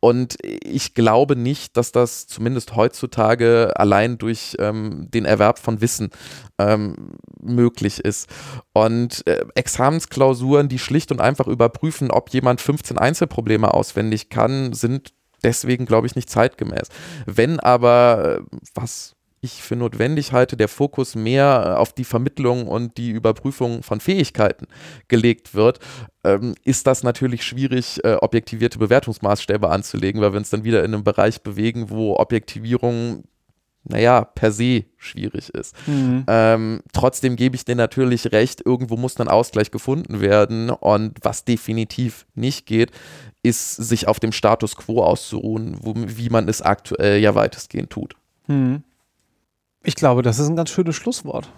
Und 0.00 0.36
ich 0.42 0.94
glaube 0.94 1.36
nicht, 1.36 1.76
dass 1.76 1.92
das 1.92 2.26
zumindest 2.26 2.76
heutzutage 2.76 3.72
allein 3.76 4.18
durch 4.18 4.56
ähm, 4.58 5.08
den 5.10 5.24
Erwerb 5.24 5.58
von 5.58 5.80
Wissen 5.80 6.10
ähm, 6.58 7.12
möglich 7.40 8.00
ist. 8.00 8.28
Und 8.72 9.26
äh, 9.26 9.44
Examensklausuren, 9.54 10.68
die 10.68 10.78
schlicht 10.78 11.12
und 11.12 11.20
einfach 11.20 11.46
überprüfen, 11.46 12.10
ob 12.10 12.30
jemand 12.30 12.60
15 12.60 12.98
Einzelprobleme 12.98 13.72
auswendig 13.72 14.28
kann, 14.28 14.72
sind 14.72 15.12
deswegen, 15.42 15.86
glaube 15.86 16.06
ich, 16.06 16.16
nicht 16.16 16.28
zeitgemäß. 16.28 16.88
Wenn 17.26 17.60
aber, 17.60 18.40
äh, 18.40 18.56
was 18.74 19.16
ich 19.40 19.62
für 19.62 19.76
notwendig 19.76 20.32
halte, 20.32 20.56
der 20.56 20.68
Fokus 20.68 21.14
mehr 21.14 21.64
äh, 21.66 21.78
auf 21.78 21.92
die 21.92 22.04
Vermittlung 22.04 22.66
und 22.66 22.98
die 22.98 23.10
Überprüfung 23.10 23.82
von 23.82 24.00
Fähigkeiten 24.00 24.66
gelegt 25.08 25.54
wird, 25.54 25.78
ähm, 26.24 26.54
ist 26.64 26.86
das 26.86 27.02
natürlich 27.02 27.42
schwierig, 27.42 28.04
äh, 28.04 28.14
objektivierte 28.14 28.78
Bewertungsmaßstäbe 28.78 29.70
anzulegen, 29.70 30.20
weil 30.20 30.32
wir 30.32 30.38
uns 30.38 30.50
dann 30.50 30.64
wieder 30.64 30.84
in 30.84 30.94
einem 30.94 31.04
Bereich 31.04 31.42
bewegen, 31.42 31.90
wo 31.90 32.16
Objektivierung 32.16 33.24
naja, 33.84 34.24
per 34.24 34.52
se 34.52 34.84
schwierig 34.98 35.48
ist. 35.54 35.74
Mhm. 35.86 36.24
Ähm, 36.28 36.82
trotzdem 36.92 37.36
gebe 37.36 37.56
ich 37.56 37.64
dir 37.64 37.76
natürlich 37.76 38.30
recht, 38.30 38.60
irgendwo 38.64 38.96
muss 38.96 39.18
ein 39.18 39.28
Ausgleich 39.28 39.70
gefunden 39.70 40.20
werden. 40.20 40.68
Und 40.68 41.18
was 41.22 41.46
definitiv 41.46 42.26
nicht 42.34 42.66
geht, 42.66 42.90
ist, 43.42 43.76
sich 43.76 44.06
auf 44.06 44.20
dem 44.20 44.32
Status 44.32 44.76
quo 44.76 45.02
auszuruhen, 45.02 45.78
wo, 45.80 45.94
wie 45.96 46.28
man 46.28 46.46
es 46.46 46.60
aktuell 46.60 47.20
ja 47.20 47.34
weitestgehend 47.34 47.88
tut. 47.88 48.16
Mhm. 48.48 48.82
Ich 49.82 49.94
glaube, 49.94 50.22
das 50.22 50.38
ist 50.38 50.48
ein 50.48 50.56
ganz 50.56 50.70
schönes 50.70 50.96
Schlusswort. 50.96 51.50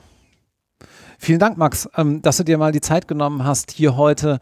Vielen 1.18 1.38
Dank, 1.38 1.56
Max, 1.56 1.88
ähm, 1.96 2.22
dass 2.22 2.36
du 2.36 2.44
dir 2.44 2.58
mal 2.58 2.72
die 2.72 2.80
Zeit 2.80 3.06
genommen 3.06 3.44
hast, 3.44 3.70
hier 3.70 3.96
heute 3.96 4.38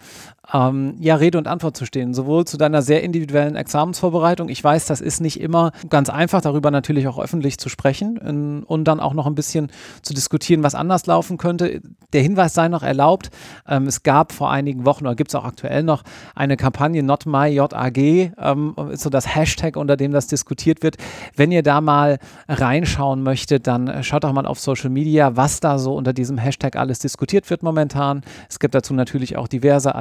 ähm, 0.52 0.94
ja, 0.98 1.14
Rede 1.16 1.38
und 1.38 1.46
Antwort 1.46 1.76
zu 1.76 1.84
stehen, 1.84 2.14
sowohl 2.14 2.44
zu 2.44 2.56
deiner 2.56 2.82
sehr 2.82 3.02
individuellen 3.02 3.56
Examensvorbereitung. 3.56 4.48
Ich 4.48 4.62
weiß, 4.62 4.86
das 4.86 5.00
ist 5.00 5.20
nicht 5.20 5.40
immer 5.40 5.72
ganz 5.88 6.10
einfach, 6.10 6.40
darüber 6.40 6.70
natürlich 6.70 7.08
auch 7.08 7.18
öffentlich 7.18 7.58
zu 7.58 7.68
sprechen 7.68 8.16
in, 8.16 8.62
und 8.62 8.84
dann 8.84 9.00
auch 9.00 9.14
noch 9.14 9.26
ein 9.26 9.34
bisschen 9.34 9.70
zu 10.02 10.14
diskutieren, 10.14 10.62
was 10.62 10.74
anders 10.74 11.06
laufen 11.06 11.38
könnte. 11.38 11.80
Der 12.12 12.22
Hinweis 12.22 12.54
sei 12.54 12.68
noch 12.68 12.82
erlaubt, 12.82 13.30
ähm, 13.68 13.86
es 13.86 14.02
gab 14.02 14.32
vor 14.32 14.50
einigen 14.50 14.84
Wochen 14.84 15.06
oder 15.06 15.14
gibt 15.14 15.30
es 15.30 15.34
auch 15.34 15.44
aktuell 15.44 15.82
noch 15.82 16.02
eine 16.34 16.56
Kampagne 16.56 17.02
Not 17.02 17.26
My 17.26 17.48
JAG, 17.48 17.98
ähm, 17.98 18.74
so 18.94 19.10
das 19.10 19.34
Hashtag, 19.34 19.76
unter 19.76 19.96
dem 19.96 20.12
das 20.12 20.26
diskutiert 20.26 20.82
wird. 20.82 20.96
Wenn 21.36 21.52
ihr 21.52 21.62
da 21.62 21.80
mal 21.80 22.18
reinschauen 22.48 23.22
möchtet, 23.22 23.66
dann 23.66 24.02
schaut 24.02 24.24
doch 24.24 24.32
mal 24.32 24.46
auf 24.46 24.58
Social 24.58 24.90
Media, 24.90 25.36
was 25.36 25.60
da 25.60 25.78
so 25.78 25.94
unter 25.94 26.12
diesem 26.12 26.38
Hashtag 26.38 26.76
alles 26.76 26.98
diskutiert 26.98 27.48
wird 27.50 27.62
momentan. 27.62 28.22
Es 28.48 28.58
gibt 28.58 28.74
dazu 28.74 28.94
natürlich 28.94 29.36
auch 29.36 29.48
diverse 29.48 29.94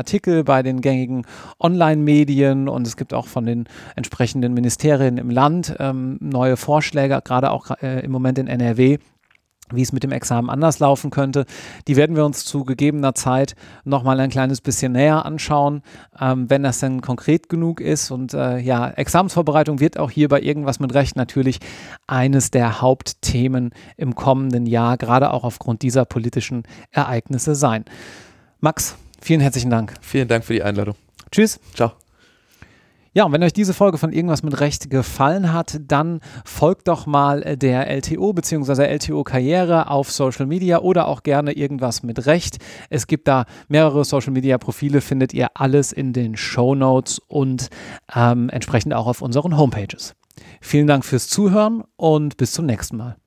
Bei 0.44 0.64
den 0.64 0.82
gängigen 0.82 1.26
Online-Medien 1.60 2.68
und 2.68 2.88
es 2.88 2.98
gibt 2.98 3.14
auch 3.14 3.28
von 3.28 3.46
den 3.46 3.66
entsprechenden 3.96 4.54
Ministerien 4.54 5.18
im 5.18 5.30
Land 5.30 5.76
ähm, 5.80 6.18
neue 6.20 6.58
Vorschläge, 6.58 7.22
gerade 7.24 7.52
auch 7.52 7.72
äh, 7.82 8.00
im 8.02 8.12
Moment 8.12 8.38
in 8.38 8.48
NRW 8.48 8.98
wie 9.74 9.82
es 9.82 9.92
mit 9.92 10.04
dem 10.04 10.12
Examen 10.12 10.50
anders 10.50 10.80
laufen 10.80 11.12
könnte. 11.12 11.46
Die 11.88 11.96
werden 11.96 12.16
wir 12.16 12.26
uns 12.26 12.46
zu 12.46 12.64
gegebener 12.64 13.14
Zeit 13.14 13.56
nochmal 13.84 14.20
ein 14.20 14.30
kleines 14.30 14.62
bisschen 14.62 14.94
näher 14.94 15.26
anschauen, 15.26 15.82
ähm, 16.20 16.50
wenn 16.50 16.64
das 16.64 16.80
denn 16.80 17.02
konkret 17.02 17.50
genug 17.50 17.82
ist. 17.82 18.12
Und 18.12 18.34
äh, 18.34 18.60
ja, 18.60 18.90
Examensvorbereitung 18.90 19.80
wird 19.80 20.00
auch 20.00 20.12
hier 20.12 20.28
bei 20.28 20.42
irgendwas 20.42 20.80
mit 20.80 20.94
Recht 20.94 21.16
natürlich 21.16 21.60
eines 22.08 22.52
der 22.52 22.82
Hauptthemen 22.82 23.72
im 23.98 24.16
kommenden 24.16 24.66
Jahr, 24.66 24.98
gerade 24.98 25.32
auch 25.32 25.44
aufgrund 25.44 25.82
dieser 25.82 26.06
politischen 26.06 26.64
Ereignisse 26.92 27.56
sein. 27.56 27.86
Max, 28.60 28.98
Vielen 29.22 29.42
herzlichen 29.42 29.70
Dank. 29.70 29.94
Vielen 30.02 30.28
Dank 30.28 30.44
für 30.46 30.54
die 30.54 30.64
Einladung. 30.64 30.96
Tschüss. 31.32 31.60
Ciao. 31.74 31.94
Ja, 33.12 33.26
und 33.26 33.32
wenn 33.32 33.44
euch 33.44 33.54
diese 33.54 33.74
Folge 33.74 33.98
von 33.98 34.14
Irgendwas 34.14 34.44
mit 34.44 34.60
Recht 34.60 34.92
gefallen 34.92 35.52
hat, 35.52 35.80
dann 35.88 36.20
folgt 36.46 36.88
doch 36.88 37.08
mal 37.08 37.58
der 37.58 37.90
LTO 37.90 38.34
bzw. 38.34 38.84
LTO 38.84 39.24
Karriere 39.24 39.90
auf 39.90 40.12
Social 40.12 40.46
Media 40.46 40.80
oder 40.80 41.08
auch 41.08 41.24
gerne 41.24 41.54
Irgendwas 41.54 42.04
mit 42.04 42.28
Recht. 42.28 42.60
Es 42.92 43.08
gibt 43.08 43.28
da 43.28 43.46
mehrere 43.68 44.06
Social 44.06 44.32
Media 44.32 44.60
Profile, 44.60 45.02
findet 45.02 45.34
ihr 45.34 45.48
alles 45.56 45.92
in 45.92 46.14
den 46.14 46.38
Show 46.38 46.76
Notes 46.76 47.20
und 47.28 47.70
ähm, 48.16 48.48
entsprechend 48.50 48.94
auch 48.94 49.08
auf 49.08 49.24
unseren 49.24 49.58
Homepages. 49.58 50.14
Vielen 50.62 50.86
Dank 50.86 51.04
fürs 51.04 51.28
Zuhören 51.28 51.84
und 51.96 52.38
bis 52.38 52.52
zum 52.52 52.68
nächsten 52.68 52.98
Mal. 52.98 53.18